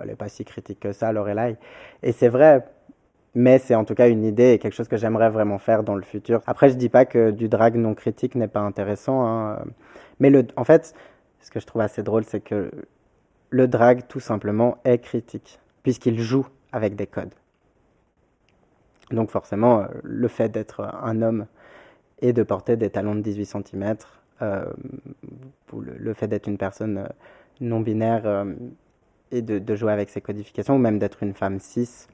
elle 0.00 0.08
n'est 0.08 0.14
pas 0.14 0.28
si 0.28 0.44
critique 0.44 0.80
que 0.80 0.92
ça, 0.92 1.12
Lorelai. 1.12 1.56
Et 2.02 2.12
c'est 2.12 2.28
vrai, 2.28 2.64
mais 3.34 3.58
c'est 3.58 3.74
en 3.74 3.84
tout 3.84 3.94
cas 3.94 4.08
une 4.08 4.24
idée 4.24 4.52
et 4.52 4.58
quelque 4.58 4.74
chose 4.74 4.88
que 4.88 4.96
j'aimerais 4.96 5.30
vraiment 5.30 5.58
faire 5.58 5.82
dans 5.82 5.94
le 5.94 6.02
futur. 6.02 6.42
Après, 6.46 6.70
je 6.70 6.74
dis 6.74 6.88
pas 6.88 7.04
que 7.04 7.30
du 7.30 7.48
drag 7.48 7.76
non 7.76 7.94
critique 7.94 8.34
n'est 8.34 8.48
pas 8.48 8.60
intéressant, 8.60 9.26
hein. 9.26 9.64
mais 10.18 10.30
le, 10.30 10.46
en 10.56 10.64
fait, 10.64 10.94
ce 11.40 11.50
que 11.50 11.60
je 11.60 11.66
trouve 11.66 11.82
assez 11.82 12.02
drôle, 12.02 12.24
c'est 12.24 12.40
que 12.40 12.70
le 13.50 13.68
drag, 13.68 14.02
tout 14.08 14.20
simplement, 14.20 14.78
est 14.84 14.98
critique, 14.98 15.60
puisqu'il 15.82 16.20
joue 16.20 16.46
avec 16.72 16.94
des 16.94 17.06
codes. 17.06 17.34
Donc 19.10 19.30
forcément, 19.30 19.80
euh, 19.80 19.86
le 20.04 20.28
fait 20.28 20.48
d'être 20.48 20.82
un 21.02 21.22
homme 21.22 21.46
et 22.20 22.32
de 22.32 22.42
porter 22.42 22.76
des 22.76 22.90
talons 22.90 23.14
de 23.14 23.20
18 23.20 23.44
cm, 23.46 23.96
euh, 24.42 24.64
le, 25.72 26.14
fait 26.14 26.28
d'être 26.28 26.46
une 26.46 26.58
personne 26.58 26.98
euh, 26.98 27.08
non 27.60 27.80
binaire 27.80 28.46
et 29.30 29.42
de, 29.42 29.74
jouer 29.76 29.92
avec 29.92 30.10
ses 30.10 30.20
codifications, 30.20 30.76
ou 30.76 30.78
même 30.78 30.98
d'être 30.98 31.22
une 31.22 31.34
femme 31.34 31.60
cis 31.60 32.06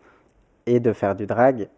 et 0.67 0.81
de 0.81 0.93
faire 0.93 1.15
du 1.15 1.27
drag, 1.27 1.69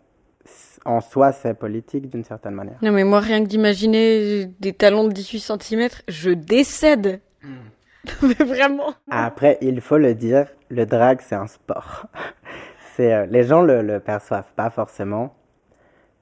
en 0.84 1.00
soi, 1.00 1.32
c'est 1.32 1.54
politique 1.54 2.08
d'une 2.08 2.24
certaine 2.24 2.54
manière. 2.54 2.78
Non, 2.82 2.92
mais 2.92 3.04
moi, 3.04 3.20
rien 3.20 3.42
que 3.42 3.48
d'imaginer 3.48 4.46
des 4.60 4.72
talons 4.72 5.06
de 5.06 5.12
18 5.12 5.40
cm, 5.40 5.88
je 6.08 6.30
décède. 6.30 7.20
Hmm. 7.42 7.56
Mais 8.22 8.44
vraiment. 8.44 8.94
Après, 9.10 9.58
il 9.60 9.80
faut 9.82 9.98
le 9.98 10.14
dire, 10.14 10.46
le 10.70 10.86
drag, 10.86 11.20
c'est 11.20 11.34
un 11.34 11.46
sport. 11.46 12.06
c'est, 12.96 13.12
euh, 13.12 13.26
les 13.26 13.42
gens 13.42 13.60
le, 13.60 13.82
le 13.82 14.00
perçoivent 14.00 14.52
pas 14.56 14.70
forcément, 14.70 15.34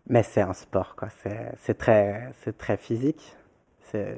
mais 0.09 0.23
c'est 0.23 0.41
un 0.41 0.53
sport, 0.53 0.95
quoi. 0.97 1.09
C'est, 1.23 1.53
c'est 1.59 1.77
très, 1.77 2.31
c'est 2.43 2.57
très 2.57 2.77
physique. 2.77 3.37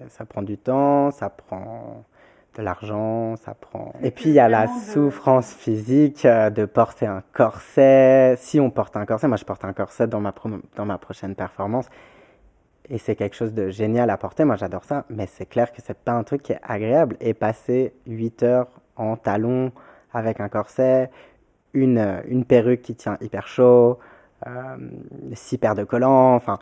Ça 0.08 0.24
prend 0.24 0.42
du 0.42 0.58
temps, 0.58 1.10
ça 1.10 1.30
prend 1.30 2.04
de 2.56 2.62
l'argent, 2.62 3.36
ça 3.36 3.54
prend. 3.54 3.92
Et 4.02 4.10
puis 4.10 4.30
il 4.30 4.34
y 4.34 4.40
a 4.40 4.48
la 4.48 4.66
souffrance 4.66 5.52
physique 5.52 6.24
euh, 6.24 6.50
de 6.50 6.64
porter 6.64 7.06
un 7.06 7.22
corset. 7.32 8.36
Si 8.38 8.58
on 8.58 8.70
porte 8.70 8.96
un 8.96 9.06
corset, 9.06 9.28
moi 9.28 9.36
je 9.36 9.44
porte 9.44 9.64
un 9.64 9.72
corset 9.72 10.08
dans 10.08 10.20
ma, 10.20 10.34
dans 10.74 10.84
ma 10.84 10.98
prochaine 10.98 11.34
performance 11.34 11.88
et 12.90 12.98
c'est 12.98 13.16
quelque 13.16 13.36
chose 13.36 13.52
de 13.52 13.68
génial 13.68 14.10
à 14.10 14.16
porter. 14.16 14.44
Moi, 14.44 14.56
j'adore 14.56 14.84
ça, 14.84 15.04
mais 15.10 15.26
c'est 15.26 15.46
clair 15.46 15.72
que 15.72 15.82
c'est 15.84 15.96
pas 15.96 16.12
un 16.12 16.24
truc 16.24 16.42
qui 16.42 16.52
est 16.52 16.60
agréable. 16.62 17.16
Et 17.20 17.34
passer 17.34 17.92
8 18.06 18.42
heures 18.42 18.68
en 18.96 19.16
talons 19.16 19.72
avec 20.12 20.40
un 20.40 20.48
corset, 20.48 21.10
une, 21.74 22.22
une 22.26 22.44
perruque 22.44 22.82
qui 22.82 22.94
tient 22.94 23.18
hyper 23.20 23.46
chaud, 23.46 23.98
euh, 24.46 24.76
six 25.34 25.58
paires 25.58 25.74
de 25.74 25.84
collants, 25.84 26.34
enfin, 26.34 26.58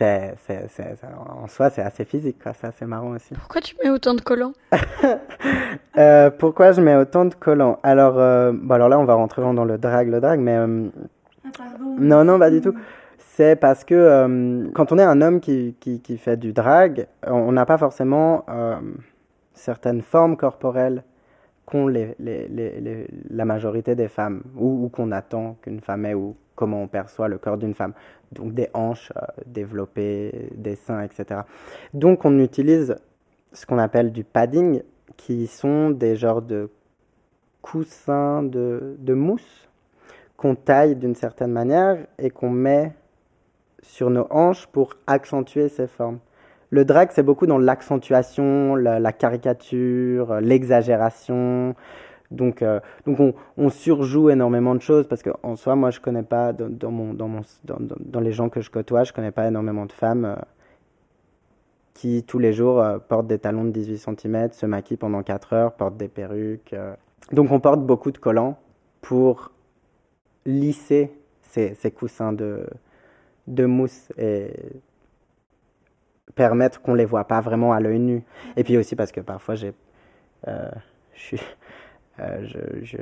c'est, 0.00 0.34
c'est, 0.46 0.96
c'est, 0.96 1.08
en 1.14 1.46
soi, 1.46 1.68
c'est 1.70 1.82
assez 1.82 2.04
physique, 2.04 2.42
quoi. 2.42 2.52
C'est 2.58 2.66
assez 2.66 2.86
marrant 2.86 3.10
aussi. 3.10 3.34
Pourquoi 3.34 3.60
tu 3.60 3.76
mets 3.82 3.90
autant 3.90 4.14
de 4.14 4.20
collants? 4.20 4.52
Euh, 5.98 6.30
Pourquoi 6.30 6.70
je 6.70 6.80
mets 6.80 6.94
autant 6.94 7.24
de 7.24 7.34
collants? 7.34 7.80
Alors, 7.82 8.18
euh, 8.18 8.52
bon, 8.54 8.74
alors 8.74 8.88
là, 8.88 8.98
on 8.98 9.04
va 9.04 9.14
rentrer 9.14 9.42
dans 9.42 9.64
le 9.64 9.76
drag, 9.76 10.08
le 10.08 10.20
drag, 10.20 10.38
mais. 10.38 10.54
Euh, 10.56 10.88
ah, 11.44 11.48
pardon, 11.56 11.96
non, 11.98 12.24
non, 12.24 12.38
pas 12.38 12.50
du 12.50 12.60
tout 12.60 12.74
c'est 13.40 13.56
parce 13.56 13.84
que 13.84 13.94
euh, 13.94 14.68
quand 14.74 14.92
on 14.92 14.98
est 14.98 15.02
un 15.02 15.22
homme 15.22 15.40
qui, 15.40 15.74
qui, 15.80 16.18
fait 16.18 16.36
du 16.36 16.52
drag, 16.52 17.06
on 17.26 17.52
n'a 17.52 17.64
pas 17.64 17.78
forcément 17.78 18.44
euh, 18.50 18.76
certaines 19.54 20.02
formes 20.02 20.36
corporelles 20.36 21.04
qu'ont 21.70 21.88
la 21.88 23.44
majorité 23.44 23.94
des 23.94 24.08
femmes, 24.08 24.42
ou, 24.56 24.88
qu'on 24.88 25.12
attend 25.12 25.56
qu'une 25.62 25.80
femme 25.80 26.04
ait, 26.06 26.14
ou 26.14 26.36
comment 26.54 26.82
on 26.82 26.88
perçoit 26.88 27.28
le 27.28 27.38
corps 27.38 27.56
d'une 27.56 27.74
femme. 27.74 27.94
Donc 28.32 28.52
des 28.54 28.68
hanches 28.74 29.12
euh, 29.16 29.26
développées, 29.46 30.50
des 30.54 30.76
seins, 30.76 31.02
etc. 31.02 31.40
Donc 31.94 32.24
on 32.24 32.38
utilise 32.38 32.96
ce 33.52 33.66
qu'on 33.66 33.78
appelle 33.78 34.12
du 34.12 34.24
padding, 34.24 34.82
qui 35.16 35.46
sont 35.46 35.90
des 35.90 36.16
genres 36.16 36.42
de 36.42 36.70
coussins 37.62 38.42
de, 38.42 38.96
de 38.98 39.14
mousse 39.14 39.68
qu'on 40.36 40.54
taille 40.54 40.96
d'une 40.96 41.14
certaine 41.14 41.52
manière 41.52 42.06
et 42.18 42.30
qu'on 42.30 42.48
met 42.50 42.94
sur 43.82 44.08
nos 44.08 44.26
hanches 44.30 44.66
pour 44.66 44.94
accentuer 45.06 45.68
ces 45.68 45.86
formes. 45.86 46.18
Le 46.70 46.84
drag, 46.84 47.10
c'est 47.12 47.24
beaucoup 47.24 47.46
dans 47.46 47.58
l'accentuation, 47.58 48.76
la, 48.76 49.12
caricature, 49.12 50.40
l'exagération. 50.40 51.74
Donc, 52.30 52.62
euh, 52.62 52.78
donc 53.06 53.34
on, 53.56 53.70
surjoue 53.70 54.30
énormément 54.30 54.76
de 54.76 54.80
choses 54.80 55.08
parce 55.08 55.22
qu'en 55.22 55.56
soi, 55.56 55.74
moi, 55.74 55.90
je 55.90 55.98
connais 55.98 56.22
pas, 56.22 56.52
dans, 56.52 56.92
mon, 56.92 57.12
dans, 57.12 57.26
mon, 57.26 57.40
dans, 57.64 57.78
dans, 57.80 58.20
les 58.20 58.30
gens 58.30 58.48
que 58.48 58.60
je 58.60 58.70
côtoie, 58.70 59.02
je 59.02 59.12
connais 59.12 59.32
pas 59.32 59.48
énormément 59.48 59.84
de 59.84 59.92
femmes 59.92 60.24
euh, 60.24 60.36
qui, 61.92 62.22
tous 62.22 62.38
les 62.38 62.52
jours, 62.52 62.80
euh, 62.80 62.98
portent 62.98 63.26
des 63.26 63.40
talons 63.40 63.64
de 63.64 63.70
18 63.70 63.98
cm, 63.98 64.52
se 64.52 64.64
maquillent 64.64 64.96
pendant 64.96 65.24
4 65.24 65.52
heures, 65.54 65.72
portent 65.72 65.96
des 65.96 66.08
perruques. 66.08 66.76
Donc, 67.32 67.50
on 67.50 67.58
porte 67.58 67.80
beaucoup 67.80 68.12
de 68.12 68.18
collants 68.18 68.56
pour 69.02 69.50
lisser 70.46 71.10
ces, 71.42 71.74
ces 71.74 71.90
coussins 71.90 72.32
de, 72.32 72.64
de 73.48 73.66
mousse 73.66 74.12
et 74.16 74.52
permettre 76.34 76.80
qu'on 76.82 76.94
les 76.94 77.04
voit 77.04 77.24
pas 77.24 77.40
vraiment 77.40 77.72
à 77.72 77.80
l'œil 77.80 77.98
nu. 77.98 78.22
Et 78.56 78.64
puis 78.64 78.76
aussi 78.76 78.96
parce 78.96 79.12
que 79.12 79.20
parfois 79.20 79.54
j'ai, 79.54 79.72
euh, 80.48 80.70
je 81.14 81.36
euh, 82.20 82.46
je, 82.82 82.98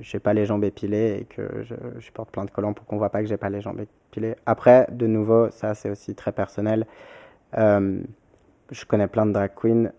je, 0.00 0.18
pas 0.18 0.32
les 0.32 0.46
jambes 0.46 0.62
épilées 0.62 1.18
et 1.20 1.24
que 1.24 1.64
je, 1.64 2.10
porte 2.12 2.30
plein 2.30 2.44
de 2.44 2.50
collants 2.50 2.72
pour 2.72 2.86
qu'on 2.86 2.96
voit 2.96 3.10
pas 3.10 3.20
que 3.20 3.26
j'ai 3.26 3.36
pas 3.36 3.50
les 3.50 3.60
jambes 3.60 3.80
épilées. 3.80 4.36
Après, 4.46 4.86
de 4.92 5.08
nouveau, 5.08 5.50
ça 5.50 5.74
c'est 5.74 5.90
aussi 5.90 6.14
très 6.14 6.30
personnel. 6.30 6.86
Euh, 7.58 8.00
je 8.70 8.84
connais 8.84 9.08
plein 9.08 9.26
de 9.26 9.32
drag 9.32 9.50
queens 9.54 9.90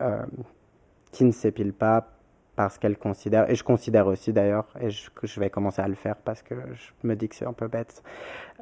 qui 1.11 1.25
ne 1.25 1.31
s'épilent 1.31 1.73
pas 1.73 2.12
parce 2.55 2.77
qu'elle 2.77 2.97
considère, 2.97 3.49
et 3.49 3.55
je 3.55 3.63
considère 3.63 4.07
aussi 4.07 4.31
d'ailleurs, 4.31 4.67
et 4.79 4.89
je, 4.89 5.09
je 5.23 5.39
vais 5.39 5.49
commencer 5.49 5.81
à 5.81 5.87
le 5.87 5.95
faire 5.95 6.15
parce 6.15 6.41
que 6.43 6.55
je 6.73 7.07
me 7.07 7.15
dis 7.15 7.27
que 7.27 7.35
c'est 7.35 7.45
un 7.45 7.53
peu 7.53 7.67
bête, 7.67 8.03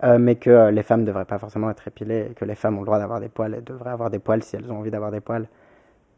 euh, 0.03 0.17
mais 0.17 0.35
que 0.35 0.69
les 0.69 0.83
femmes 0.83 1.01
ne 1.01 1.05
devraient 1.05 1.25
pas 1.25 1.39
forcément 1.39 1.69
être 1.69 1.87
épilées, 1.87 2.31
que 2.35 2.45
les 2.45 2.55
femmes 2.55 2.77
ont 2.77 2.81
le 2.81 2.85
droit 2.85 2.99
d'avoir 2.99 3.19
des 3.19 3.29
poils, 3.29 3.55
et 3.55 3.61
devraient 3.61 3.91
avoir 3.91 4.09
des 4.09 4.19
poils 4.19 4.43
si 4.43 4.55
elles 4.55 4.71
ont 4.71 4.79
envie 4.79 4.91
d'avoir 4.91 5.11
des 5.11 5.21
poils. 5.21 5.47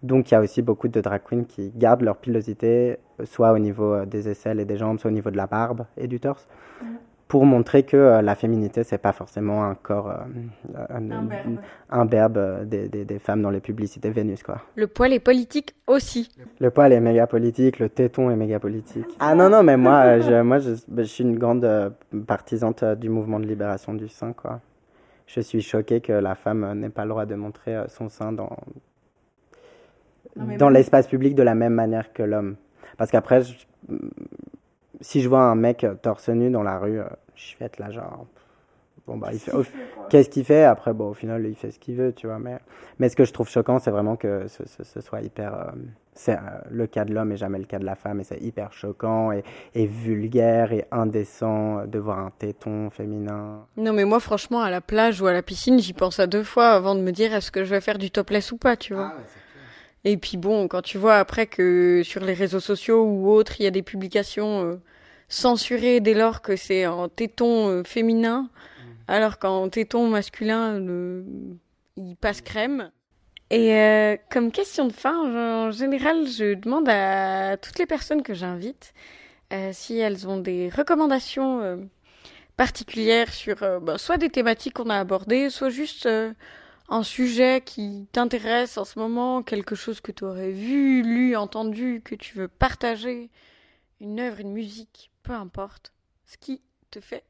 Donc 0.04 0.30
il 0.30 0.34
y 0.34 0.38
a 0.38 0.42
aussi 0.42 0.62
beaucoup 0.62 0.88
de 0.88 1.02
drag 1.02 1.22
queens 1.24 1.46
qui 1.46 1.72
gardent 1.76 2.02
leur 2.02 2.18
pilosité, 2.18 2.98
soit 3.24 3.54
au 3.54 3.60
niveau 3.60 3.94
euh, 3.94 4.06
des 4.06 4.30
aisselles 4.30 4.60
et 4.60 4.66
des 4.66 4.78
jambes, 4.78 5.00
soit 5.00 5.10
au 5.10 5.14
niveau 5.14 5.32
de 5.32 5.38
la 5.38 5.48
barbe 5.48 5.86
et 5.98 6.08
du 6.08 6.20
torse. 6.20 6.48
Mm 6.82 6.86
pour 7.28 7.46
montrer 7.46 7.84
que 7.84 7.98
euh, 7.98 8.22
la 8.22 8.36
féminité, 8.36 8.84
c'est 8.84 8.98
pas 8.98 9.12
forcément 9.12 9.64
un 9.64 9.76
corps, 9.76 10.10
euh, 10.10 10.84
un, 11.90 12.06
verbe, 12.06 12.38
euh, 12.38 12.66
des, 12.66 12.88
des, 12.88 13.20
femmes 13.20 13.42
dans 13.42 13.50
les 13.50 13.60
publicités 13.60 14.10
Vénus, 14.10 14.44
quoi. 14.44 14.62
Le 14.76 14.88
poil 14.88 15.14
est 15.14 15.20
politique 15.20 15.76
aussi. 15.88 16.30
Le 16.60 16.70
poil 16.70 16.94
est 16.94 17.00
méga 17.00 17.26
politique, 17.28 17.80
le 17.80 17.90
téton 17.90 18.30
est 18.30 18.36
méga 18.36 18.60
politique. 18.60 19.08
Ah 19.20 19.36
non, 19.36 19.50
non, 19.50 19.64
mais 19.64 19.78
moi, 19.78 20.20
je, 20.20 20.42
moi, 20.42 20.60
je, 20.60 20.74
je 20.98 21.04
suis 21.04 21.24
une 21.24 21.38
grande 21.38 21.94
partisante 22.28 22.84
du 22.84 23.10
mouvement 23.10 23.40
de 23.40 23.46
libération 23.46 23.94
du 23.94 24.10
sein, 24.10 24.34
quoi. 24.34 24.60
Je 25.26 25.40
suis 25.40 25.62
choquée 25.62 26.02
que 26.02 26.14
la 26.14 26.36
femme 26.36 26.80
n'ait 26.80 26.90
pas 26.90 27.04
le 27.04 27.10
droit 27.10 27.26
de 27.26 27.34
montrer 27.36 27.76
son 27.88 28.10
sein 28.10 28.34
dans, 28.34 28.56
dans 30.36 30.70
l'espace 30.70 31.08
public 31.08 31.34
de 31.34 31.44
la 31.44 31.56
même 31.56 31.74
manière 31.74 32.14
que 32.14 32.24
l'homme. 32.24 32.58
Parce 32.98 33.10
qu'après, 33.10 33.42
si 35.04 35.22
je 35.22 35.30
vois 35.30 35.42
un 35.42 35.56
mec 35.56 35.86
torse 36.02 36.30
nu 36.30 36.50
dans 36.50 36.64
la 36.64 36.80
rue, 36.80 37.00
je 37.36 37.58
vais 37.60 37.66
être 37.66 37.78
là 37.78 37.92
genre 37.92 38.26
bon 39.06 39.18
bah 39.18 39.30
il 39.34 39.40
fait, 39.40 39.52
qu'est-ce 40.10 40.30
qu'il 40.30 40.46
fait? 40.46 40.64
Après 40.64 40.94
bon 40.94 41.10
au 41.10 41.14
final 41.14 41.46
il 41.46 41.56
fait 41.56 41.72
ce 41.72 41.80
qu'il 41.80 41.96
veut 41.96 42.14
tu 42.14 42.28
vois 42.28 42.40
mais 42.40 42.58
mais 43.00 43.10
ce 43.10 43.16
que 43.16 43.26
je 43.26 43.34
trouve 43.34 43.50
choquant 43.50 43.80
c'est 43.80 43.92
vraiment 43.92 44.16
que 44.16 44.48
ce, 44.48 44.64
ce, 44.84 45.02
soit 45.02 45.22
hyper 45.22 45.54
euh, 45.54 45.72
c'est 46.14 46.36
euh, 46.36 46.40
le 46.70 46.88
cas 46.88 47.04
de 47.04 47.14
l'homme 47.14 47.32
et 47.32 47.38
jamais 47.38 47.60
le 47.60 47.66
cas 47.66 47.80
de 47.80 47.86
la 47.86 47.96
femme 47.96 48.22
et 48.22 48.24
c'est 48.24 48.42
hyper 48.42 48.72
choquant 48.72 49.32
et, 49.32 49.44
et, 49.76 49.86
vulgaire 49.86 50.72
et 50.72 50.86
indécent 50.92 51.86
de 51.86 52.00
voir 52.00 52.20
un 52.20 52.32
téton 52.38 52.90
féminin. 52.90 53.66
Non 53.76 53.94
mais 53.94 54.06
moi 54.06 54.20
franchement 54.20 54.62
à 54.62 54.70
la 54.70 54.80
plage 54.80 55.22
ou 55.22 55.28
à 55.28 55.34
la 55.34 55.42
piscine 55.42 55.80
j'y 55.80 55.94
pense 55.94 56.20
à 56.20 56.28
deux 56.28 56.44
fois 56.44 56.70
avant 56.70 56.96
de 56.96 57.02
me 57.02 57.12
dire 57.12 57.34
est-ce 57.34 57.52
que 57.52 57.66
je 57.66 57.70
vais 57.72 57.82
faire 57.82 57.98
du 57.98 58.10
topless 58.10 58.52
ou 58.52 58.58
pas 58.58 58.78
tu 58.78 58.94
vois? 58.94 59.12
Ah 59.14 59.22
et 60.06 60.18
puis 60.18 60.38
bon 60.38 60.68
quand 60.68 60.82
tu 60.82 60.98
vois 60.98 61.16
après 61.18 61.48
que 61.48 62.02
sur 62.04 62.24
les 62.24 62.34
réseaux 62.34 62.60
sociaux 62.60 63.04
ou 63.04 63.30
autres 63.30 63.60
il 63.60 63.64
y 63.64 63.68
a 63.68 63.72
des 63.72 63.82
publications 63.84 64.64
euh, 64.64 64.76
censuré 65.30 66.00
dès 66.00 66.14
lors 66.14 66.42
que 66.42 66.56
c'est 66.56 66.86
en 66.86 67.10
téton 67.10 67.70
euh, 67.70 67.84
féminin, 67.84 68.42
mhm. 68.42 68.94
alors 69.08 69.40
qu'en 69.40 69.70
téton 69.70 70.08
masculin, 70.08 70.80
il 71.98 72.16
passe 72.18 72.42
crème. 72.42 72.92
Et 73.50 73.76
euh, 73.76 74.18
comme 74.32 74.52
question 74.52 74.88
de 74.88 74.94
fin, 74.94 75.68
en 75.68 75.72
général, 75.72 76.28
je 76.28 76.56
demande 76.56 76.90
à 76.90 77.58
toutes 77.58 77.78
les 77.80 77.86
personnes 77.86 78.24
que 78.24 78.34
j'invite 78.34 78.94
si 79.72 80.00
elles 80.00 80.28
ont 80.28 80.38
des 80.38 80.70
recommandations 80.70 81.88
particulières 82.58 83.32
sur 83.32 83.58
ben, 83.82 84.00
soit 84.00 84.18
des 84.18 84.32
thématiques 84.32 84.74
qu'on 84.74 84.90
a 84.90 84.98
abordées, 84.98 85.52
soit 85.52 85.70
juste 85.70 86.10
un 86.90 87.04
sujet 87.04 87.62
qui 87.64 88.08
t'intéresse 88.12 88.78
en 88.78 88.86
ce 88.86 89.00
moment, 89.00 89.42
quelque 89.42 89.76
chose 89.76 90.02
que 90.02 90.12
tu 90.12 90.24
aurais 90.24 90.52
vu, 90.52 91.02
lu, 91.02 91.36
entendu, 91.36 92.02
que 92.04 92.16
tu 92.16 92.38
veux 92.38 92.48
partager, 92.48 93.30
une 94.02 94.20
œuvre, 94.20 94.40
une 94.40 94.52
musique, 94.52 95.12
peu 95.24 95.34
importe, 95.34 95.94
ce 96.26 96.38
qui 96.38 96.62
te 96.92 97.00
fait 97.00 97.24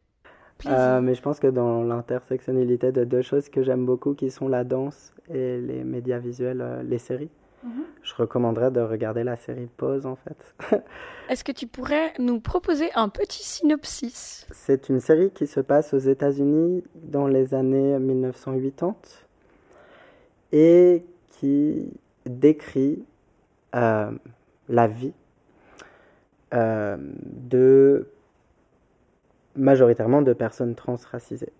plaisir. 0.57 0.77
Euh, 0.77 1.01
mais 1.01 1.13
je 1.13 1.21
pense 1.21 1.39
que 1.39 1.47
dans 1.47 1.83
l'intersectionnalité 1.83 2.91
de 2.91 3.03
deux 3.03 3.21
choses 3.21 3.49
que 3.49 3.63
j'aime 3.63 3.85
beaucoup, 3.85 4.13
qui 4.15 4.31
sont 4.31 4.47
la 4.47 4.63
danse 4.63 5.13
et 5.29 5.59
les 5.59 5.83
médias 5.83 6.19
visuels, 6.19 6.61
euh, 6.61 6.83
les 6.83 6.97
séries, 6.97 7.29
mhm. 7.63 7.83
je 8.01 8.15
recommanderais 8.15 8.71
de 8.71 8.81
regarder 8.81 9.23
la 9.23 9.35
série 9.35 9.67
Pause 9.77 10.07
en 10.07 10.15
fait. 10.15 10.55
Est-ce 11.29 11.43
que 11.43 11.51
tu 11.51 11.67
pourrais 11.67 12.13
nous 12.19 12.39
proposer 12.39 12.89
un 12.95 13.09
petit 13.09 13.43
synopsis? 13.43 14.47
C'est 14.51 14.89
une 14.89 14.99
série 14.99 15.31
qui 15.31 15.47
se 15.47 15.59
passe 15.59 15.93
aux 15.93 15.99
États-Unis 15.99 16.83
dans 16.95 17.27
les 17.27 17.53
années 17.53 17.99
1980 17.99 19.22
et 20.53 21.05
qui 21.27 21.91
décrit 22.25 23.03
euh, 23.75 24.11
la 24.69 24.87
vie 24.87 25.13
euh, 26.53 26.95
de 27.25 28.07
majoritairement 29.57 30.21
de 30.21 30.31
personnes 30.31 30.75
transracisées. 30.75 31.51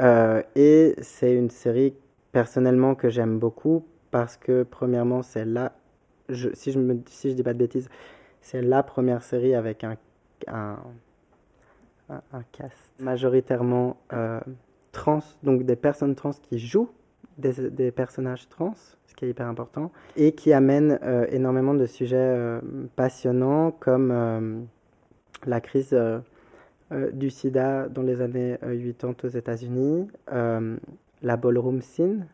Euh, 0.00 0.42
et 0.54 0.94
c'est 1.02 1.34
une 1.34 1.50
série 1.50 1.94
personnellement 2.30 2.94
que 2.94 3.08
j'aime 3.08 3.40
beaucoup 3.40 3.84
parce 4.12 4.36
que 4.36 4.62
premièrement 4.62 5.22
c'est 5.22 5.44
là, 5.44 5.72
si 6.54 6.70
je 6.70 6.78
me 6.78 6.94
dis 6.94 7.42
pas 7.42 7.52
de 7.52 7.58
bêtises, 7.58 7.88
c'est 8.40 8.62
la 8.62 8.84
première 8.84 9.22
série 9.22 9.54
avec 9.54 9.82
un 9.82 9.96
un, 10.48 10.78
un, 12.08 12.42
cast 12.52 12.76
majoritairement 12.98 13.96
euh, 14.12 14.40
trans, 14.92 15.20
donc 15.42 15.64
des 15.64 15.76
personnes 15.76 16.14
trans 16.14 16.32
qui 16.32 16.58
jouent 16.58 16.90
des, 17.40 17.90
personnages 17.90 18.48
trans 18.48 18.74
qui 19.20 19.26
est 19.26 19.30
hyper 19.30 19.46
important, 19.46 19.92
et 20.16 20.32
qui 20.32 20.52
amène 20.54 20.98
euh, 21.02 21.26
énormément 21.30 21.74
de 21.74 21.84
sujets 21.84 22.16
euh, 22.16 22.60
passionnants 22.96 23.70
comme 23.70 24.10
euh, 24.10 24.60
la 25.46 25.60
crise 25.60 25.96
du 27.12 27.30
sida 27.30 27.88
dans 27.88 28.02
les 28.02 28.20
années 28.20 28.58
80 28.60 29.14
aux 29.22 29.28
États-Unis, 29.28 30.08
la 30.26 31.36
ballroom 31.36 31.82
scene, 31.82 32.26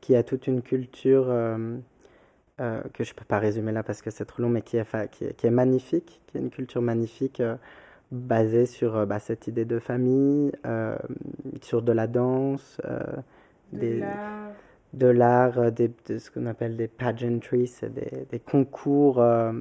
qui 0.00 0.16
a 0.16 0.22
toute 0.22 0.46
une 0.46 0.62
culture 0.62 1.26
que 1.26 3.04
je 3.04 3.10
ne 3.10 3.14
peux 3.14 3.24
pas 3.28 3.38
résumer 3.38 3.70
là 3.70 3.82
parce 3.82 4.00
que 4.00 4.10
c'est 4.10 4.24
trop 4.24 4.42
long, 4.42 4.48
mais 4.48 4.62
qui 4.62 4.76
est, 4.78 5.50
magnifique, 5.50 6.20
qui 6.26 6.38
est 6.38 6.40
une 6.40 6.50
culture 6.50 6.82
magnifique 6.82 7.42
basée 8.10 8.66
sur 8.66 9.06
bah, 9.06 9.18
cette 9.18 9.46
idée 9.46 9.66
de 9.66 9.78
famille, 9.78 10.52
sur 11.60 11.82
de 11.82 11.92
la 11.92 12.06
danse, 12.06 12.80
des, 13.72 14.02
de 14.92 15.06
l'art, 15.06 15.58
euh, 15.58 15.70
de 15.70 16.18
ce 16.18 16.30
qu'on 16.30 16.46
appelle 16.46 16.76
des 16.76 16.88
pageantries, 16.88 17.66
c'est 17.66 17.92
des, 17.92 18.26
des, 18.30 18.38
concours, 18.38 19.20
euh, 19.20 19.52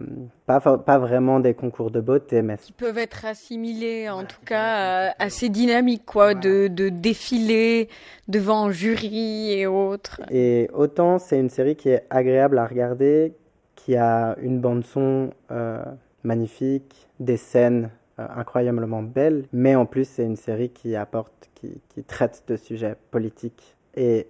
pas, 0.46 0.60
pas 0.60 0.98
vraiment 0.98 1.40
des 1.40 1.54
concours 1.54 1.92
de 1.92 2.02
beauté, 2.02 2.42
mais... 2.42 2.58
Qui 2.58 2.74
peuvent 2.74 2.98
être 2.98 3.26
assimilés, 3.26 4.10
en 4.10 4.26
tout 4.26 4.44
cas, 4.46 5.14
assez 5.20 5.50
dynamiques, 5.50 6.06
quoi, 6.06 6.34
de, 6.34 6.68
de 6.68 6.90
défiler 6.90 7.88
devant 8.28 8.66
un 8.66 8.72
jury 8.72 9.54
et 9.54 9.68
autres. 9.68 10.22
Et 10.30 10.70
autant 10.74 11.18
c'est 11.18 11.40
une 11.40 11.50
série 11.50 11.76
qui 11.76 11.90
est 11.90 12.06
agréable 12.10 12.58
à 12.58 12.66
regarder, 12.66 13.34
qui 13.76 13.96
a 13.96 14.36
une 14.42 14.60
bande-son 14.60 15.32
euh, 15.52 15.84
magnifique, 16.24 17.08
des 17.20 17.38
scènes 17.38 17.90
incroyablement 18.18 19.02
belles, 19.02 19.46
mais 19.52 19.76
en 19.76 19.88
plus 19.88 20.08
c'est 20.08 20.24
une 20.24 20.36
série 20.36 20.70
qui 20.70 20.96
apporte, 20.96 21.50
qui, 21.56 21.82
qui 21.90 22.04
traite 22.04 22.44
de 22.48 22.56
sujets 22.56 22.96
politiques 23.10 23.76
et 23.96 24.28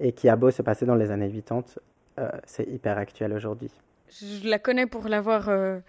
et 0.00 0.12
qui 0.12 0.28
a 0.28 0.36
beau 0.36 0.50
se 0.50 0.62
passer 0.62 0.86
dans 0.86 0.94
les 0.94 1.10
années 1.10 1.28
80, 1.30 1.64
euh, 2.18 2.30
c'est 2.46 2.64
hyper 2.68 2.98
actuel 2.98 3.32
aujourd'hui. 3.32 3.70
Je 4.10 4.48
la 4.48 4.58
connais 4.58 4.86
pour 4.86 5.08
l'avoir 5.08 5.48
euh, 5.48 5.80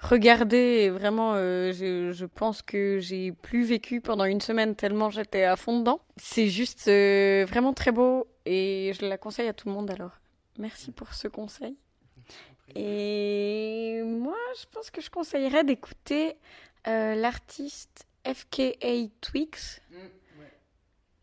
regardée 0.00 0.56
et 0.56 0.90
vraiment, 0.90 1.34
euh, 1.34 1.72
je, 1.72 2.12
je 2.12 2.26
pense 2.26 2.62
que 2.62 2.98
j'ai 2.98 3.32
plus 3.32 3.64
vécu 3.64 4.00
pendant 4.00 4.24
une 4.24 4.40
semaine 4.40 4.74
tellement 4.74 5.10
j'étais 5.10 5.44
à 5.44 5.56
fond 5.56 5.80
dedans. 5.80 6.00
C'est 6.16 6.48
juste 6.48 6.88
euh, 6.88 7.44
vraiment 7.46 7.72
très 7.72 7.92
beau 7.92 8.26
et 8.46 8.92
je 8.98 9.06
la 9.06 9.18
conseille 9.18 9.48
à 9.48 9.52
tout 9.52 9.68
le 9.68 9.74
monde 9.74 9.90
alors. 9.90 10.12
Merci 10.58 10.90
pour 10.90 11.14
ce 11.14 11.28
conseil. 11.28 11.76
Et 12.74 14.02
moi, 14.04 14.36
je 14.60 14.66
pense 14.72 14.90
que 14.90 15.00
je 15.00 15.08
conseillerais 15.10 15.64
d'écouter 15.64 16.36
euh, 16.86 17.14
l'artiste 17.14 18.06
FKA 18.26 19.08
Twigs, 19.20 19.80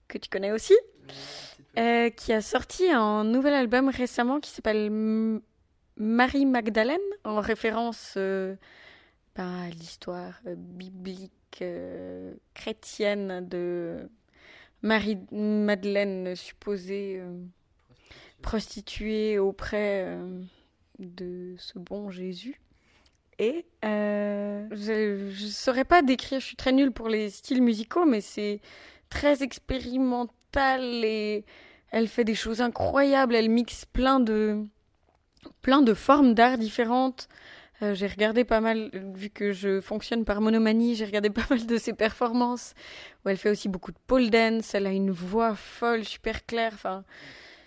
que 0.08 0.18
tu 0.18 0.30
connais 0.30 0.52
aussi, 0.52 0.74
euh, 1.78 2.10
qui 2.10 2.34
a 2.34 2.42
sorti 2.42 2.90
un 2.92 3.24
nouvel 3.24 3.54
album 3.54 3.90
récemment 3.90 4.40
qui 4.40 4.52
s'appelle 4.52 4.90
Marie 5.98 6.46
Magdalene, 6.46 6.98
en 7.24 7.40
référence 7.40 8.16
euh, 8.18 8.56
ben, 9.36 9.64
à 9.64 9.70
l'histoire 9.70 10.40
euh, 10.48 10.56
biblique 10.58 11.32
euh, 11.62 12.34
chrétienne 12.54 13.48
de 13.48 14.10
Marie-Madeleine 14.82 16.36
supposée 16.36 17.22
prostituée 18.42 19.40
auprès 19.40 20.16
de 21.00 21.56
ce 21.58 21.80
bon 21.80 22.12
Jésus. 22.12 22.60
Et 23.40 23.66
euh, 23.84 24.68
je 24.72 25.32
ne 25.32 25.50
saurais 25.50 25.84
pas 25.84 26.02
décrire, 26.02 26.40
je 26.40 26.46
suis 26.46 26.56
très 26.56 26.72
nulle 26.72 26.92
pour 26.92 27.10
les 27.10 27.30
styles 27.30 27.62
musicaux, 27.62 28.06
mais 28.06 28.22
c'est 28.22 28.62
très 29.10 29.44
expérimental 29.44 30.34
et 30.58 31.46
elle 31.92 32.08
fait 32.08 32.24
des 32.24 32.36
choses 32.36 32.62
incroyables. 32.62 33.36
Elle 33.36 33.50
mixe 33.50 33.86
plein 33.86 34.20
de, 34.20 34.64
plein 35.62 35.82
de 35.82 35.94
formes 35.94 36.34
d'art 36.34 36.58
différentes. 36.58 37.28
Euh, 37.82 37.94
j'ai 37.94 38.08
regardé 38.08 38.46
pas 38.46 38.62
mal, 38.62 38.90
vu 39.16 39.30
que 39.30 39.52
je 39.52 39.82
fonctionne 39.82 40.24
par 40.24 40.40
monomanie, 40.40 40.96
j'ai 40.96 41.06
regardé 41.06 41.30
pas 41.30 41.46
mal 41.50 41.66
de 41.66 41.78
ses 41.78 41.94
performances 41.94 42.74
où 43.24 43.30
elle 43.30 43.38
fait 43.38 43.50
aussi 43.50 43.68
beaucoup 43.68 43.92
de 43.92 43.98
pole 44.08 44.30
dance. 44.30 44.74
Elle 44.74 44.88
a 44.88 44.92
une 44.92 45.12
voix 45.12 45.56
folle, 45.56 46.06
super 46.06 46.46
claire. 46.46 46.72
Enfin, 46.74 47.04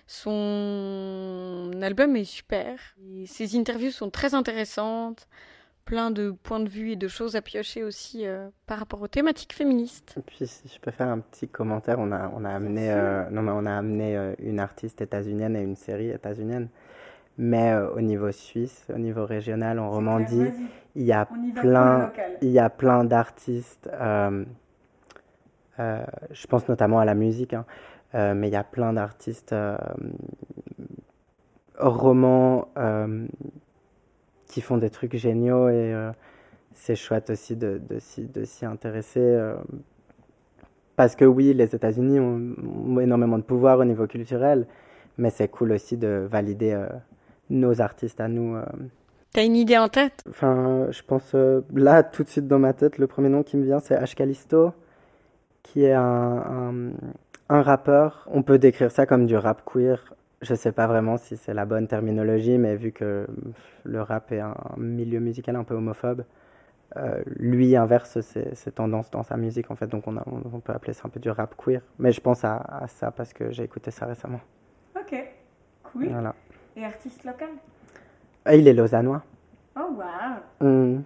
son 0.07 1.71
album 1.83 2.17
est 2.17 2.25
super. 2.25 2.79
Ses 3.27 3.57
interviews 3.59 3.91
sont 3.91 4.11
très 4.11 4.35
intéressantes. 4.35 5.29
Plein 5.89 6.11
de 6.11 6.33
points 6.33 6.61
de 6.61 6.69
vue 6.69 6.91
et 6.91 6.97
de 6.97 7.09
choses 7.09 7.35
à 7.35 7.41
piocher 7.41 7.83
aussi 7.83 8.27
euh, 8.27 8.51
par 8.67 8.79
rapport 8.79 9.01
aux 9.01 9.09
thématiques 9.09 9.55
féministes. 9.55 10.17
Et 10.19 10.21
puis, 10.21 10.47
si 10.47 10.69
je 10.69 10.79
peux 10.81 10.91
faire 10.91 11.09
un 11.09 11.19
petit 11.19 11.49
commentaire, 11.49 11.97
on 11.99 12.13
a, 12.13 12.31
on 12.37 12.45
a 12.45 12.51
amené, 12.51 12.93
euh, 12.93 13.25
non, 13.31 13.41
mais 13.41 13.53
on 13.55 13.65
a 13.65 13.73
amené 13.75 14.15
euh, 14.15 14.35
une 14.39 14.61
artiste 14.61 15.01
états-unienne 15.01 15.57
et 15.57 15.63
une 15.63 15.77
série 15.77 16.11
états-unienne. 16.11 16.69
Mais 17.39 17.73
euh, 17.73 17.89
au 17.95 18.03
niveau 18.03 18.31
suisse, 18.33 18.87
au 18.95 18.99
niveau 18.99 19.25
régional, 19.25 19.79
en 19.79 19.91
Romandie, 19.91 20.51
il 20.95 21.05
y 21.05 21.13
a 21.13 21.27
plein, 21.57 22.13
il 22.43 22.51
y 22.51 22.59
a 22.59 22.69
plein 22.69 23.05
d'artistes. 23.05 23.89
euh, 23.91 24.45
euh, 25.81 26.05
je 26.33 26.47
pense 26.49 26.69
notamment 26.69 26.99
à 26.99 27.07
la 27.07 27.15
musique, 27.15 27.55
hein, 27.55 27.65
euh, 28.15 28.35
mais 28.35 28.49
il 28.49 28.53
y 28.53 28.57
a 28.57 28.65
plein 28.65 28.93
d'artistes 28.93 29.55
euh, 29.55 29.79
romans 31.79 32.69
euh, 32.77 33.27
qui 34.49 34.61
font 34.61 34.79
des 34.79 34.91
trucs 34.91 35.15
géniaux 35.17 35.69
et 35.69 35.93
euh, 35.95 36.11
c'est 36.75 36.97
chouette 36.97 37.31
aussi 37.31 37.55
de, 37.57 37.81
de, 37.89 37.99
s'y, 37.99 38.25
de 38.27 38.45
s'y 38.45 38.65
intéresser. 38.67 39.21
euh, 39.21 39.55
parce 40.97 41.15
que 41.15 41.25
oui, 41.25 41.55
les 41.55 41.75
États-Unis 41.75 42.19
ont, 42.19 42.55
ont 42.89 43.01
énormément 43.01 43.39
de 43.39 43.45
pouvoir 43.45 43.79
au 43.79 43.85
niveau 43.85 44.07
culturel, 44.07 44.67
mais 45.17 45.31
c'est 45.31 45.49
cool 45.49 45.73
aussi 45.73 45.97
de 45.97 46.27
valider 46.31 46.73
euh, 46.73 46.89
nos 47.51 47.81
artistes 47.81 48.21
à 48.21 48.29
nous. 48.29 48.57
T'as 49.33 49.45
une 49.45 49.57
idée 49.57 49.79
en 49.79 49.89
tête? 49.89 50.25
Enfin, 50.29 50.87
je 50.91 51.03
pense 51.03 51.33
euh, 51.35 51.61
là, 51.75 52.03
tout 52.03 52.25
de 52.25 52.29
suite 52.29 52.49
dans 52.49 52.59
ma 52.59 52.73
tête, 52.73 52.99
le 52.99 53.07
premier 53.07 53.29
nom 53.29 53.43
qui 53.43 53.57
me 53.57 53.65
vient, 53.65 53.79
c'est 53.79 53.95
H. 53.95 54.15
Callisto, 54.15 54.73
qui 55.63 55.85
est 55.85 55.93
un, 55.93 56.03
un, 56.03 56.75
un 57.49 57.63
rappeur. 57.63 58.27
On 58.33 58.43
peut 58.43 58.59
décrire 58.59 58.91
ça 58.91 59.07
comme 59.07 59.27
du 59.27 59.37
rap 59.37 59.63
queer. 59.65 60.15
Je 60.41 60.55
sais 60.55 60.71
pas 60.73 60.87
vraiment 60.87 61.17
si 61.17 61.37
c'est 61.37 61.53
la 61.55 61.65
bonne 61.67 61.89
terminologie, 61.89 62.59
mais 62.59 62.77
vu 62.77 62.93
que 62.93 63.27
le 63.85 64.03
rap 64.03 64.31
est 64.33 64.39
un 64.41 64.55
milieu 64.77 65.19
musical 65.19 65.57
un 65.57 65.65
peu 65.65 65.75
homophobe, 65.75 66.25
euh, 66.97 67.23
lui 67.37 67.75
inverse 67.77 68.21
ses, 68.21 68.55
ses 68.55 68.71
tendances 68.73 69.11
dans 69.11 69.23
sa 69.25 69.37
musique 69.37 69.71
en 69.71 69.77
fait, 69.77 69.89
donc 69.89 70.07
on, 70.07 70.17
a- 70.17 70.23
on- 70.27 70.43
on 70.55 70.61
peut 70.61 70.73
appeler 70.73 70.93
ça 70.93 71.03
un 71.07 71.09
peu 71.11 71.19
du 71.21 71.29
rap 71.31 71.55
queer. 71.57 71.81
Mais 71.99 72.13
je 72.13 72.21
pense 72.21 72.45
à, 72.45 72.57
à 72.57 72.87
ça 72.87 73.11
parce 73.11 73.33
que 73.33 73.51
j'ai 73.51 73.65
écouté 73.65 73.91
ça 73.91 74.07
récemment. 74.07 74.41
Ok, 74.97 75.15
cool. 75.93 76.07
Voilà. 76.09 76.35
Et 76.77 76.85
artiste 76.85 77.25
local? 77.25 77.49
Et 78.49 78.59
il 78.59 78.69
est 78.69 78.73
lausannois. 78.75 79.23
Oh, 79.77 79.91
wow. 79.97 80.65
Euh, 80.67 80.99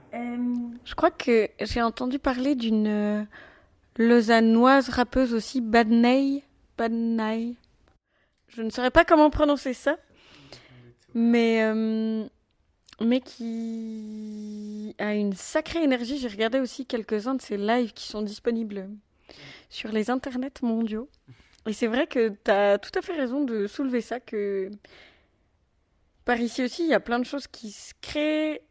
Je 0.84 0.94
crois 0.94 1.10
que 1.10 1.48
j'ai 1.60 1.82
entendu 1.82 2.18
parler 2.18 2.54
d'une 2.54 2.86
euh, 2.86 3.22
lausannoise 3.98 4.88
rappeuse 4.90 5.34
aussi, 5.34 5.60
Badney. 5.60 6.42
Badney. 6.78 7.56
Je 8.54 8.62
ne 8.62 8.70
saurais 8.70 8.90
pas 8.90 9.04
comment 9.04 9.30
prononcer 9.30 9.74
ça. 9.74 9.96
Mais, 11.14 11.62
euh, 11.62 12.24
mais 13.00 13.20
qui 13.20 14.94
a 14.98 15.14
une 15.14 15.32
sacrée 15.32 15.82
énergie. 15.82 16.18
J'ai 16.18 16.28
regardé 16.28 16.60
aussi 16.60 16.86
quelques-uns 16.86 17.34
de 17.34 17.42
ses 17.42 17.56
lives 17.56 17.92
qui 17.92 18.06
sont 18.06 18.22
disponibles 18.22 18.88
sur 19.70 19.90
les 19.90 20.10
internets 20.10 20.62
mondiaux. 20.62 21.08
Et 21.66 21.72
c'est 21.72 21.86
vrai 21.86 22.06
que 22.06 22.30
tu 22.44 22.50
as 22.50 22.78
tout 22.78 22.90
à 22.98 23.02
fait 23.02 23.14
raison 23.14 23.44
de 23.44 23.66
soulever 23.66 24.00
ça, 24.00 24.20
que 24.20 24.70
par 26.24 26.38
ici 26.38 26.62
aussi, 26.62 26.82
il 26.84 26.88
y 26.90 26.94
a 26.94 27.00
plein 27.00 27.18
de 27.18 27.24
choses 27.24 27.46
qui 27.46 27.70
se 27.70 27.92
créent. 28.00 28.62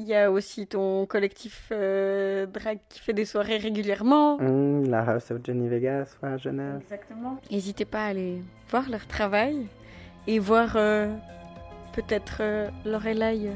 Il 0.00 0.06
y 0.06 0.14
a 0.14 0.30
aussi 0.30 0.68
ton 0.68 1.06
collectif 1.06 1.70
euh, 1.72 2.46
drag 2.46 2.78
qui 2.88 3.00
fait 3.00 3.12
des 3.12 3.24
soirées 3.24 3.56
régulièrement. 3.56 4.38
Hmm, 4.38 4.88
la 4.88 5.00
House 5.00 5.32
of 5.32 5.38
Jenny 5.44 5.66
Vegas, 5.66 6.16
ouais, 6.22 6.28
à 6.28 6.36
Genève. 6.36 6.78
exactement. 6.82 7.40
N'hésitez 7.50 7.84
pas 7.84 8.04
à 8.04 8.06
aller 8.10 8.40
voir 8.70 8.88
leur 8.88 9.08
travail 9.08 9.66
et 10.28 10.38
voir 10.38 10.74
euh, 10.76 11.12
peut-être 11.94 12.36
euh, 12.42 12.68
Lorelai 12.84 13.48
euh, 13.48 13.52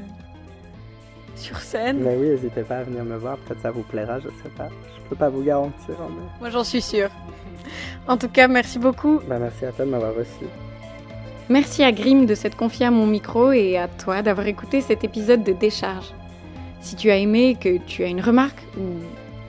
sur 1.35 1.59
scène. 1.59 1.99
Mais 2.03 2.17
oui, 2.17 2.27
n'hésitez 2.27 2.63
pas 2.63 2.79
à 2.79 2.83
venir 2.83 3.05
me 3.05 3.15
voir, 3.15 3.37
peut-être 3.37 3.61
ça 3.61 3.71
vous 3.71 3.83
plaira, 3.83 4.19
je 4.19 4.27
sais 4.27 4.49
pas. 4.57 4.67
Je 4.67 5.09
peux 5.09 5.15
pas 5.15 5.29
vous 5.29 5.43
garantir, 5.43 5.95
hein, 6.01 6.09
mais... 6.09 6.25
Moi, 6.41 6.49
j'en 6.49 6.65
suis 6.65 6.81
sûre. 6.81 7.09
En 8.05 8.17
tout 8.17 8.27
cas, 8.27 8.49
merci 8.49 8.79
beaucoup. 8.79 9.21
Bah, 9.29 9.39
merci 9.39 9.65
à 9.65 9.71
toi 9.71 9.85
de 9.85 9.91
m'avoir 9.91 10.13
reçu. 10.13 10.43
Merci 11.47 11.83
à 11.83 11.93
Grim 11.93 12.25
de 12.25 12.35
s'être 12.35 12.57
confié 12.57 12.87
à 12.87 12.91
mon 12.91 13.05
micro 13.05 13.53
et 13.53 13.77
à 13.77 13.87
toi 13.87 14.21
d'avoir 14.21 14.47
écouté 14.47 14.81
cet 14.81 15.05
épisode 15.05 15.43
de 15.45 15.53
Décharge. 15.53 16.13
Si 16.83 16.97
tu 16.97 17.09
as 17.09 17.17
aimé, 17.17 17.57
que 17.59 17.77
tu 17.77 18.03
as 18.03 18.07
une 18.07 18.19
remarque 18.19 18.61
ou 18.77 18.83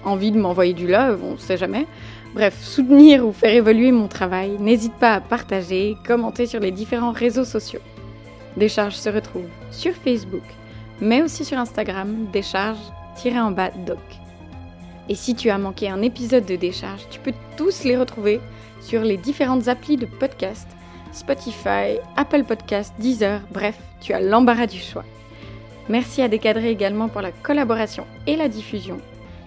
envie 0.08 0.30
de 0.30 0.38
m'envoyer 0.38 0.72
du 0.72 0.86
love, 0.86 1.20
on 1.24 1.36
sait 1.36 1.56
jamais. 1.56 1.84
Bref, 2.32 2.56
soutenir 2.62 3.26
ou 3.26 3.32
faire 3.32 3.52
évoluer 3.52 3.90
mon 3.90 4.06
travail, 4.06 4.56
n'hésite 4.60 4.94
pas 4.94 5.14
à 5.14 5.20
partager, 5.20 5.96
commenter 6.06 6.46
sur 6.46 6.60
les 6.60 6.70
différents 6.70 7.10
réseaux 7.10 7.44
sociaux. 7.44 7.80
Décharge 8.56 8.94
se 8.94 9.08
retrouve 9.08 9.48
sur 9.72 9.94
Facebook, 9.94 10.44
mais 11.00 11.22
aussi 11.22 11.44
sur 11.44 11.58
Instagram, 11.58 12.26
décharge-en-bas 12.32 13.70
doc. 13.84 13.98
Et 15.08 15.16
si 15.16 15.34
tu 15.34 15.50
as 15.50 15.58
manqué 15.58 15.90
un 15.90 16.02
épisode 16.02 16.46
de 16.46 16.54
Décharge, 16.54 17.08
tu 17.10 17.18
peux 17.18 17.34
tous 17.56 17.82
les 17.82 17.96
retrouver 17.96 18.40
sur 18.80 19.02
les 19.02 19.16
différentes 19.16 19.66
applis 19.66 19.96
de 19.96 20.06
podcast 20.06 20.68
Spotify, 21.10 21.98
Apple 22.16 22.44
Podcast, 22.44 22.94
Deezer, 23.00 23.40
bref, 23.50 23.76
tu 24.00 24.12
as 24.12 24.20
l'embarras 24.20 24.66
du 24.68 24.78
choix. 24.78 25.04
Merci 25.88 26.22
à 26.22 26.28
Décadré 26.28 26.70
également 26.70 27.08
pour 27.08 27.20
la 27.20 27.32
collaboration 27.32 28.06
et 28.26 28.36
la 28.36 28.48
diffusion. 28.48 28.98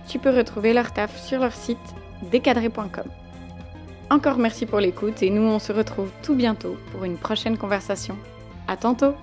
Tu 0.07 0.19
peux 0.19 0.29
retrouver 0.29 0.73
leur 0.73 0.93
taf 0.93 1.19
sur 1.19 1.39
leur 1.39 1.53
site 1.53 1.77
décadré.com. 2.31 3.05
Encore 4.09 4.37
merci 4.37 4.65
pour 4.65 4.79
l'écoute 4.79 5.21
et 5.21 5.29
nous 5.29 5.41
on 5.41 5.59
se 5.59 5.73
retrouve 5.73 6.11
tout 6.23 6.35
bientôt 6.35 6.77
pour 6.91 7.03
une 7.03 7.17
prochaine 7.17 7.57
conversation. 7.57 8.15
À 8.67 8.77
tantôt! 8.77 9.15